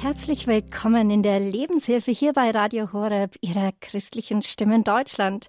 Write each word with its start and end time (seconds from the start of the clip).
Herzlich 0.00 0.46
willkommen 0.46 1.10
in 1.10 1.24
der 1.24 1.40
Lebenshilfe 1.40 2.12
hier 2.12 2.32
bei 2.32 2.52
Radio 2.52 2.92
Horeb, 2.92 3.34
Ihrer 3.40 3.72
christlichen 3.80 4.42
Stimme 4.42 4.76
in 4.76 4.84
Deutschland. 4.84 5.48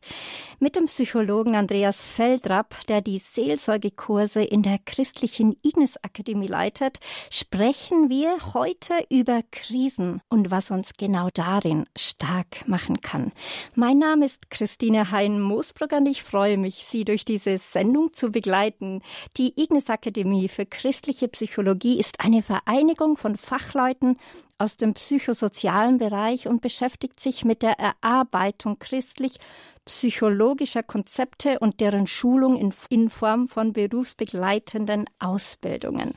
Mit 0.59 0.75
dem 0.75 0.85
Psychologen 0.85 1.55
Andreas 1.55 2.03
Feldrapp, 2.03 2.75
der 2.88 3.01
die 3.01 3.20
Seelsorgekurse 3.20 4.41
in 4.41 4.63
der 4.63 4.79
christlichen 4.83 5.55
Ignis 5.62 5.97
Akademie 6.01 6.47
leitet, 6.47 6.99
sprechen 7.29 8.09
wir 8.09 8.55
heute 8.55 8.93
über 9.12 9.41
Krisen 9.51 10.20
und 10.29 10.50
was 10.50 10.72
uns 10.72 10.94
genau 10.97 11.29
darin 11.31 11.86
stark 11.96 12.68
machen 12.68 13.02
kann. 13.02 13.31
Mein 13.76 14.00
Name 14.00 14.26
ist 14.26 14.50
Christine 14.50 15.12
Hein-Moosbrugger 15.12 15.97
und 15.97 16.08
ich 16.08 16.23
freue 16.23 16.58
mich, 16.58 16.86
Sie 16.86 17.05
durch 17.05 17.23
diese 17.23 17.59
Sendung 17.59 18.13
zu 18.13 18.31
begleiten. 18.31 19.04
Die 19.38 19.62
Ignis 19.62 19.91
Akademie 19.91 20.48
für 20.48 20.66
christliche 20.66 21.27
Psychologie 21.27 22.00
ist 22.00 22.20
eine 22.20 22.41
Vereinigung 22.41 23.16
von 23.16 23.38
Fachleuten, 23.38 24.18
aus 24.58 24.77
dem 24.77 24.94
psychosozialen 24.94 25.98
Bereich 25.98 26.48
und 26.48 26.61
beschäftigt 26.61 27.20
sich 27.20 27.45
mit 27.45 27.61
der 27.61 27.79
Erarbeitung 27.79 28.77
christlich-psychologischer 28.77 30.84
Konzepte 30.84 31.59
und 31.59 31.79
deren 31.79 32.07
Schulung 32.07 32.57
in, 32.57 32.73
in 32.89 33.09
Form 33.09 33.48
von 33.48 33.73
berufsbegleitenden 33.73 35.05
Ausbildungen. 35.20 36.15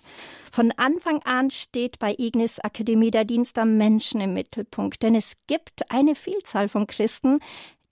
Von 0.50 0.72
Anfang 0.76 1.22
an 1.22 1.50
steht 1.50 1.98
bei 1.98 2.14
Ignis 2.18 2.58
Akademie 2.58 3.10
der 3.10 3.24
Dienst 3.24 3.58
am 3.58 3.76
Menschen 3.76 4.20
im 4.20 4.34
Mittelpunkt, 4.34 5.02
denn 5.02 5.14
es 5.14 5.34
gibt 5.46 5.90
eine 5.90 6.14
Vielzahl 6.14 6.68
von 6.68 6.86
Christen, 6.86 7.38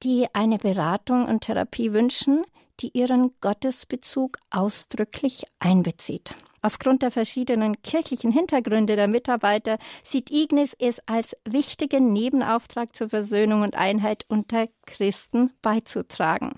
die 0.03 0.27
eine 0.33 0.59
Beratung 0.59 1.27
und 1.27 1.43
Therapie 1.43 1.93
wünschen, 1.93 2.45
die 2.81 2.91
ihren 2.93 3.33
Gottesbezug 3.41 4.39
ausdrücklich 4.51 5.45
einbezieht. 5.59 6.35
Aufgrund 6.63 7.03
der 7.03 7.11
verschiedenen 7.11 7.81
kirchlichen 7.83 8.33
Hintergründe 8.33 8.97
der 8.97 9.09
Mitarbeiter 9.09 9.79
sieht 10.05 10.31
Ignis 10.31 10.77
es 10.79 11.01
als 11.07 11.37
wichtigen 11.45 12.13
Nebenauftrag 12.13 12.95
zur 12.95 13.09
Versöhnung 13.09 13.63
und 13.63 13.77
Einheit 13.77 14.25
unter 14.29 14.69
Christen 14.87 15.53
beizutragen. 15.63 16.53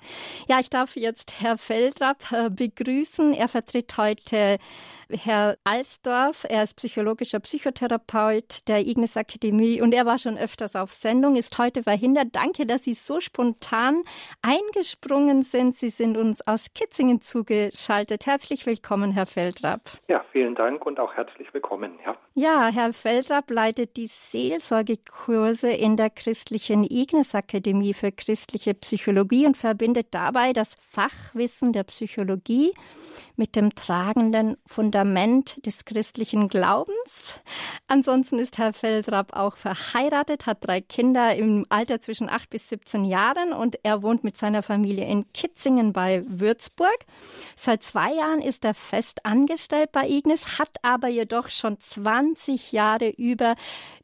Ja, 0.49 0.59
ich 0.59 0.71
darf 0.71 0.97
jetzt 0.97 1.41
Herr 1.41 1.59
Feldrapp 1.59 2.33
äh, 2.33 2.51
begrüßen. 2.51 3.35
Er 3.35 3.49
vertritt 3.49 3.97
heute 3.97 4.59
Herr 5.11 5.57
Alsdorf. 5.65 6.47
Er 6.49 6.63
ist 6.63 6.77
psychologischer 6.77 7.41
Psychotherapeut 7.41 8.67
der 8.69 8.87
Ignis 8.87 9.17
Akademie 9.17 9.81
und 9.81 9.93
er 9.93 10.07
war 10.07 10.19
schon 10.19 10.39
öfters 10.39 10.75
auf 10.75 10.93
Sendung, 10.93 11.37
ist 11.37 11.57
heute 11.59 11.83
verhindert. 11.83 12.29
Danke, 12.33 12.67
dass 12.67 12.85
Sie 12.85 12.95
so 12.95 13.21
spontan 13.21 14.03
eingesprungen 14.41 15.43
sind. 15.43 15.77
Sie 15.77 15.91
sind 15.91 16.17
uns 16.17 16.41
aus 16.47 16.73
Kitzingen 16.75 17.21
zugeschaltet. 17.21 18.27
Herzlich 18.27 18.67
willkommen, 18.67 19.13
Herr 19.13 19.27
Feldrapp. 19.27 19.92
Ja, 20.09 20.25
vielen 20.33 20.55
Dank 20.55 20.85
und 20.87 21.01
auch 21.01 21.15
herzlich 21.15 21.53
willkommen. 21.53 21.99
Ja, 22.05 22.17
ja 22.35 22.71
Herr 22.73 22.93
Feldrapp 22.93 23.51
leitet 23.51 23.97
die 23.97 24.07
Seelsorgekurse 24.07 25.73
in 25.73 25.97
der 25.97 26.11
christlichen 26.11 26.85
Ignis 26.85 27.35
Akademie 27.35 27.95
für 27.95 28.13
christliche 28.13 28.75
Psychologie 28.75 29.47
und 29.47 29.57
verbindet 29.57 30.09
dabei 30.11 30.53
das 30.53 30.77
Fachwissen 30.81 31.73
der 31.73 31.85
Psychologie 31.85 32.73
mit 33.43 33.57
dem 33.57 33.75
tragenden 33.75 34.57
Fundament 34.67 35.67
des 35.67 35.85
christlichen 35.85 36.47
Glaubens. 36.47 37.41
Ansonsten 37.89 38.39
ist 38.39 38.57
Herr 38.57 38.73
Feldrapp 38.73 39.33
auch 39.33 39.57
verheiratet, 39.57 40.47
hat 40.47 40.59
drei 40.61 40.81
Kinder 40.81 41.35
im 41.35 41.67
Alter 41.69 42.01
zwischen 42.01 42.31
8 42.31 42.49
bis 42.51 42.69
17 42.69 43.05
Jahren 43.05 43.53
und 43.53 43.81
er 43.83 44.05
wohnt 44.05 44.23
mit 44.23 44.37
seiner 44.37 44.63
Familie 44.63 45.09
in 45.09 45.33
Kitzingen 45.33 45.93
bei 45.93 46.23
Würzburg. 46.25 46.97
Seit 47.57 47.83
zwei 47.83 48.15
Jahren 48.15 48.43
ist 48.43 48.65
er 48.65 48.75
fest 48.75 49.27
angestellt 49.27 49.91
bei 49.91 50.09
Ignis, 50.09 50.61
hat 50.61 50.77
aber 50.83 51.09
jedoch 51.09 51.49
schon 51.49 51.81
20 51.81 52.71
Jahre 52.71 53.09
über 53.09 53.57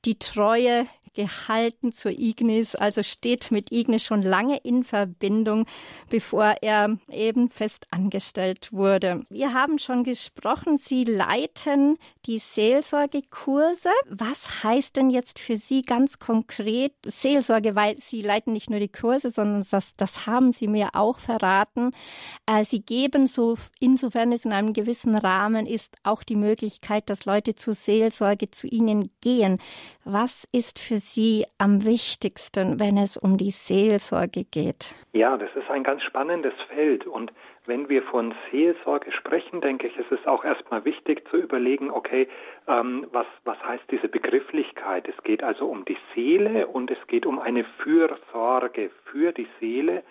die 0.04 0.18
Treue 0.18 0.88
gehalten 1.18 1.90
zur 1.90 2.12
Ignis, 2.12 2.76
also 2.76 3.02
steht 3.02 3.50
mit 3.50 3.72
Ignis 3.72 4.04
schon 4.04 4.22
lange 4.22 4.56
in 4.58 4.84
Verbindung, 4.84 5.66
bevor 6.10 6.54
er 6.62 6.96
eben 7.10 7.50
fest 7.50 7.88
angestellt 7.90 8.72
wurde. 8.72 9.26
Wir 9.28 9.52
haben 9.52 9.80
schon 9.80 10.04
gesprochen, 10.04 10.78
Sie 10.78 11.02
leiten 11.02 11.98
die 12.26 12.38
Seelsorgekurse. 12.38 13.88
Was 14.08 14.62
heißt 14.62 14.94
denn 14.94 15.10
jetzt 15.10 15.40
für 15.40 15.56
Sie 15.56 15.82
ganz 15.82 16.20
konkret 16.20 16.92
Seelsorge? 17.04 17.74
Weil 17.74 17.96
Sie 18.00 18.22
leiten 18.22 18.52
nicht 18.52 18.70
nur 18.70 18.78
die 18.78 18.86
Kurse, 18.86 19.32
sondern 19.32 19.66
das, 19.68 19.96
das 19.96 20.24
haben 20.24 20.52
Sie 20.52 20.68
mir 20.68 20.90
auch 20.92 21.18
verraten. 21.18 21.90
Äh, 22.46 22.64
Sie 22.64 22.82
geben 22.82 23.26
so, 23.26 23.58
insofern 23.80 24.30
es 24.30 24.44
in 24.44 24.52
einem 24.52 24.72
gewissen 24.72 25.16
Rahmen 25.16 25.66
ist, 25.66 25.96
auch 26.04 26.22
die 26.22 26.36
Möglichkeit, 26.36 27.10
dass 27.10 27.24
Leute 27.24 27.56
zur 27.56 27.74
Seelsorge 27.74 28.52
zu 28.52 28.68
Ihnen 28.68 29.10
gehen. 29.20 29.58
Was 30.04 30.46
ist 30.52 30.78
für 30.78 31.00
Sie 31.00 31.07
am 31.58 31.84
wichtigsten, 31.84 32.80
wenn 32.80 32.96
es 32.96 33.16
um 33.16 33.36
die 33.36 33.50
Seelsorge 33.50 34.44
geht? 34.44 34.94
Ja, 35.12 35.36
das 35.36 35.50
ist 35.54 35.70
ein 35.70 35.82
ganz 35.82 36.02
spannendes 36.02 36.54
Feld 36.68 37.06
und 37.06 37.32
wenn 37.68 37.90
wir 37.90 38.02
von 38.02 38.34
Seelsorge 38.50 39.12
sprechen, 39.12 39.60
denke 39.60 39.88
ich, 39.88 39.96
ist 39.98 40.10
es 40.10 40.26
auch 40.26 40.42
erstmal 40.42 40.84
wichtig 40.86 41.28
zu 41.28 41.36
überlegen, 41.36 41.90
okay, 41.90 42.26
ähm, 42.66 43.06
was, 43.12 43.26
was 43.44 43.62
heißt 43.62 43.84
diese 43.90 44.08
Begrifflichkeit? 44.08 45.06
Es 45.06 45.22
geht 45.22 45.42
also 45.42 45.66
um 45.66 45.84
die 45.84 45.98
Seele 46.14 46.66
und 46.66 46.90
es 46.90 47.06
geht 47.08 47.26
um 47.26 47.38
eine 47.38 47.64
Fürsorge 47.82 48.90
für 49.04 49.32
die 49.32 49.48
Seele, 49.60 50.02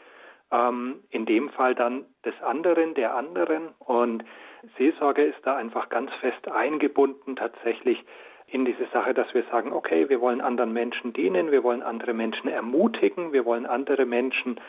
ähm, 0.51 0.99
in 1.09 1.25
dem 1.25 1.49
Fall 1.49 1.73
dann 1.73 2.05
des 2.23 2.39
anderen, 2.43 2.93
der 2.93 3.15
anderen. 3.15 3.69
Und 3.79 4.23
Seelsorge 4.77 5.23
ist 5.23 5.39
da 5.43 5.55
einfach 5.55 5.89
ganz 5.89 6.11
fest 6.21 6.47
eingebunden 6.47 7.35
tatsächlich 7.35 8.03
in 8.47 8.65
diese 8.65 8.87
Sache, 8.93 9.13
dass 9.13 9.33
wir 9.33 9.43
sagen, 9.51 9.73
okay, 9.73 10.07
wir 10.09 10.21
wollen 10.21 10.41
anderen 10.41 10.71
Menschen 10.71 11.13
dienen, 11.13 11.51
wir 11.51 11.63
wollen 11.63 11.83
andere 11.83 12.13
Menschen 12.13 12.49
ermutigen, 12.49 13.33
wir 13.33 13.45
wollen 13.45 13.65
andere 13.65 14.05
Menschen 14.05 14.59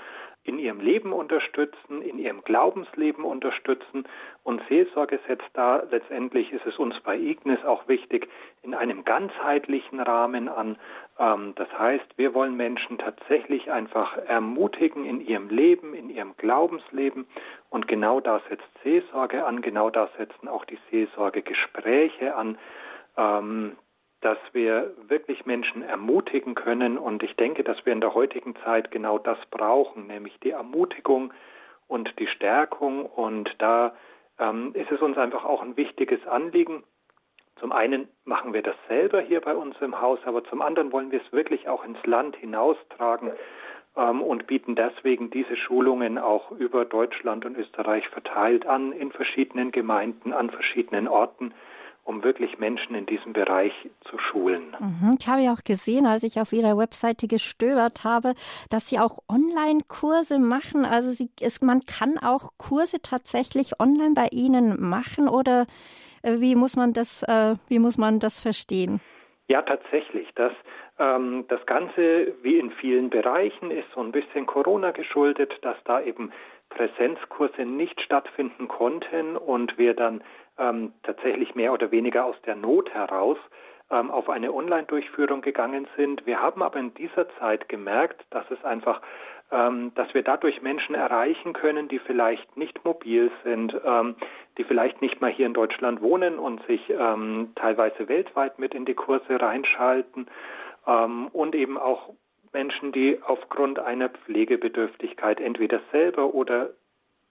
in 0.49 0.59
ihrem 0.59 0.81
Leben 0.81 1.13
unterstützen, 1.13 2.01
in 2.01 2.19
ihrem 2.19 2.43
Glaubensleben 2.43 3.23
unterstützen. 3.23 4.05
Und 4.45 4.63
Seelsorge 4.69 5.21
setzt 5.29 5.51
da 5.53 5.83
letztendlich, 5.91 6.53
ist 6.53 6.65
es 6.65 6.79
uns 6.79 6.99
bei 7.01 7.17
Ignis 7.17 7.63
auch 7.65 7.87
wichtig, 7.87 8.29
in 8.63 8.75
einem 8.75 9.05
ganzheitlichen 9.05 10.01
Rahmen 10.01 10.49
an. 10.49 10.77
Ähm, 11.19 11.53
das 11.57 11.69
heißt, 11.79 12.17
wir 12.17 12.33
wollen 12.35 12.57
Menschen 12.57 12.99
tatsächlich 12.99 13.71
einfach 13.71 14.17
ermutigen 14.17 15.05
in 15.05 15.21
ihrem 15.21 15.51
Leben, 15.51 15.95
in 15.95 16.09
ihrem 16.09 16.35
Glaubensleben. 16.39 17.27
Und 17.69 17.87
genau 17.87 18.21
da 18.21 18.41
setzt 18.49 18.69
Seelsorge 18.83 19.45
an, 19.45 19.61
genau 19.61 19.91
da 19.91 20.09
setzen 20.17 20.49
auch 20.49 20.65
die 20.65 20.79
Seelsorgegespräche 20.91 22.35
an 22.35 22.57
ähm, 23.19 23.77
dass 24.21 24.39
wir 24.53 24.93
wirklich 25.07 25.47
Menschen 25.47 25.83
ermutigen 25.83 26.55
können. 26.55 26.99
Und 26.99 27.23
ich 27.23 27.37
denke, 27.37 27.63
dass 27.63 27.85
wir 27.85 27.93
in 27.93 28.01
der 28.01 28.15
heutigen 28.15 28.57
Zeit 28.65 28.91
genau 28.91 29.19
das 29.19 29.39
brauchen, 29.51 30.07
nämlich 30.07 30.39
die 30.41 30.51
Ermutigung 30.51 31.33
und 31.87 32.19
die 32.19 32.27
Stärkung. 32.27 33.07
Und 33.07 33.55
da 33.59 33.95
ähm, 34.39 34.73
ist 34.75 34.91
es 34.91 35.01
uns 35.01 35.19
einfach 35.19 35.45
auch 35.45 35.63
ein 35.63 35.77
wichtiges 35.77 36.27
Anliegen. 36.27 36.83
Zum 37.61 37.73
einen 37.73 38.09
machen 38.25 38.53
wir 38.53 38.63
das 38.63 38.77
selber 38.89 39.21
hier 39.21 39.41
bei 39.41 39.55
uns 39.55 39.77
im 39.81 40.01
Haus, 40.01 40.21
aber 40.25 40.45
zum 40.45 40.63
anderen 40.63 40.93
wollen 40.93 41.11
wir 41.11 41.21
es 41.21 41.33
wirklich 41.33 41.69
auch 41.69 41.85
ins 41.85 42.05
Land 42.07 42.37
hinaustragen 42.37 43.33
ähm, 43.97 44.23
und 44.23 44.47
bieten 44.47 44.77
deswegen 44.77 45.31
diese 45.31 45.57
Schulungen 45.57 46.19
auch 46.19 46.53
über 46.53 46.85
Deutschland 46.85 47.45
und 47.45 47.57
Österreich 47.57 48.09
verteilt 48.09 48.67
an, 48.67 48.93
in 48.93 49.11
verschiedenen 49.11 49.73
Gemeinden, 49.73 50.33
an 50.33 50.51
verschiedenen 50.51 51.09
Orten 51.09 51.53
um 52.09 52.25
wirklich 52.25 52.59
Menschen 52.59 52.95
in 52.95 53.05
diesem 53.05 53.35
Bereich 53.35 53.73
zu 54.11 54.19
schulen. 54.19 54.75
Mhm. 54.81 55.17
Ich 55.21 55.29
habe 55.29 55.43
ja 55.43 55.53
auch 55.53 55.63
gesehen, 55.63 56.07
als 56.07 56.23
ich 56.23 56.41
auf 56.41 56.55
Ihrer 56.55 56.79
Webseite 56.79 57.29
gestöbert 57.29 58.03
habe, 58.03 58.33
dass 58.71 58.89
Sie 58.89 58.99
auch 58.99 59.19
Online-Kurse 59.29 60.39
machen. 60.39 60.87
Also 60.87 61.11
Sie, 61.11 61.29
es, 61.43 61.61
man 61.61 61.83
kann 61.83 62.17
auch 62.19 62.53
Kurse 62.57 63.03
tatsächlich 63.03 63.79
online 63.79 64.15
bei 64.15 64.29
Ihnen 64.33 64.81
machen 64.81 65.29
oder 65.29 65.67
äh, 66.23 66.41
wie 66.41 66.55
muss 66.55 66.77
man 66.77 66.95
das, 66.95 67.23
äh, 67.25 67.57
wie 67.69 67.79
muss 67.79 67.99
man 67.99 68.21
das 68.21 68.41
verstehen? 68.41 69.01
Ja, 69.49 69.61
tatsächlich. 69.61 70.29
Das, 70.35 70.53
ähm, 70.99 71.45
das 71.49 71.65
Ganze, 71.67 72.33
wie 72.41 72.59
in 72.59 72.71
vielen 72.71 73.11
Bereichen, 73.11 73.71
ist 73.71 73.89
so 73.95 74.01
ein 74.01 74.13
bisschen 74.13 74.47
Corona 74.47 74.93
geschuldet, 74.93 75.53
dass 75.61 75.77
da 75.85 76.01
eben 76.01 76.33
Präsenzkurse 76.71 77.67
nicht 77.67 78.01
stattfinden 78.01 78.67
konnten 78.67 79.37
und 79.37 79.77
wir 79.77 79.93
dann 79.93 80.23
ähm, 80.59 80.93
tatsächlich 81.03 81.55
mehr 81.55 81.73
oder 81.73 81.91
weniger 81.91 82.25
aus 82.25 82.37
der 82.47 82.57
Not 82.57 82.91
heraus 82.93 83.39
ähm, 83.91 84.11
auf 84.11 84.29
eine 84.29 84.53
Online-Durchführung 84.53 85.41
gegangen 85.41 85.87
sind. 85.97 86.27
Wir 86.27 86.41
haben 86.41 86.63
aber 86.63 86.79
in 86.79 86.93
dieser 86.95 87.29
Zeit 87.39 87.69
gemerkt, 87.69 88.25
dass 88.31 88.45
es 88.51 88.63
einfach, 88.65 89.01
ähm, 89.51 89.93
dass 89.95 90.13
wir 90.13 90.23
dadurch 90.23 90.61
Menschen 90.61 90.95
erreichen 90.95 91.53
können, 91.55 91.89
die 91.89 91.99
vielleicht 91.99 92.57
nicht 92.57 92.85
mobil 92.85 93.31
sind, 93.45 93.75
ähm, 93.85 94.17
die 94.59 94.65
vielleicht 94.65 95.01
nicht 95.01 95.21
mal 95.21 95.31
hier 95.31 95.47
in 95.47 95.55
Deutschland 95.55 96.03
wohnen 96.03 96.39
und 96.39 96.65
sich 96.67 96.91
ähm, 96.91 97.53
teilweise 97.55 98.09
weltweit 98.09 98.59
mit 98.59 98.75
in 98.75 98.85
die 98.85 98.95
Kurse 98.95 99.41
reinschalten 99.41 100.27
und 101.33 101.55
eben 101.55 101.77
auch 101.77 102.15
Menschen, 102.55 102.93
die 102.93 103.19
aufgrund 103.23 103.79
einer 103.79 104.09
Pflegebedürftigkeit 104.09 105.39
entweder 105.39 105.81
selber 105.93 106.33
oder 106.33 106.71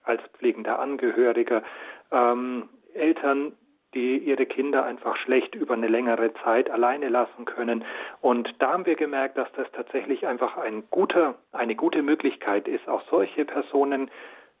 als 0.04 0.22
pflegender 0.38 0.78
Angehöriger 0.78 1.64
ähm, 2.12 2.68
Eltern, 2.98 3.52
die 3.94 4.18
ihre 4.18 4.44
Kinder 4.46 4.84
einfach 4.84 5.16
schlecht 5.16 5.54
über 5.54 5.74
eine 5.74 5.88
längere 5.88 6.32
Zeit 6.44 6.70
alleine 6.70 7.08
lassen 7.08 7.46
können. 7.46 7.84
Und 8.20 8.54
da 8.58 8.72
haben 8.72 8.86
wir 8.86 8.96
gemerkt, 8.96 9.38
dass 9.38 9.50
das 9.52 9.66
tatsächlich 9.72 10.26
einfach 10.26 10.58
ein 10.58 10.82
guter, 10.90 11.36
eine 11.52 11.74
gute 11.74 12.02
Möglichkeit 12.02 12.68
ist, 12.68 12.86
auch 12.88 13.02
solche 13.10 13.44
Personen 13.46 14.10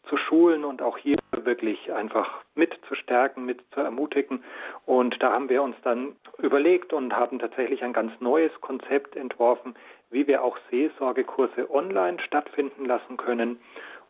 zu 0.08 0.16
schulen 0.16 0.64
und 0.64 0.80
auch 0.80 0.96
hier 0.96 1.18
wirklich 1.32 1.92
einfach 1.92 2.42
mit 2.54 2.74
zu 2.88 2.94
stärken, 2.94 3.44
mit 3.44 3.60
zu 3.72 3.80
ermutigen. 3.80 4.42
Und 4.86 5.22
da 5.22 5.32
haben 5.32 5.50
wir 5.50 5.62
uns 5.62 5.76
dann 5.82 6.16
überlegt 6.38 6.92
und 6.92 7.14
haben 7.14 7.38
tatsächlich 7.38 7.82
ein 7.82 7.92
ganz 7.92 8.12
neues 8.20 8.52
Konzept 8.62 9.16
entworfen, 9.16 9.74
wie 10.10 10.26
wir 10.26 10.42
auch 10.42 10.56
Seelsorgekurse 10.70 11.70
online 11.70 12.18
stattfinden 12.20 12.86
lassen 12.86 13.18
können. 13.18 13.60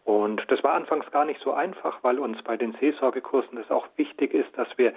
Und 0.09 0.43
das 0.49 0.65
war 0.65 0.73
anfangs 0.73 1.05
gar 1.11 1.27
nicht 1.27 1.39
so 1.43 1.53
einfach, 1.53 1.99
weil 2.01 2.19
uns 2.19 2.43
bei 2.43 2.57
den 2.57 2.73
Seelsorgekursen 2.81 3.59
das 3.59 3.71
auch 3.71 3.87
wichtig 3.97 4.33
ist, 4.33 4.49
dass 4.57 4.67
wir 4.79 4.95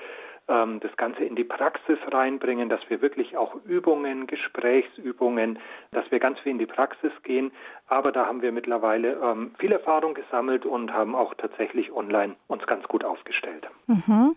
das 0.82 0.96
Ganze 0.98 1.24
in 1.24 1.36
die 1.36 1.44
Praxis 1.44 1.98
reinbringen, 2.12 2.68
dass 2.68 2.82
wir 2.90 3.02
wirklich 3.02 3.38
auch 3.38 3.56
Übungen, 3.66 4.28
Gesprächsübungen, 4.28 5.60
dass 5.92 6.10
wir 6.12 6.20
ganz 6.20 6.40
viel 6.40 6.52
in 6.52 6.60
die 6.60 6.66
Praxis 6.66 7.12
gehen. 7.24 7.52
Aber 7.88 8.12
da 8.12 8.26
haben 8.26 8.42
wir 8.42 8.52
mittlerweile 8.52 9.20
ähm, 9.22 9.54
viel 9.60 9.72
Erfahrung 9.72 10.14
gesammelt 10.14 10.66
und 10.66 10.94
haben 10.94 11.16
auch 11.16 11.34
tatsächlich 11.36 11.92
online 11.92 12.36
uns 12.48 12.66
ganz 12.66 12.86
gut 12.88 13.04
aufgestellt. 13.04 13.68
Mhm. 13.88 14.36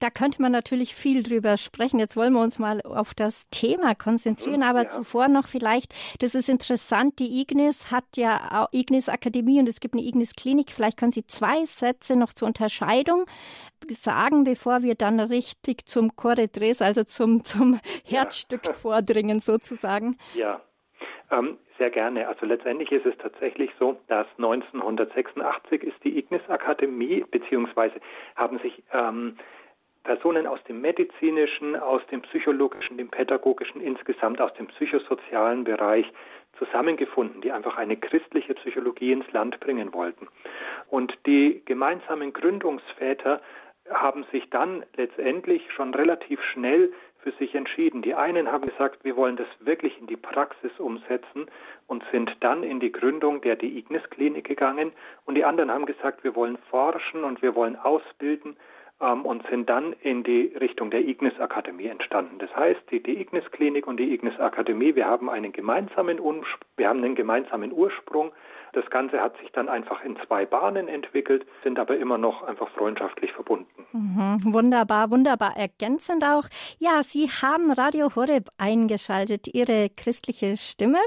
Da 0.00 0.10
könnte 0.10 0.42
man 0.42 0.52
natürlich 0.52 0.94
viel 0.94 1.22
drüber 1.22 1.56
sprechen. 1.56 2.00
Jetzt 2.00 2.16
wollen 2.16 2.32
wir 2.32 2.40
uns 2.40 2.58
mal 2.58 2.80
auf 2.82 3.14
das 3.14 3.48
Thema 3.50 3.94
konzentrieren, 3.94 4.60
mhm, 4.60 4.66
aber 4.66 4.84
ja. 4.84 4.88
zuvor 4.88 5.28
noch 5.28 5.46
vielleicht, 5.46 5.94
das 6.20 6.34
ist 6.34 6.48
interessant, 6.48 7.18
die 7.18 7.40
Ignis 7.40 7.92
hat 7.92 8.04
ja 8.16 8.68
Ignis 8.72 9.08
Akademie 9.08 9.60
und 9.60 9.68
es 9.68 9.80
gibt 9.80 9.94
eine 9.94 10.02
Ignis 10.02 10.34
Klinik. 10.34 10.70
Vielleicht 10.70 10.98
können 10.98 11.12
Sie 11.12 11.26
zwei 11.26 11.64
Sätze 11.66 12.16
noch 12.16 12.32
zur 12.32 12.48
Unterscheidung 12.48 13.26
sagen, 13.94 14.44
bevor 14.44 14.82
wir 14.82 14.94
dann 14.94 15.20
richtig 15.20 15.86
zum 15.86 16.16
Corre 16.16 16.48
also 16.80 17.04
zum, 17.04 17.42
zum 17.42 17.80
Herzstück 18.04 18.66
ja. 18.66 18.72
vordringen 18.72 19.38
sozusagen? 19.38 20.16
Ja, 20.34 20.60
ähm, 21.30 21.58
sehr 21.78 21.90
gerne. 21.90 22.28
Also 22.28 22.46
letztendlich 22.46 22.92
ist 22.92 23.06
es 23.06 23.16
tatsächlich 23.18 23.70
so, 23.78 23.98
dass 24.08 24.26
1986 24.36 25.82
ist 25.82 25.96
die 26.04 26.18
Ignis 26.18 26.42
Akademie, 26.48 27.24
beziehungsweise 27.30 27.94
haben 28.36 28.58
sich 28.58 28.82
ähm, 28.92 29.36
Personen 30.04 30.46
aus 30.46 30.62
dem 30.64 30.80
medizinischen, 30.80 31.76
aus 31.76 32.02
dem 32.10 32.22
psychologischen, 32.22 32.98
dem 32.98 33.08
pädagogischen, 33.08 33.80
insgesamt 33.80 34.40
aus 34.40 34.52
dem 34.54 34.66
psychosozialen 34.66 35.64
Bereich 35.64 36.06
zusammengefunden, 36.58 37.40
die 37.40 37.50
einfach 37.50 37.78
eine 37.78 37.96
christliche 37.96 38.54
Psychologie 38.54 39.12
ins 39.12 39.30
Land 39.32 39.58
bringen 39.60 39.92
wollten. 39.94 40.28
Und 40.90 41.16
die 41.26 41.62
gemeinsamen 41.64 42.32
Gründungsväter 42.32 43.40
haben 43.90 44.24
sich 44.32 44.48
dann 44.50 44.84
letztendlich 44.96 45.62
schon 45.72 45.94
relativ 45.94 46.42
schnell 46.52 46.92
für 47.22 47.32
sich 47.32 47.54
entschieden. 47.54 48.02
Die 48.02 48.14
einen 48.14 48.50
haben 48.50 48.66
gesagt, 48.68 49.04
wir 49.04 49.16
wollen 49.16 49.36
das 49.36 49.46
wirklich 49.60 49.98
in 50.00 50.06
die 50.06 50.16
Praxis 50.16 50.72
umsetzen 50.78 51.46
und 51.86 52.04
sind 52.10 52.36
dann 52.40 52.62
in 52.62 52.80
die 52.80 52.92
Gründung 52.92 53.40
der 53.40 53.56
Die 53.56 53.78
Ignis 53.78 54.02
Klinik 54.10 54.46
gegangen 54.46 54.92
und 55.24 55.36
die 55.36 55.44
anderen 55.44 55.70
haben 55.70 55.86
gesagt, 55.86 56.24
wir 56.24 56.34
wollen 56.34 56.58
forschen 56.70 57.24
und 57.24 57.42
wir 57.42 57.54
wollen 57.54 57.76
ausbilden 57.76 58.56
ähm, 59.00 59.24
und 59.24 59.46
sind 59.48 59.68
dann 59.68 59.94
in 60.00 60.24
die 60.24 60.52
Richtung 60.60 60.90
der 60.90 61.00
Ignis 61.00 61.38
Akademie 61.38 61.86
entstanden. 61.86 62.38
Das 62.38 62.54
heißt, 62.56 62.80
die, 62.90 63.02
die 63.02 63.20
Ignis 63.20 63.44
Klinik 63.52 63.86
und 63.86 63.98
die 63.98 64.12
Ignis 64.12 64.38
Akademie, 64.40 64.94
wir 64.94 65.06
haben 65.06 65.30
einen 65.30 65.52
gemeinsamen, 65.52 66.18
wir 66.76 66.88
haben 66.88 67.04
einen 67.04 67.14
gemeinsamen 67.14 67.72
Ursprung, 67.72 68.32
das 68.72 68.88
Ganze 68.90 69.20
hat 69.20 69.36
sich 69.38 69.52
dann 69.52 69.68
einfach 69.68 70.02
in 70.02 70.16
zwei 70.26 70.46
Bahnen 70.46 70.88
entwickelt, 70.88 71.46
sind 71.62 71.78
aber 71.78 71.96
immer 71.96 72.18
noch 72.18 72.42
einfach 72.42 72.68
freundschaftlich 72.70 73.32
verbunden. 73.32 73.86
Mhm, 73.92 74.54
wunderbar, 74.54 75.10
wunderbar 75.10 75.56
ergänzend 75.56 76.24
auch. 76.24 76.44
Ja, 76.78 77.02
Sie 77.02 77.28
haben 77.28 77.70
Radio 77.70 78.14
Horeb 78.14 78.48
eingeschaltet, 78.58 79.46
Ihre 79.52 79.90
christliche 79.90 80.56
Stimme. 80.56 80.98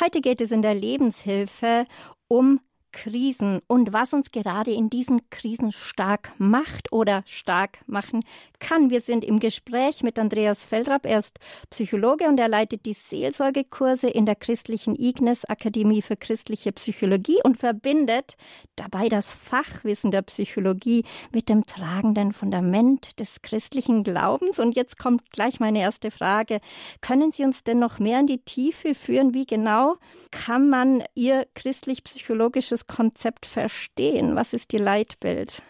Heute 0.00 0.20
geht 0.20 0.40
es 0.40 0.50
in 0.50 0.62
der 0.62 0.74
Lebenshilfe 0.74 1.84
um 2.28 2.60
Krisen 2.92 3.60
und 3.66 3.92
was 3.92 4.12
uns 4.12 4.30
gerade 4.30 4.70
in 4.70 4.90
diesen 4.90 5.28
Krisen 5.30 5.72
stark 5.72 6.32
macht 6.38 6.92
oder 6.92 7.22
stark 7.26 7.78
machen 7.86 8.20
kann. 8.60 8.90
Wir 8.90 9.00
sind 9.00 9.24
im 9.24 9.40
Gespräch 9.40 10.02
mit 10.02 10.18
Andreas 10.18 10.66
Feldrapp. 10.66 11.06
Er 11.06 11.18
ist 11.18 11.38
Psychologe 11.70 12.28
und 12.28 12.38
er 12.38 12.48
leitet 12.48 12.86
die 12.86 12.92
Seelsorgekurse 12.92 14.08
in 14.08 14.26
der 14.26 14.36
christlichen 14.36 14.94
Ignis 14.94 15.44
Akademie 15.44 16.02
für 16.02 16.16
christliche 16.16 16.72
Psychologie 16.72 17.38
und 17.42 17.58
verbindet 17.58 18.36
dabei 18.76 19.08
das 19.08 19.32
Fachwissen 19.32 20.10
der 20.10 20.22
Psychologie 20.22 21.04
mit 21.32 21.48
dem 21.48 21.66
tragenden 21.66 22.32
Fundament 22.32 23.18
des 23.18 23.42
christlichen 23.42 24.04
Glaubens. 24.04 24.58
Und 24.58 24.76
jetzt 24.76 24.98
kommt 24.98 25.30
gleich 25.30 25.60
meine 25.60 25.80
erste 25.80 26.10
Frage. 26.10 26.60
Können 27.00 27.32
Sie 27.32 27.44
uns 27.44 27.64
denn 27.64 27.78
noch 27.78 27.98
mehr 27.98 28.20
in 28.20 28.26
die 28.26 28.44
Tiefe 28.44 28.94
führen? 28.94 29.34
Wie 29.34 29.46
genau 29.46 29.96
kann 30.30 30.68
man 30.68 31.02
Ihr 31.14 31.46
christlich-psychologisches 31.54 32.81
dieses 32.82 32.86
Konzept 32.86 33.46
verstehen? 33.46 34.36
Was 34.36 34.52
ist 34.52 34.72
Ihr 34.72 34.80
Leitbild? 34.80 35.62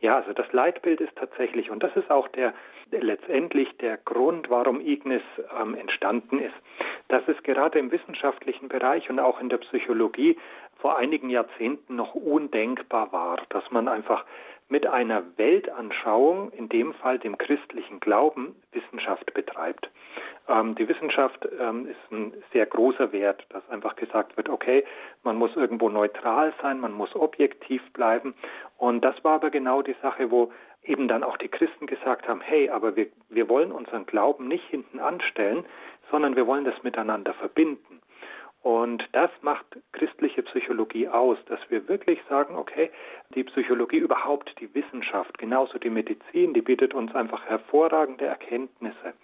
Ja, 0.00 0.16
also 0.16 0.32
das 0.32 0.52
Leitbild 0.52 1.00
ist 1.00 1.14
tatsächlich, 1.16 1.70
und 1.70 1.82
das 1.82 1.94
ist 1.96 2.10
auch 2.10 2.28
der 2.28 2.52
letztendlich 2.90 3.74
der 3.78 3.96
Grund, 3.96 4.50
warum 4.50 4.80
Ignis 4.80 5.22
ähm, 5.58 5.74
entstanden 5.74 6.40
ist, 6.40 6.54
dass 7.08 7.22
es 7.26 7.42
gerade 7.42 7.78
im 7.78 7.90
wissenschaftlichen 7.90 8.68
Bereich 8.68 9.08
und 9.08 9.18
auch 9.18 9.40
in 9.40 9.48
der 9.48 9.56
Psychologie 9.58 10.36
vor 10.76 10.98
einigen 10.98 11.30
Jahrzehnten 11.30 11.96
noch 11.96 12.14
undenkbar 12.14 13.10
war, 13.12 13.38
dass 13.48 13.64
man 13.70 13.88
einfach 13.88 14.26
mit 14.72 14.86
einer 14.86 15.22
Weltanschauung, 15.36 16.50
in 16.52 16.70
dem 16.70 16.94
Fall 16.94 17.18
dem 17.18 17.36
christlichen 17.36 18.00
Glauben, 18.00 18.56
Wissenschaft 18.72 19.34
betreibt. 19.34 19.90
Ähm, 20.48 20.74
die 20.76 20.88
Wissenschaft 20.88 21.46
ähm, 21.60 21.86
ist 21.86 22.10
ein 22.10 22.32
sehr 22.54 22.64
großer 22.64 23.12
Wert, 23.12 23.44
dass 23.50 23.68
einfach 23.68 23.96
gesagt 23.96 24.34
wird, 24.38 24.48
okay, 24.48 24.82
man 25.24 25.36
muss 25.36 25.54
irgendwo 25.56 25.90
neutral 25.90 26.54
sein, 26.62 26.80
man 26.80 26.92
muss 26.92 27.14
objektiv 27.14 27.82
bleiben. 27.92 28.32
Und 28.78 29.04
das 29.04 29.22
war 29.22 29.34
aber 29.34 29.50
genau 29.50 29.82
die 29.82 29.96
Sache, 30.00 30.30
wo 30.30 30.50
eben 30.82 31.06
dann 31.06 31.22
auch 31.22 31.36
die 31.36 31.48
Christen 31.48 31.86
gesagt 31.86 32.26
haben, 32.26 32.40
hey, 32.40 32.70
aber 32.70 32.96
wir, 32.96 33.08
wir 33.28 33.50
wollen 33.50 33.72
unseren 33.72 34.06
Glauben 34.06 34.48
nicht 34.48 34.66
hinten 34.70 35.00
anstellen, 35.00 35.66
sondern 36.10 36.34
wir 36.34 36.46
wollen 36.46 36.64
das 36.64 36.82
miteinander 36.82 37.34
verbinden. 37.34 38.00
Und 38.62 39.08
das 39.10 39.30
macht 39.40 39.66
christliche 39.90 40.42
Psychologie 40.44 41.08
aus, 41.08 41.36
dass 41.46 41.58
wir 41.68 41.88
wirklich 41.88 42.20
sagen, 42.28 42.54
okay, 42.54 42.90
die 43.34 43.42
Psychologie 43.42 43.98
überhaupt, 43.98 44.54
die 44.60 44.72
Wissenschaft, 44.72 45.36
genauso 45.38 45.78
die 45.78 45.90
Medizin, 45.90 46.54
die 46.54 46.62
bietet 46.62 46.94
uns 46.94 47.12
einfach 47.14 47.44
hervorragende 47.46 48.26
Erkenntnisse. 48.26 49.14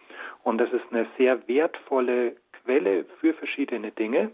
Und 0.42 0.58
das 0.58 0.72
ist 0.72 0.84
eine 0.90 1.06
sehr 1.16 1.46
wertvolle 1.46 2.36
Quelle 2.52 3.04
für 3.20 3.32
verschiedene 3.32 3.92
Dinge. 3.92 4.32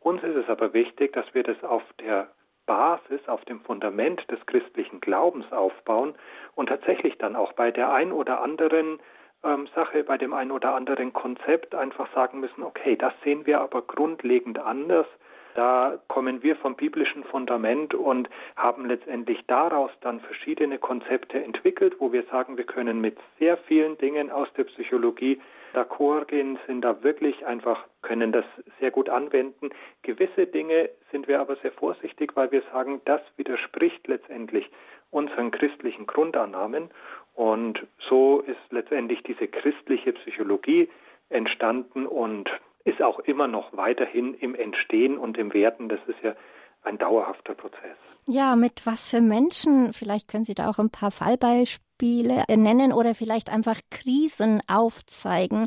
Uns 0.00 0.22
ist 0.22 0.36
es 0.36 0.48
aber 0.48 0.72
wichtig, 0.72 1.12
dass 1.14 1.26
wir 1.34 1.42
das 1.42 1.62
auf 1.64 1.82
der 2.00 2.28
Basis, 2.66 3.26
auf 3.26 3.44
dem 3.46 3.60
Fundament 3.62 4.24
des 4.30 4.44
christlichen 4.46 5.00
Glaubens 5.00 5.50
aufbauen 5.52 6.14
und 6.54 6.68
tatsächlich 6.68 7.18
dann 7.18 7.34
auch 7.34 7.52
bei 7.54 7.72
der 7.72 7.92
ein 7.92 8.12
oder 8.12 8.40
anderen 8.40 9.00
ähm, 9.44 9.68
Sache, 9.74 10.04
bei 10.04 10.18
dem 10.18 10.32
einen 10.32 10.50
oder 10.50 10.74
anderen 10.74 11.12
Konzept 11.12 11.74
einfach 11.74 12.12
sagen 12.14 12.40
müssen, 12.40 12.62
okay, 12.62 12.96
das 12.96 13.12
sehen 13.24 13.46
wir 13.46 13.60
aber 13.60 13.82
grundlegend 13.82 14.58
anders. 14.58 15.06
Da 15.54 15.98
kommen 16.06 16.42
wir 16.42 16.54
vom 16.56 16.76
biblischen 16.76 17.24
Fundament 17.24 17.92
und 17.92 18.28
haben 18.54 18.86
letztendlich 18.86 19.44
daraus 19.48 19.90
dann 20.02 20.20
verschiedene 20.20 20.78
Konzepte 20.78 21.42
entwickelt, 21.42 21.96
wo 21.98 22.12
wir 22.12 22.22
sagen, 22.24 22.56
wir 22.56 22.64
können 22.64 23.00
mit 23.00 23.18
sehr 23.38 23.56
vielen 23.56 23.98
Dingen 23.98 24.30
aus 24.30 24.48
der 24.56 24.64
Psychologie 24.64 25.40
d'accord 25.74 26.26
gehen, 26.26 26.58
sind 26.66 26.82
da 26.82 27.02
wirklich 27.02 27.44
einfach, 27.46 27.84
können 28.02 28.32
das 28.32 28.44
sehr 28.78 28.90
gut 28.90 29.08
anwenden. 29.08 29.70
Gewisse 30.02 30.46
Dinge 30.46 30.90
sind 31.10 31.28
wir 31.28 31.40
aber 31.40 31.56
sehr 31.56 31.72
vorsichtig, 31.72 32.36
weil 32.36 32.52
wir 32.52 32.62
sagen, 32.72 33.00
das 33.04 33.20
widerspricht 33.36 34.06
letztendlich 34.06 34.70
unseren 35.10 35.50
christlichen 35.50 36.06
Grundannahmen 36.06 36.90
und 37.38 37.86
so 38.08 38.40
ist 38.40 38.58
letztendlich 38.70 39.22
diese 39.22 39.46
christliche 39.46 40.12
Psychologie 40.12 40.88
entstanden 41.28 42.04
und 42.04 42.50
ist 42.84 43.00
auch 43.00 43.20
immer 43.20 43.46
noch 43.46 43.76
weiterhin 43.76 44.34
im 44.34 44.56
Entstehen 44.56 45.16
und 45.16 45.38
im 45.38 45.54
Werden. 45.54 45.88
Das 45.88 46.00
ist 46.08 46.18
ja 46.24 46.34
ein 46.82 46.98
dauerhafter 46.98 47.54
Prozess. 47.54 47.96
Ja, 48.26 48.56
mit 48.56 48.84
was 48.86 49.08
für 49.08 49.20
Menschen? 49.20 49.92
Vielleicht 49.92 50.26
können 50.26 50.42
Sie 50.42 50.56
da 50.56 50.68
auch 50.68 50.80
ein 50.80 50.90
paar 50.90 51.12
Fallbeispiele 51.12 51.87
Beispiele 51.98 52.44
nennen 52.48 52.92
oder 52.92 53.14
vielleicht 53.14 53.50
einfach 53.50 53.78
Krisen 53.90 54.62
aufzeigen, 54.66 55.66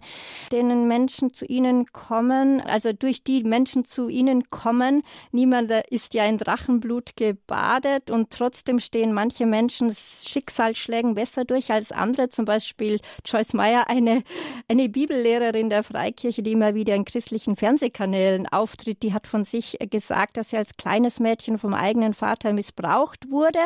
denen 0.52 0.88
Menschen 0.88 1.34
zu 1.34 1.46
ihnen 1.46 1.86
kommen, 1.92 2.62
also 2.62 2.94
durch 2.94 3.24
die 3.24 3.44
Menschen 3.44 3.86
zu 3.86 4.08
ihnen 4.08 4.50
kommen. 4.50 5.04
Niemand 5.32 5.72
ist 5.90 6.14
ja 6.14 6.26
in 6.26 6.38
Drachenblut 6.38 7.16
gebadet 7.16 8.10
und 8.10 8.32
trotzdem 8.32 8.80
stehen 8.80 9.14
manche 9.14 9.46
Menschen 9.46 9.92
Schicksalsschlägen 9.92 11.16
besser 11.16 11.46
durch 11.46 11.72
als 11.72 11.92
andere. 11.92 12.30
Zum 12.30 12.46
Beispiel 12.46 13.00
Joyce 13.26 13.54
Meyer, 13.54 13.90
eine, 13.90 14.24
eine 14.68 14.90
Bibellehrerin 14.90 15.70
der 15.70 15.84
Freikirche, 15.84 16.44
die 16.44 16.54
immer 16.54 16.76
wieder 16.76 16.96
in 16.96 17.06
christlichen 17.06 17.56
Fernsehkanälen 17.56 18.48
auftritt, 18.48 19.04
die 19.04 19.14
hat 19.14 19.28
von 19.28 19.46
sich 19.46 19.78
gesagt, 19.90 20.38
dass 20.38 20.52
sie 20.52 20.58
als 20.58 20.78
kleines 20.78 21.20
Mädchen 21.20 21.58
vom 21.58 21.74
eigenen 21.74 22.14
Vater 22.14 22.54
missbraucht 22.54 23.30
wurde 23.30 23.60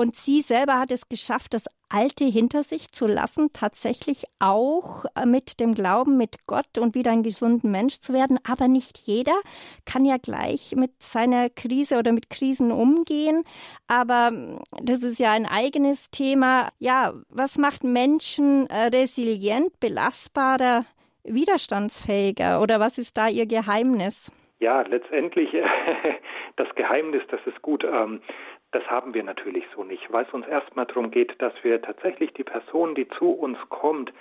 Und 0.00 0.16
sie 0.16 0.40
selber 0.40 0.78
hat 0.78 0.90
es 0.92 1.10
geschafft, 1.10 1.52
das 1.52 1.66
Alte 1.90 2.24
hinter 2.24 2.62
sich 2.62 2.90
zu 2.90 3.06
lassen, 3.06 3.52
tatsächlich 3.52 4.24
auch 4.38 5.04
äh, 5.14 5.26
mit 5.26 5.60
dem 5.60 5.74
Glauben 5.74 6.16
mit 6.16 6.46
Gott 6.46 6.78
und 6.78 6.94
wieder 6.94 7.10
ein 7.10 7.22
gesunder 7.22 7.68
Mensch 7.68 8.00
zu 8.00 8.14
werden. 8.14 8.38
Aber 8.50 8.66
nicht 8.66 8.96
jeder 8.96 9.38
kann 9.84 10.06
ja 10.06 10.16
gleich 10.16 10.74
mit 10.74 11.02
seiner 11.02 11.50
Krise 11.50 11.98
oder 11.98 12.12
mit 12.12 12.30
Krisen 12.30 12.72
umgehen. 12.72 13.44
Aber 13.88 14.30
mm, 14.30 14.60
das 14.82 15.02
ist 15.02 15.18
ja 15.18 15.32
ein 15.32 15.44
eigenes 15.44 16.10
Thema. 16.10 16.70
Ja, 16.78 17.12
was 17.28 17.58
macht 17.58 17.84
Menschen 17.84 18.68
äh, 18.70 18.86
resilient, 18.86 19.80
belastbarer, 19.80 20.86
widerstandsfähiger? 21.24 22.62
Oder 22.62 22.80
was 22.80 22.96
ist 22.96 23.18
da 23.18 23.28
Ihr 23.28 23.44
Geheimnis? 23.44 24.32
Ja, 24.60 24.80
letztendlich 24.80 25.50
das 26.56 26.68
Geheimnis, 26.74 27.22
das 27.30 27.40
ist 27.44 27.60
gut. 27.60 27.84
Ähm, 27.84 28.22
das 28.72 28.84
haben 28.88 29.14
wir 29.14 29.22
natürlich 29.22 29.64
so 29.74 29.84
nicht, 29.84 30.12
weil 30.12 30.24
es 30.24 30.32
uns 30.32 30.46
erstmal 30.46 30.86
darum 30.86 31.10
geht, 31.10 31.40
dass 31.42 31.52
wir 31.62 31.82
tatsächlich 31.82 32.32
die 32.34 32.44
Person, 32.44 32.94
die 32.94 33.08
zu 33.08 33.30
uns 33.30 33.58
kommt, 33.68 34.12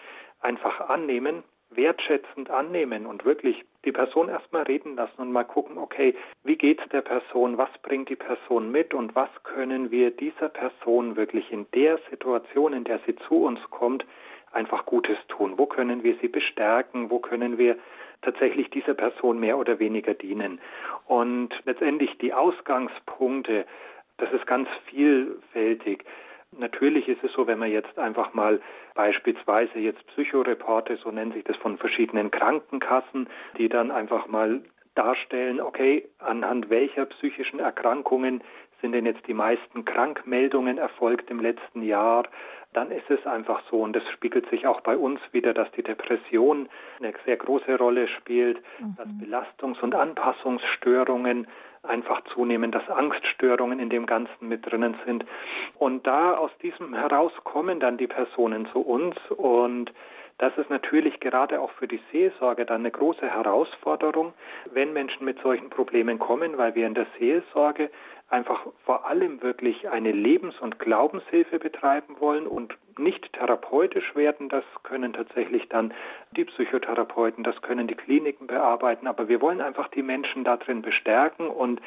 einfach 0.42 0.90
annehmen, 0.90 1.44
wertschätzend 1.72 2.50
annehmen 2.50 3.06
und 3.06 3.26
wirklich 3.26 3.64
die 3.86 3.92
Person 3.92 4.28
erstmal 4.28 4.64
reden 4.64 4.96
lassen 4.96 5.22
und 5.22 5.32
mal 5.32 5.44
gucken, 5.44 5.78
okay, 5.78 6.16
wie 6.44 6.56
geht's 6.56 6.84
der 6.92 7.02
Person, 7.02 7.58
was 7.58 7.70
bringt 7.84 8.10
die 8.10 8.16
Person 8.16 8.72
mit 8.72 8.94
und 8.94 9.16
was 9.16 9.30
können 9.44 9.92
wir 9.92 10.12
dieser 10.12 10.50
Person 10.50 11.16
wirklich 11.16 11.52
in 11.52 11.68
der 11.76 12.00
Situation, 12.10 12.74
in 12.74 12.86
der 12.86 13.00
sie 13.06 13.16
zu 13.28 13.44
uns 13.44 13.60
kommt, 13.70 14.04
einfach 14.52 14.86
Gutes 14.86 15.18
tun? 15.28 15.54
Wo 15.58 15.68
können 15.68 16.04
wir 16.04 16.16
sie 16.22 16.28
bestärken? 16.28 17.12
Wo 17.12 17.20
können 17.20 17.60
wir 17.60 17.78
tatsächlich 18.24 18.70
dieser 18.72 18.96
Person 18.96 19.40
mehr 19.40 19.58
oder 19.60 19.78
weniger 19.78 20.16
dienen? 20.16 20.60
Und 21.06 21.50
letztendlich 21.66 22.18
die 22.18 22.34
Ausgangspunkte, 22.34 23.66
das 24.20 24.32
ist 24.32 24.46
ganz 24.46 24.68
vielfältig. 24.86 26.06
Natürlich 26.58 27.08
ist 27.08 27.24
es 27.24 27.32
so, 27.34 27.48
wenn 27.48 27.60
man 27.60 27.72
jetzt 27.72 27.98
einfach 28.00 28.34
mal 28.34 28.60
beispielsweise 28.96 29.80
jetzt 29.80 30.06
Psychoreporte, 30.08 30.98
so 30.98 31.12
nennt 31.12 31.34
sich 31.34 31.44
das 31.44 31.58
von 31.58 31.78
verschiedenen 31.78 32.32
Krankenkassen, 32.32 33.30
die 33.58 33.70
dann 33.70 33.92
einfach 33.92 34.28
mal 34.28 34.62
darstellen, 34.96 35.62
okay, 35.62 36.10
anhand 36.18 36.70
welcher 36.70 37.06
psychischen 37.06 37.60
Erkrankungen 37.60 38.44
sind 38.82 38.94
denn 38.94 39.06
jetzt 39.06 39.28
die 39.28 39.34
meisten 39.34 39.86
Krankmeldungen 39.86 40.78
erfolgt 40.78 41.30
im 41.30 41.40
letzten 41.40 41.82
Jahr, 41.82 42.24
dann 42.74 42.92
ist 42.92 43.10
es 43.10 43.26
einfach 43.26 43.62
so 43.70 43.82
und 43.82 43.96
das 43.96 44.04
spiegelt 44.10 44.48
sich 44.50 44.68
auch 44.68 44.82
bei 44.82 44.96
uns 44.96 45.20
wieder, 45.32 45.54
dass 45.54 45.72
die 45.72 45.84
Depression 45.84 46.70
eine 47.00 47.14
sehr 47.26 47.38
große 47.38 47.78
Rolle 47.78 48.08
spielt, 48.08 48.62
mhm. 48.80 48.96
dass 48.96 49.08
Belastungs- 49.08 49.82
und 49.82 49.96
Anpassungsstörungen 49.96 51.48
einfach 51.82 52.22
zunehmen, 52.34 52.72
dass 52.72 52.88
Angststörungen 52.90 53.80
in 53.80 53.90
dem 53.90 54.06
Ganzen 54.06 54.48
mit 54.48 54.70
drinnen 54.70 54.96
sind. 55.06 55.26
Und 55.78 56.06
da 56.06 56.36
aus 56.36 56.52
diesem 56.62 56.94
heraus 56.94 57.32
kommen 57.44 57.80
dann 57.80 57.98
die 57.98 58.08
Personen 58.08 58.68
zu 58.68 58.82
uns 58.82 59.16
und 59.32 59.92
das 60.40 60.58
ist 60.58 60.70
natürlich 60.70 61.20
gerade 61.20 61.60
auch 61.60 61.72
für 61.72 61.88
die 61.88 62.00
Seelsorge 62.12 62.66
dann 62.66 62.82
eine 62.82 62.92
große 62.92 63.30
Herausforderung, 63.30 64.34
wenn 64.72 64.94
Menschen 64.94 65.26
mit 65.26 65.40
solchen 65.42 65.70
Problemen 65.70 66.18
kommen, 66.18 66.58
weil 66.58 66.76
wir 66.76 66.88
in 66.88 66.94
der 66.94 67.08
Seelsorge 67.20 67.90
einfach 68.30 68.66
vor 68.86 69.06
allem 69.06 69.42
wirklich 69.42 69.90
eine 69.90 70.14
Lebens- 70.14 70.60
und 70.60 70.80
Glaubenshilfe 70.80 71.60
betreiben 71.60 72.16
wollen 72.20 72.48
und 72.48 72.78
nicht 72.98 73.34
therapeutisch 73.34 74.16
werden. 74.16 74.48
Das 74.48 74.64
können 74.84 75.12
tatsächlich 75.12 75.68
dann 75.68 75.94
die 76.32 76.46
Psychotherapeuten, 76.46 77.44
das 77.44 77.62
können 77.62 77.88
die 77.88 77.96
Kliniken 77.96 78.48
bearbeiten. 78.48 79.08
Aber 79.08 79.28
wir 79.28 79.42
wollen 79.42 79.60
einfach 79.60 79.90
die 79.90 80.04
Menschen 80.04 80.46
darin 80.46 80.82
bestärken 80.82 81.50
und 81.50 81.82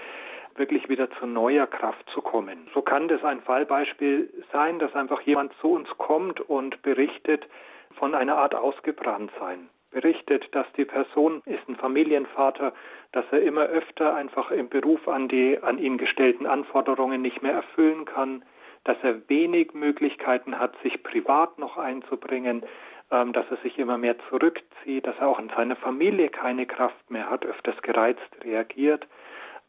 wirklich 0.57 0.91
wieder 0.91 1.11
zu 1.13 1.27
neuer 1.27 1.67
Kraft 1.67 2.07
zu 2.11 2.21
kommen. 2.21 2.69
So 2.75 2.83
kann 2.83 3.09
das 3.09 3.25
ein 3.25 3.41
Fallbeispiel 3.41 4.29
sein, 4.53 4.79
dass 4.79 4.95
einfach 4.95 5.23
jemand 5.23 5.55
zu 5.61 5.73
uns 5.73 5.89
kommt 5.97 6.41
und 6.41 6.83
berichtet 6.83 7.47
von 7.93 8.15
einer 8.15 8.37
Art 8.39 8.55
Ausgebranntsein 8.55 9.69
berichtet, 9.91 10.49
dass 10.55 10.67
die 10.77 10.85
Person 10.85 11.43
ist 11.45 11.69
ein 11.69 11.77
Familienvater, 11.77 12.73
dass 13.13 13.25
er 13.31 13.43
immer 13.43 13.65
öfter 13.65 14.15
einfach 14.15 14.51
im 14.51 14.69
Beruf 14.69 15.07
an 15.07 15.29
die 15.29 15.59
an 15.63 15.79
ihn 15.79 15.99
gestellten 15.99 16.47
Anforderungen 16.47 17.23
nicht 17.23 17.43
mehr 17.43 17.53
erfüllen 17.53 18.05
kann, 18.05 18.45
dass 18.85 18.97
er 19.03 19.29
wenig 19.29 19.75
Möglichkeiten 19.75 20.59
hat, 20.59 20.75
sich 20.83 21.03
privat 21.03 21.59
noch 21.59 21.77
einzubringen, 21.77 22.65
ähm, 23.11 23.33
dass 23.33 23.47
er 23.51 23.59
sich 23.59 23.79
immer 23.79 23.99
mehr 23.99 24.17
zurückzieht, 24.31 25.07
dass 25.07 25.17
er 25.19 25.29
auch 25.29 25.39
in 25.39 25.51
seiner 25.51 25.77
Familie 25.77 26.31
keine 26.31 26.67
Kraft 26.67 27.11
mehr 27.11 27.31
hat, 27.31 27.45
öfters 27.45 27.81
gereizt 27.83 28.21
reagiert. 28.43 29.07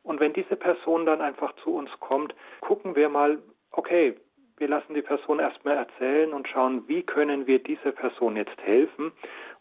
Und 0.01 0.19
wenn 0.19 0.33
diese 0.33 0.55
Person 0.55 1.05
dann 1.05 1.21
einfach 1.21 1.53
zu 1.63 1.75
uns 1.75 1.89
kommt, 1.99 2.33
gucken 2.61 2.95
wir 2.95 3.09
mal, 3.09 3.41
okay, 3.71 4.15
wir 4.63 4.69
lassen 4.69 4.93
die 4.93 5.01
Person 5.01 5.39
erstmal 5.39 5.75
erzählen 5.75 6.31
und 6.31 6.47
schauen, 6.47 6.87
wie 6.87 7.03
können 7.03 7.47
wir 7.47 7.59
dieser 7.59 7.91
Person 7.91 8.37
jetzt 8.37 8.57
helfen 8.61 9.11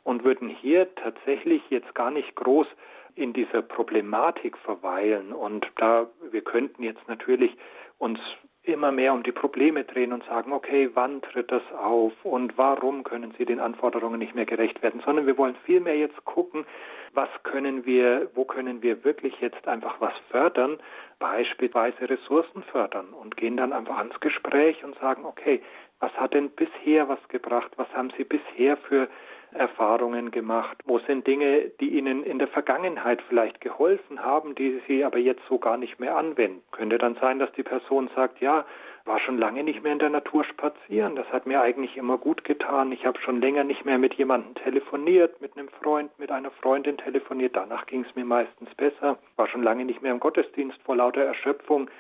und 0.05 0.23
würden 0.23 0.49
hier 0.49 0.95
tatsächlich 0.95 1.61
jetzt 1.71 1.93
gar 1.97 2.13
nicht 2.13 2.37
groß 2.37 2.69
in 3.17 3.33
dieser 3.33 3.63
Problematik 3.63 4.57
verweilen. 4.59 5.33
Und 5.33 5.67
da 5.75 6.09
wir 6.31 6.43
könnten 6.43 6.85
jetzt 6.85 7.03
natürlich 7.09 7.51
uns 7.99 8.21
immer 8.65 8.93
mehr 8.93 9.13
um 9.13 9.23
die 9.23 9.33
Probleme 9.33 9.85
drehen 9.85 10.13
und 10.13 10.25
sagen, 10.25 10.53
okay, 10.53 10.91
wann 10.95 11.21
tritt 11.23 11.51
das 11.51 11.63
auf 11.73 12.13
und 12.23 12.57
warum 12.57 13.03
können 13.03 13.35
sie 13.37 13.45
den 13.45 13.59
Anforderungen 13.59 14.21
nicht 14.21 14.35
mehr 14.35 14.47
gerecht 14.47 14.83
werden, 14.83 15.03
sondern 15.05 15.27
wir 15.27 15.37
wollen 15.37 15.57
vielmehr 15.65 15.97
jetzt 15.97 16.25
gucken, 16.25 16.65
was 17.13 17.29
können 17.43 17.85
wir, 17.85 18.31
wo 18.35 18.45
können 18.45 18.81
wir 18.83 19.05
wirklich 19.05 19.41
jetzt 19.41 19.67
einfach 19.67 20.01
was 20.01 20.15
fördern, 20.31 20.79
beispielsweise 21.19 22.09
Ressourcen 22.09 22.63
fördern 22.71 23.09
und 23.13 23.37
gehen 23.37 23.57
dann 23.57 23.73
einfach 23.73 23.99
ans 23.99 24.19
Gespräch 24.21 24.83
und 24.85 24.97
sagen, 24.99 25.25
okay, 25.25 25.61
was 25.99 26.13
hat 26.15 26.35
denn 26.35 26.51
bisher 26.51 27.09
was 27.09 27.21
gebracht, 27.29 27.73
was 27.77 27.89
haben 27.95 28.13
Sie 28.17 28.25
bisher 28.25 28.77
für 28.77 29.09
Erfahrungen 29.55 30.31
gemacht? 30.31 30.79
Wo 30.85 30.99
sind 31.01 31.27
Dinge, 31.27 31.71
die 31.81 31.91
Ihnen 31.91 32.23
in 32.23 32.39
der 32.39 32.49
Vergangenheit 32.49 33.23
vielleicht 33.29 33.61
geholfen 33.61 34.25
haben, 34.25 34.55
die 34.55 34.81
Sie 34.87 35.05
aber 35.05 35.19
jetzt 35.19 35.43
so 35.49 35.59
gar 35.59 35.77
nicht 35.77 36.01
mehr 36.01 36.17
anwenden? 36.17 36.63
Könnte 36.71 36.99
dann 36.99 37.17
sein, 37.17 37.39
dass 37.39 37.53
die 37.53 37.63
Person 37.63 38.11
sagt, 38.15 38.41
ja, 38.41 38.65
war 39.05 39.19
schon 39.19 39.39
lange 39.39 39.65
nicht 39.65 39.83
mehr 39.83 39.93
in 39.93 39.99
der 39.99 40.11
Natur 40.11 40.45
spazieren. 40.45 41.17
Das 41.17 41.27
hat 41.33 41.47
mir 41.47 41.61
eigentlich 41.61 41.97
immer 41.97 42.19
gut 42.19 42.45
getan. 42.45 42.93
Ich 42.93 43.05
habe 43.05 43.21
schon 43.21 43.41
länger 43.41 43.65
nicht 43.65 43.85
mehr 43.85 43.99
mit 43.99 44.15
jemandem 44.15 44.55
telefoniert, 44.55 45.41
mit 45.41 45.57
einem 45.57 45.69
Freund, 45.69 46.17
mit 46.19 46.31
einer 46.31 46.51
Freundin 46.51 46.99
telefoniert. 46.99 47.57
Danach 47.57 47.87
ging 47.87 48.05
es 48.09 48.15
mir 48.15 48.25
meistens 48.25 48.73
besser. 48.77 49.19
War 49.37 49.49
schon 49.49 49.63
lange 49.63 49.85
nicht 49.85 50.03
mehr 50.03 50.13
im 50.13 50.21
Gottesdienst 50.21 50.81
vor 50.85 50.97
lauter 50.97 51.23
Erschöpfung. 51.23 51.91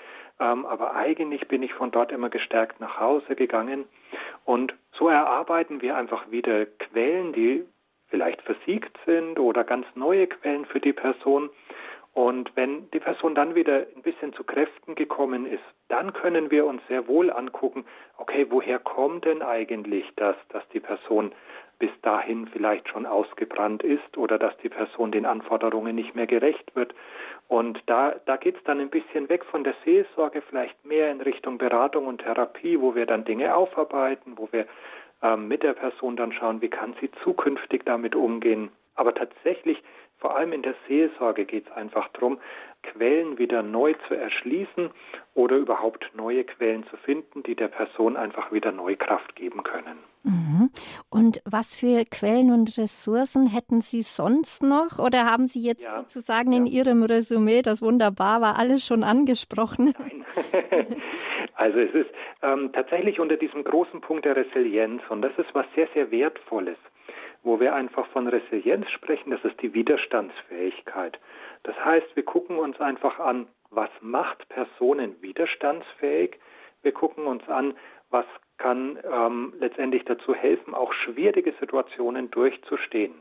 Ähm, 0.42 0.66
aber 0.66 0.94
eigentlich 0.96 1.46
bin 1.46 1.62
ich 1.62 1.72
von 1.72 1.92
dort 1.92 2.10
immer 2.10 2.28
gestärkt 2.28 2.80
nach 2.80 2.98
Hause 2.98 3.36
gegangen. 3.36 3.84
Und 4.44 4.74
so 4.92 5.08
erarbeiten 5.08 5.80
wir 5.80 5.96
einfach 5.96 6.30
wieder 6.30 6.66
Quellen, 6.66 7.32
die 7.32 7.64
vielleicht 8.08 8.42
versiegt 8.42 8.98
sind 9.06 9.38
oder 9.38 9.62
ganz 9.62 9.86
neue 9.94 10.26
Quellen 10.26 10.66
für 10.66 10.80
die 10.80 10.92
Person. 10.92 11.48
Und 12.12 12.54
wenn 12.56 12.90
die 12.90 12.98
Person 12.98 13.34
dann 13.34 13.54
wieder 13.54 13.86
ein 13.96 14.02
bisschen 14.02 14.34
zu 14.34 14.44
Kräften 14.44 14.96
gekommen 14.96 15.46
ist, 15.46 15.62
dann 15.88 16.12
können 16.12 16.50
wir 16.50 16.66
uns 16.66 16.82
sehr 16.88 17.06
wohl 17.06 17.30
angucken, 17.30 17.84
okay, 18.18 18.46
woher 18.50 18.78
kommt 18.80 19.24
denn 19.24 19.42
eigentlich 19.42 20.04
das, 20.16 20.36
dass 20.50 20.68
die 20.70 20.80
Person 20.80 21.32
bis 21.82 21.90
dahin 22.02 22.46
vielleicht 22.46 22.88
schon 22.88 23.06
ausgebrannt 23.06 23.82
ist 23.82 24.16
oder 24.16 24.38
dass 24.38 24.56
die 24.58 24.68
Person 24.68 25.10
den 25.10 25.26
Anforderungen 25.26 25.96
nicht 25.96 26.14
mehr 26.14 26.28
gerecht 26.28 26.76
wird. 26.76 26.94
Und 27.48 27.82
da, 27.86 28.14
da 28.24 28.36
geht 28.36 28.56
es 28.56 28.62
dann 28.62 28.78
ein 28.78 28.88
bisschen 28.88 29.28
weg 29.28 29.44
von 29.44 29.64
der 29.64 29.74
Seelsorge, 29.84 30.42
vielleicht 30.42 30.84
mehr 30.84 31.10
in 31.10 31.20
Richtung 31.20 31.58
Beratung 31.58 32.06
und 32.06 32.18
Therapie, 32.18 32.80
wo 32.80 32.94
wir 32.94 33.04
dann 33.04 33.24
Dinge 33.24 33.56
aufarbeiten, 33.56 34.34
wo 34.36 34.48
wir 34.52 34.66
ähm, 35.24 35.48
mit 35.48 35.64
der 35.64 35.72
Person 35.72 36.14
dann 36.14 36.32
schauen, 36.32 36.62
wie 36.62 36.68
kann 36.68 36.94
sie 37.00 37.10
zukünftig 37.24 37.82
damit 37.84 38.14
umgehen. 38.14 38.70
Aber 38.94 39.12
tatsächlich 39.12 39.82
vor 40.22 40.36
allem 40.36 40.52
in 40.52 40.62
der 40.62 40.76
Seelsorge 40.86 41.44
geht 41.44 41.66
es 41.66 41.72
einfach 41.72 42.08
darum, 42.12 42.38
Quellen 42.82 43.38
wieder 43.38 43.62
neu 43.62 43.94
zu 44.06 44.14
erschließen 44.14 44.90
oder 45.34 45.56
überhaupt 45.56 46.10
neue 46.14 46.44
Quellen 46.44 46.84
zu 46.86 46.96
finden, 46.96 47.42
die 47.42 47.56
der 47.56 47.68
Person 47.68 48.16
einfach 48.16 48.52
wieder 48.52 48.70
neue 48.70 48.96
Kraft 48.96 49.34
geben 49.34 49.64
können. 49.64 49.98
Mhm. 50.22 50.70
Und 51.10 51.42
was 51.44 51.74
für 51.76 52.04
Quellen 52.04 52.52
und 52.52 52.78
Ressourcen 52.78 53.48
hätten 53.48 53.80
Sie 53.80 54.02
sonst 54.02 54.62
noch? 54.62 55.00
Oder 55.00 55.26
haben 55.26 55.48
Sie 55.48 55.60
jetzt 55.60 55.84
ja, 55.84 55.98
sozusagen 55.98 56.52
ja. 56.52 56.58
in 56.58 56.66
Ihrem 56.66 57.02
Resümee, 57.02 57.62
das 57.62 57.82
wunderbar 57.82 58.40
war, 58.40 58.58
alles 58.58 58.86
schon 58.86 59.02
angesprochen? 59.02 59.92
Nein. 59.98 60.24
also 61.54 61.80
es 61.80 61.92
ist 61.94 62.10
ähm, 62.42 62.70
tatsächlich 62.72 63.18
unter 63.18 63.36
diesem 63.36 63.64
großen 63.64 64.00
Punkt 64.00 64.24
der 64.24 64.36
Resilienz 64.36 65.02
und 65.08 65.22
das 65.22 65.32
ist 65.36 65.52
was 65.52 65.66
sehr, 65.74 65.88
sehr 65.94 66.12
Wertvolles 66.12 66.78
wo 67.42 67.60
wir 67.60 67.74
einfach 67.74 68.06
von 68.08 68.28
Resilienz 68.28 68.88
sprechen, 68.90 69.30
das 69.30 69.44
ist 69.44 69.60
die 69.60 69.74
Widerstandsfähigkeit. 69.74 71.18
Das 71.64 71.76
heißt, 71.84 72.14
wir 72.14 72.24
gucken 72.24 72.58
uns 72.58 72.80
einfach 72.80 73.18
an, 73.18 73.46
was 73.70 73.90
macht 74.00 74.48
Personen 74.48 75.20
widerstandsfähig. 75.22 76.38
Wir 76.82 76.92
gucken 76.92 77.26
uns 77.26 77.48
an, 77.48 77.74
was 78.10 78.26
kann 78.58 78.98
ähm, 79.10 79.54
letztendlich 79.58 80.04
dazu 80.04 80.34
helfen, 80.34 80.74
auch 80.74 80.92
schwierige 80.92 81.52
Situationen 81.58 82.30
durchzustehen. 82.30 83.14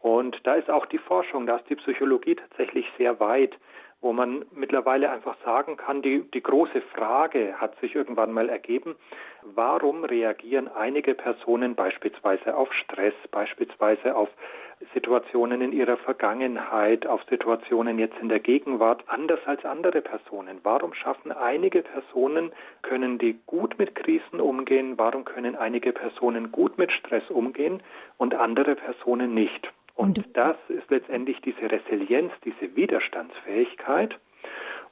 Und 0.00 0.40
da 0.44 0.54
ist 0.54 0.70
auch 0.70 0.86
die 0.86 0.98
Forschung, 0.98 1.46
da 1.46 1.56
ist 1.56 1.68
die 1.68 1.76
Psychologie 1.76 2.34
tatsächlich 2.34 2.86
sehr 2.98 3.20
weit, 3.20 3.56
wo 4.02 4.12
man 4.12 4.44
mittlerweile 4.52 5.10
einfach 5.10 5.36
sagen 5.44 5.76
kann, 5.76 6.02
die, 6.02 6.28
die 6.34 6.42
große 6.42 6.82
Frage 6.94 7.54
hat 7.58 7.78
sich 7.80 7.94
irgendwann 7.94 8.32
mal 8.32 8.48
ergeben, 8.48 8.96
warum 9.42 10.04
reagieren 10.04 10.68
einige 10.68 11.14
Personen 11.14 11.76
beispielsweise 11.76 12.56
auf 12.56 12.72
Stress, 12.74 13.14
beispielsweise 13.30 14.16
auf 14.16 14.28
Situationen 14.92 15.62
in 15.62 15.72
ihrer 15.72 15.96
Vergangenheit, 15.96 17.06
auf 17.06 17.22
Situationen 17.30 18.00
jetzt 18.00 18.18
in 18.20 18.28
der 18.28 18.40
Gegenwart 18.40 19.04
anders 19.06 19.40
als 19.46 19.64
andere 19.64 20.02
Personen? 20.02 20.58
Warum 20.64 20.92
schaffen 20.94 21.30
einige 21.30 21.82
Personen, 21.82 22.52
können 22.82 23.18
die 23.18 23.38
gut 23.46 23.78
mit 23.78 23.94
Krisen 23.94 24.40
umgehen? 24.40 24.98
Warum 24.98 25.24
können 25.24 25.54
einige 25.54 25.92
Personen 25.92 26.50
gut 26.50 26.76
mit 26.76 26.90
Stress 26.90 27.30
umgehen 27.30 27.80
und 28.18 28.34
andere 28.34 28.74
Personen 28.74 29.32
nicht? 29.32 29.70
Und 29.94 30.24
das 30.34 30.56
ist 30.68 30.90
letztendlich 30.90 31.40
diese 31.42 31.70
Resilienz, 31.70 32.32
diese 32.44 32.74
Widerstandsfähigkeit. 32.74 34.18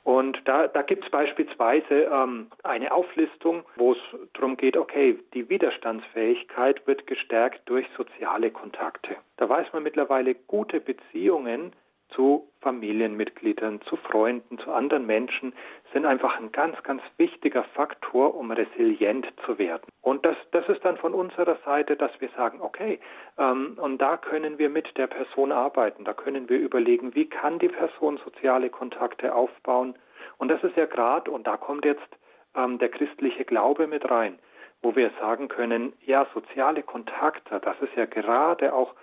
Und 0.02 0.40
da, 0.47 0.66
da 0.66 0.83
gibt 0.83 1.04
es 1.04 1.11
beispielsweise 1.11 2.09
ähm, 2.11 2.47
eine 2.62 2.92
Auflistung, 2.92 3.64
wo 3.76 3.92
es 3.92 3.99
darum 4.33 4.57
geht, 4.57 4.76
okay, 4.76 5.19
die 5.35 5.49
Widerstandsfähigkeit 5.49 6.87
wird 6.87 7.07
gestärkt 7.07 7.61
durch 7.66 7.87
soziale 7.97 8.50
Kontakte. 8.50 9.16
Da 9.37 9.49
weiß 9.49 9.73
man 9.73 9.83
mittlerweile, 9.83 10.35
gute 10.35 10.80
Beziehungen 10.80 11.73
zu 12.14 12.49
Familienmitgliedern, 12.61 13.81
zu 13.83 13.97
Freunden, 13.97 14.59
zu 14.59 14.73
anderen 14.73 15.07
Menschen 15.07 15.55
sind 15.93 16.05
einfach 16.05 16.38
ein 16.38 16.52
ganz, 16.52 16.81
ganz 16.83 17.02
wichtiger 17.17 17.64
Faktor, 17.75 18.35
um 18.35 18.50
resilient 18.50 19.26
zu 19.45 19.59
werden. 19.59 19.85
Und 20.02 20.25
das, 20.25 20.37
das 20.52 20.69
ist 20.69 20.85
dann 20.85 20.97
von 20.97 21.14
unserer 21.14 21.57
Seite, 21.64 21.97
dass 21.97 22.12
wir 22.21 22.29
sagen, 22.37 22.61
okay, 22.61 23.00
ähm, 23.38 23.79
und 23.81 23.99
da 23.99 24.17
können 24.17 24.59
wir 24.59 24.69
mit 24.69 24.97
der 24.97 25.07
Person 25.07 25.52
arbeiten, 25.52 26.05
da 26.05 26.12
können 26.12 26.49
wir 26.49 26.59
überlegen, 26.59 27.14
wie 27.14 27.29
kann 27.29 27.59
die 27.59 27.69
Person 27.69 28.21
soziale 28.25 28.71
Kontakte 28.71 29.35
aufbauen. 29.35 29.95
Und 30.38 30.49
das 30.49 30.62
ist 30.62 30.76
ja 30.76 30.87
gerade, 30.87 31.31
und 31.31 31.47
da 31.47 31.57
kommt 31.57 31.85
jetzt 31.85 32.09
ähm, 32.55 32.79
der 32.79 32.88
christliche 32.90 33.45
Glaube 33.45 33.87
mit 33.87 34.11
rein, 34.11 34.38
wo 34.83 34.97
wir 34.97 35.11
sagen 35.21 35.49
können, 35.49 35.93
ja, 36.05 36.26
soziale 36.35 36.83
Kontakte, 36.83 37.61
das 37.61 37.76
ist 37.81 37.95
ja 37.97 38.07
gerade 38.07 38.75
auch 38.75 38.95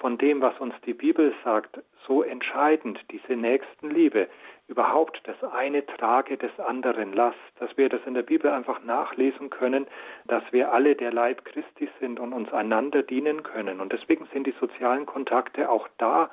von 0.00 0.18
dem, 0.18 0.40
was 0.40 0.58
uns 0.60 0.74
die 0.84 0.94
Bibel 0.94 1.34
sagt, 1.44 1.80
so 2.06 2.22
entscheidend, 2.22 2.98
diese 3.10 3.34
Nächstenliebe, 3.34 4.28
überhaupt 4.68 5.20
das 5.24 5.42
eine 5.52 5.84
trage 5.86 6.36
des 6.36 6.58
anderen 6.60 7.12
Last, 7.12 7.38
dass 7.58 7.76
wir 7.76 7.88
das 7.88 8.00
in 8.06 8.14
der 8.14 8.22
Bibel 8.22 8.50
einfach 8.50 8.82
nachlesen 8.84 9.50
können, 9.50 9.86
dass 10.26 10.42
wir 10.52 10.72
alle 10.72 10.94
der 10.94 11.12
Leib 11.12 11.44
Christi 11.44 11.88
sind 12.00 12.20
und 12.20 12.32
uns 12.32 12.52
einander 12.52 13.02
dienen 13.02 13.42
können. 13.42 13.80
Und 13.80 13.92
deswegen 13.92 14.26
sind 14.32 14.46
die 14.46 14.54
sozialen 14.60 15.06
Kontakte 15.06 15.70
auch 15.70 15.88
da 15.98 16.30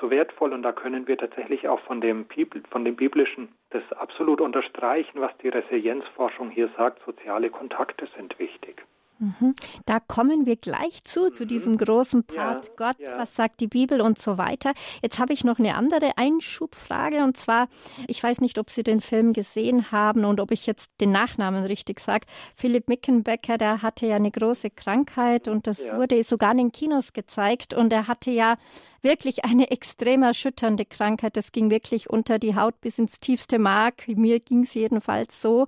so 0.00 0.10
wertvoll 0.10 0.52
und 0.52 0.62
da 0.62 0.72
können 0.72 1.06
wir 1.06 1.18
tatsächlich 1.18 1.68
auch 1.68 1.80
von 1.80 2.00
dem, 2.00 2.26
von 2.70 2.84
dem 2.84 2.96
Biblischen 2.96 3.48
das 3.70 3.82
absolut 3.92 4.40
unterstreichen, 4.40 5.20
was 5.20 5.36
die 5.38 5.48
Resilienzforschung 5.48 6.50
hier 6.50 6.70
sagt. 6.76 7.04
Soziale 7.04 7.50
Kontakte 7.50 8.08
sind 8.16 8.38
wichtig. 8.38 8.84
Mhm. 9.22 9.54
Da 9.86 10.00
kommen 10.00 10.46
wir 10.46 10.56
gleich 10.56 11.04
zu, 11.04 11.30
zu 11.30 11.44
mhm. 11.44 11.48
diesem 11.48 11.78
großen 11.78 12.24
Part 12.24 12.66
ja, 12.66 12.72
Gott, 12.76 12.96
ja. 12.98 13.18
was 13.18 13.36
sagt 13.36 13.60
die 13.60 13.68
Bibel 13.68 14.00
und 14.00 14.20
so 14.20 14.36
weiter. 14.36 14.72
Jetzt 15.00 15.20
habe 15.20 15.32
ich 15.32 15.44
noch 15.44 15.60
eine 15.60 15.76
andere 15.76 16.16
Einschubfrage 16.16 17.22
und 17.22 17.36
zwar, 17.36 17.68
ich 18.08 18.20
weiß 18.20 18.40
nicht, 18.40 18.58
ob 18.58 18.70
Sie 18.70 18.82
den 18.82 19.00
Film 19.00 19.32
gesehen 19.32 19.92
haben 19.92 20.24
und 20.24 20.40
ob 20.40 20.50
ich 20.50 20.66
jetzt 20.66 20.90
den 21.00 21.12
Nachnamen 21.12 21.64
richtig 21.64 22.00
sage. 22.00 22.26
Philipp 22.56 22.88
Mickenbecker, 22.88 23.58
der 23.58 23.82
hatte 23.82 24.06
ja 24.06 24.16
eine 24.16 24.32
große 24.32 24.70
Krankheit 24.70 25.46
und 25.46 25.68
das 25.68 25.78
ja. 25.78 25.96
wurde 25.96 26.22
sogar 26.24 26.50
in 26.50 26.58
den 26.58 26.72
Kinos 26.72 27.12
gezeigt 27.12 27.74
und 27.74 27.92
er 27.92 28.08
hatte 28.08 28.32
ja 28.32 28.56
wirklich 29.02 29.44
eine 29.44 29.70
extrem 29.70 30.22
erschütternde 30.22 30.84
Krankheit. 30.84 31.36
Das 31.36 31.52
ging 31.52 31.70
wirklich 31.70 32.08
unter 32.08 32.38
die 32.38 32.56
Haut 32.56 32.80
bis 32.80 32.98
ins 32.98 33.18
tiefste 33.20 33.58
Mark. 33.58 34.06
Mir 34.08 34.40
ging 34.40 34.62
es 34.62 34.74
jedenfalls 34.74 35.42
so. 35.42 35.66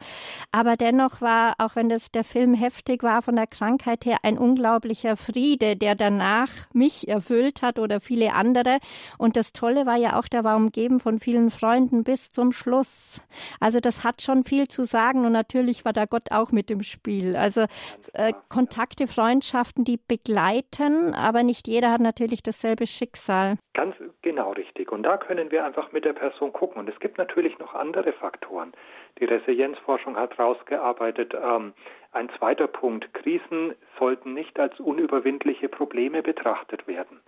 Aber 0.53 0.77
dennoch 0.77 1.21
war, 1.21 1.55
auch 1.59 1.77
wenn 1.77 1.89
das 1.89 2.11
der 2.11 2.25
Film 2.25 2.55
heftig 2.55 3.03
war, 3.03 3.23
von 3.23 3.37
der 3.37 3.47
Krankheit 3.47 4.05
her 4.05 4.19
ein 4.23 4.39
unglaublicher 4.39 5.17
Friede, 5.17 5.77
der 5.77 5.95
danach 5.95 6.51
mich 6.73 7.09
erfüllt 7.09 7.63
hat 7.63 7.79
oder 7.79 8.01
viele 8.01 8.35
andere. 8.35 8.79
Und 9.19 9.37
das 9.37 9.53
Tolle 9.53 9.87
war 9.87 9.97
ja 9.97 10.19
auch, 10.19 10.29
der 10.29 10.45
war 10.45 10.57
umgeben 10.57 11.01
von 11.01 11.19
vielen 11.19 11.51
Freunden 11.51 12.05
bis 12.05 12.31
zum 12.31 12.53
Schluss. 12.53 13.21
Also 13.59 13.81
das 13.81 14.05
hat 14.05 14.23
schon 14.23 14.45
viel 14.45 14.69
zu 14.69 14.85
sagen 14.85 15.27
und 15.27 15.33
natürlich 15.33 15.85
war 15.85 15.93
da 15.93 16.05
Gott 16.05 16.31
auch 16.31 16.53
mit 16.53 16.71
im 16.71 16.83
Spiel. 16.83 17.37
Also 17.37 17.65
äh, 18.13 18.33
Kontakte, 18.49 19.07
Freundschaften, 19.07 19.85
die 19.85 19.99
begleiten, 19.99 21.15
aber 21.15 21.43
nicht 21.43 21.67
jeder 21.67 21.91
hat 21.91 22.01
natürlich 22.01 22.43
dasselbe 22.43 22.87
Schicksal. 22.87 23.24
Schicksal. 23.25 23.57
Ganz 23.73 23.97
genau 24.23 24.53
richtig. 24.53 24.93
Und 24.93 25.03
da 25.03 25.17
können 25.17 25.51
wir 25.51 25.65
einfach 25.65 25.93
mit 25.93 26.05
der 26.05 26.13
Person 26.13 26.53
gucken. 26.53 26.79
Und 26.79 26.89
es 26.89 26.99
gibt 27.01 27.19
natürlich 27.19 27.59
noch 27.59 27.75
andere 27.75 28.13
Faktoren. 28.13 28.73
Die 29.19 29.25
Resilienzforschung 29.25 30.17
hat 30.17 30.37
herausgearbeitet, 30.37 31.35
ähm, 31.35 31.73
ein 32.13 32.29
zweiter 32.39 32.67
Punkt, 32.67 33.13
Krisen 33.15 33.75
sollten 33.99 34.35
nicht 34.35 34.59
als 34.61 34.79
unüberwindliche 34.79 35.69
Probleme 35.69 36.23
betrachtet 36.23 36.87
werden. 36.87 37.21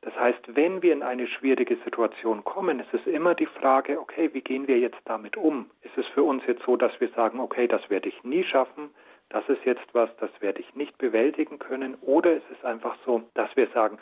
Das 0.00 0.14
heißt, 0.16 0.40
wenn 0.54 0.82
wir 0.82 0.92
in 0.92 1.02
eine 1.02 1.26
schwierige 1.26 1.76
Situation 1.84 2.44
kommen, 2.44 2.80
ist 2.80 2.92
es 2.92 3.06
immer 3.06 3.34
die 3.34 3.46
Frage, 3.46 3.98
okay, 4.00 4.30
wie 4.32 4.42
gehen 4.42 4.68
wir 4.68 4.78
jetzt 4.78 5.00
damit 5.06 5.36
um? 5.36 5.70
Ist 5.82 5.96
es 5.96 6.06
für 6.08 6.22
uns 6.22 6.42
jetzt 6.46 6.62
so, 6.64 6.76
dass 6.76 6.92
wir 7.00 7.08
sagen, 7.10 7.40
okay, 7.40 7.68
das 7.68 7.88
werde 7.88 8.08
ich 8.08 8.22
nie 8.22 8.44
schaffen, 8.44 8.90
das 9.30 9.48
ist 9.48 9.64
jetzt 9.64 9.86
was, 9.92 10.10
das 10.18 10.30
werde 10.40 10.60
ich 10.60 10.74
nicht 10.74 10.98
bewältigen 10.98 11.58
können, 11.58 11.94
oder 12.02 12.34
ist 12.34 12.50
es 12.52 12.64
einfach 12.64 12.96
so, 13.06 13.22
dass 13.34 13.54
wir 13.56 13.68
sagen, 13.68 13.98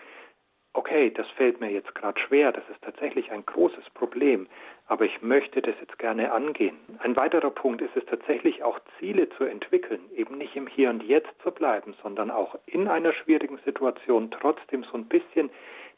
okay, 0.74 1.10
das 1.10 1.28
fällt 1.30 1.60
mir 1.60 1.70
jetzt 1.70 1.94
gerade 1.94 2.18
schwer, 2.20 2.52
das 2.52 2.64
ist 2.70 2.82
tatsächlich 2.82 3.30
ein 3.30 3.44
großes 3.44 3.90
Problem, 3.94 4.46
aber 4.86 5.04
ich 5.04 5.22
möchte 5.22 5.62
das 5.62 5.74
jetzt 5.80 5.98
gerne 5.98 6.32
angehen. 6.32 6.76
Ein 7.00 7.16
weiterer 7.16 7.50
Punkt 7.50 7.82
ist 7.82 7.96
es 7.96 8.04
tatsächlich 8.06 8.62
auch 8.62 8.78
Ziele 8.98 9.28
zu 9.30 9.44
entwickeln, 9.44 10.00
eben 10.14 10.38
nicht 10.38 10.56
im 10.56 10.66
Hier 10.66 10.90
und 10.90 11.02
Jetzt 11.02 11.30
zu 11.42 11.50
bleiben, 11.50 11.94
sondern 12.02 12.30
auch 12.30 12.58
in 12.66 12.88
einer 12.88 13.12
schwierigen 13.12 13.58
Situation 13.64 14.30
trotzdem 14.30 14.84
so 14.84 14.94
ein 14.94 15.06
bisschen 15.06 15.50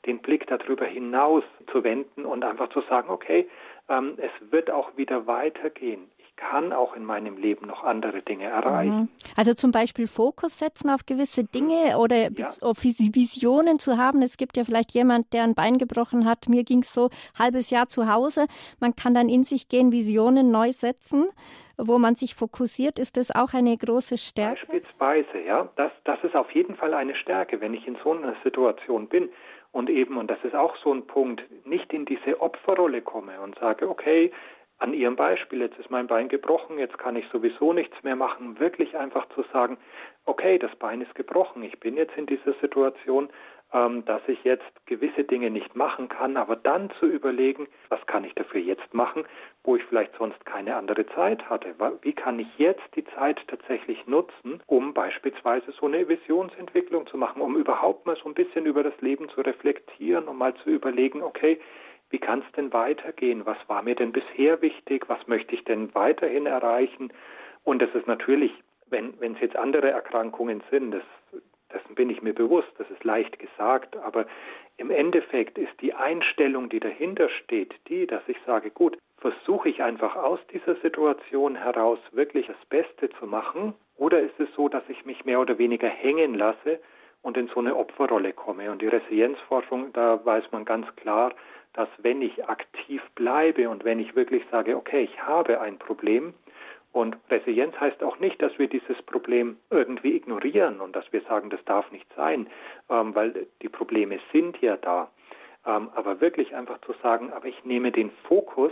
den 0.06 0.18
Blick 0.18 0.46
darüber 0.46 0.84
hinaus 0.84 1.44
zu 1.72 1.82
wenden 1.82 2.26
und 2.26 2.44
einfach 2.44 2.68
zu 2.70 2.82
sagen, 2.82 3.08
okay, 3.10 3.48
ähm, 3.88 4.18
es 4.18 4.52
wird 4.52 4.70
auch 4.70 4.96
wieder 4.96 5.26
weitergehen 5.26 6.10
kann 6.36 6.72
auch 6.72 6.96
in 6.96 7.04
meinem 7.04 7.36
Leben 7.36 7.66
noch 7.66 7.84
andere 7.84 8.22
Dinge 8.22 8.44
erreichen. 8.44 8.96
Mhm. 8.96 9.08
Also 9.36 9.54
zum 9.54 9.72
Beispiel 9.72 10.06
Fokus 10.06 10.58
setzen 10.58 10.90
auf 10.90 11.06
gewisse 11.06 11.44
Dinge 11.44 11.98
oder 11.98 12.30
ja. 12.30 12.50
Visionen 12.60 13.78
zu 13.78 13.98
haben. 13.98 14.22
Es 14.22 14.36
gibt 14.36 14.56
ja 14.56 14.64
vielleicht 14.64 14.92
jemand, 14.92 15.32
der 15.32 15.44
ein 15.44 15.54
Bein 15.54 15.78
gebrochen 15.78 16.26
hat. 16.26 16.48
Mir 16.48 16.64
ging 16.64 16.80
es 16.80 16.92
so 16.92 17.10
halbes 17.38 17.70
Jahr 17.70 17.88
zu 17.88 18.12
Hause. 18.12 18.46
Man 18.80 18.94
kann 18.94 19.14
dann 19.14 19.28
in 19.28 19.44
sich 19.44 19.68
gehen, 19.68 19.92
Visionen 19.92 20.50
neu 20.50 20.72
setzen, 20.72 21.28
wo 21.76 21.98
man 21.98 22.16
sich 22.16 22.34
fokussiert. 22.34 22.98
Ist 22.98 23.16
das 23.16 23.34
auch 23.34 23.54
eine 23.54 23.76
große 23.76 24.18
Stärke? 24.18 24.66
Beispielsweise, 24.66 25.40
ja. 25.46 25.68
Das, 25.76 25.92
das 26.04 26.22
ist 26.24 26.34
auf 26.34 26.50
jeden 26.52 26.76
Fall 26.76 26.94
eine 26.94 27.14
Stärke, 27.14 27.60
wenn 27.60 27.74
ich 27.74 27.86
in 27.86 27.96
so 28.02 28.12
einer 28.12 28.34
Situation 28.42 29.08
bin 29.08 29.28
und 29.74 29.90
eben, 29.90 30.18
und 30.18 30.30
das 30.30 30.38
ist 30.44 30.54
auch 30.54 30.76
so 30.76 30.92
ein 30.94 31.04
Punkt, 31.04 31.42
nicht 31.66 31.92
in 31.92 32.04
diese 32.04 32.40
Opferrolle 32.40 33.02
komme 33.02 33.40
und 33.40 33.58
sage, 33.58 33.88
okay, 33.88 34.30
an 34.84 34.92
Ihrem 34.92 35.16
Beispiel, 35.16 35.62
jetzt 35.62 35.78
ist 35.78 35.90
mein 35.90 36.06
Bein 36.06 36.28
gebrochen, 36.28 36.78
jetzt 36.78 36.98
kann 36.98 37.16
ich 37.16 37.26
sowieso 37.32 37.72
nichts 37.72 37.96
mehr 38.02 38.16
machen, 38.16 38.60
wirklich 38.60 38.94
einfach 38.98 39.26
zu 39.30 39.42
sagen, 39.50 39.78
okay, 40.26 40.58
das 40.58 40.76
Bein 40.76 41.00
ist 41.00 41.14
gebrochen, 41.14 41.62
ich 41.62 41.80
bin 41.80 41.96
jetzt 41.96 42.14
in 42.18 42.26
dieser 42.26 42.52
Situation, 42.60 43.30
ähm, 43.72 44.04
dass 44.04 44.20
ich 44.28 44.44
jetzt 44.44 44.70
gewisse 44.84 45.24
Dinge 45.24 45.48
nicht 45.48 45.74
machen 45.74 46.10
kann, 46.10 46.36
aber 46.36 46.56
dann 46.56 46.90
zu 47.00 47.06
überlegen, 47.06 47.66
was 47.88 48.04
kann 48.06 48.24
ich 48.24 48.34
dafür 48.34 48.60
jetzt 48.60 48.92
machen, 48.92 49.24
wo 49.62 49.74
ich 49.74 49.82
vielleicht 49.84 50.14
sonst 50.18 50.44
keine 50.44 50.76
andere 50.76 51.06
Zeit 51.06 51.48
hatte. 51.48 51.74
Wie 52.02 52.12
kann 52.12 52.38
ich 52.38 52.58
jetzt 52.58 52.84
die 52.94 53.06
Zeit 53.16 53.40
tatsächlich 53.48 54.06
nutzen, 54.06 54.62
um 54.66 54.92
beispielsweise 54.92 55.72
so 55.72 55.86
eine 55.86 56.06
Visionsentwicklung 56.06 57.06
zu 57.06 57.16
machen, 57.16 57.40
um 57.40 57.56
überhaupt 57.56 58.04
mal 58.04 58.16
so 58.16 58.28
ein 58.28 58.34
bisschen 58.34 58.66
über 58.66 58.82
das 58.82 59.00
Leben 59.00 59.30
zu 59.30 59.40
reflektieren, 59.40 60.28
um 60.28 60.36
mal 60.36 60.52
zu 60.56 60.68
überlegen, 60.68 61.22
okay, 61.22 61.58
wie 62.10 62.18
kann 62.18 62.44
es 62.46 62.52
denn 62.52 62.72
weitergehen? 62.72 63.46
Was 63.46 63.58
war 63.66 63.82
mir 63.82 63.94
denn 63.94 64.12
bisher 64.12 64.62
wichtig? 64.62 65.08
Was 65.08 65.26
möchte 65.26 65.54
ich 65.54 65.64
denn 65.64 65.94
weiterhin 65.94 66.46
erreichen? 66.46 67.12
Und 67.64 67.80
das 67.82 67.94
ist 67.94 68.06
natürlich, 68.06 68.52
wenn 68.90 69.14
es 69.20 69.40
jetzt 69.40 69.56
andere 69.56 69.90
Erkrankungen 69.90 70.62
sind, 70.70 70.92
das, 70.92 71.02
dessen 71.72 71.94
bin 71.94 72.10
ich 72.10 72.22
mir 72.22 72.34
bewusst, 72.34 72.70
das 72.78 72.88
ist 72.90 73.04
leicht 73.04 73.38
gesagt, 73.38 73.96
aber 73.96 74.26
im 74.76 74.90
Endeffekt 74.90 75.58
ist 75.58 75.80
die 75.80 75.94
Einstellung, 75.94 76.68
die 76.68 76.80
dahinter 76.80 77.28
steht, 77.28 77.74
die, 77.88 78.06
dass 78.06 78.22
ich 78.26 78.36
sage, 78.46 78.70
gut, 78.70 78.98
versuche 79.18 79.68
ich 79.68 79.82
einfach 79.82 80.16
aus 80.16 80.40
dieser 80.52 80.76
Situation 80.76 81.56
heraus 81.56 81.98
wirklich 82.12 82.46
das 82.46 82.64
Beste 82.68 83.08
zu 83.18 83.26
machen, 83.26 83.74
oder 83.96 84.20
ist 84.20 84.38
es 84.38 84.48
so, 84.54 84.68
dass 84.68 84.82
ich 84.88 85.04
mich 85.04 85.24
mehr 85.24 85.40
oder 85.40 85.58
weniger 85.58 85.88
hängen 85.88 86.34
lasse 86.34 86.80
und 87.22 87.36
in 87.36 87.48
so 87.48 87.60
eine 87.60 87.76
Opferrolle 87.76 88.32
komme? 88.32 88.70
Und 88.70 88.82
die 88.82 88.88
Resilienzforschung, 88.88 89.92
da 89.92 90.24
weiß 90.24 90.50
man 90.50 90.64
ganz 90.64 90.86
klar, 90.96 91.32
dass 91.74 91.88
wenn 91.98 92.22
ich 92.22 92.48
aktiv 92.48 93.02
bleibe 93.14 93.68
und 93.68 93.84
wenn 93.84 94.00
ich 94.00 94.16
wirklich 94.16 94.42
sage, 94.50 94.76
okay, 94.76 95.02
ich 95.02 95.22
habe 95.22 95.60
ein 95.60 95.78
Problem, 95.78 96.34
und 96.94 97.16
Resilienz 97.28 97.74
heißt 97.80 98.04
auch 98.04 98.20
nicht, 98.20 98.40
dass 98.40 98.56
wir 98.56 98.68
dieses 98.68 99.02
Problem 99.02 99.56
irgendwie 99.68 100.14
ignorieren 100.14 100.80
und 100.80 100.94
dass 100.94 101.12
wir 101.12 101.22
sagen, 101.22 101.50
das 101.50 101.58
darf 101.64 101.90
nicht 101.90 102.06
sein, 102.14 102.46
ähm, 102.88 103.16
weil 103.16 103.48
die 103.62 103.68
Probleme 103.68 104.20
sind 104.32 104.60
ja 104.62 104.76
da. 104.76 105.10
Ähm, 105.66 105.90
aber 105.96 106.20
wirklich 106.20 106.54
einfach 106.54 106.80
zu 106.82 106.94
sagen, 107.02 107.32
aber 107.32 107.46
ich 107.46 107.64
nehme 107.64 107.90
den 107.90 108.12
Fokus 108.28 108.70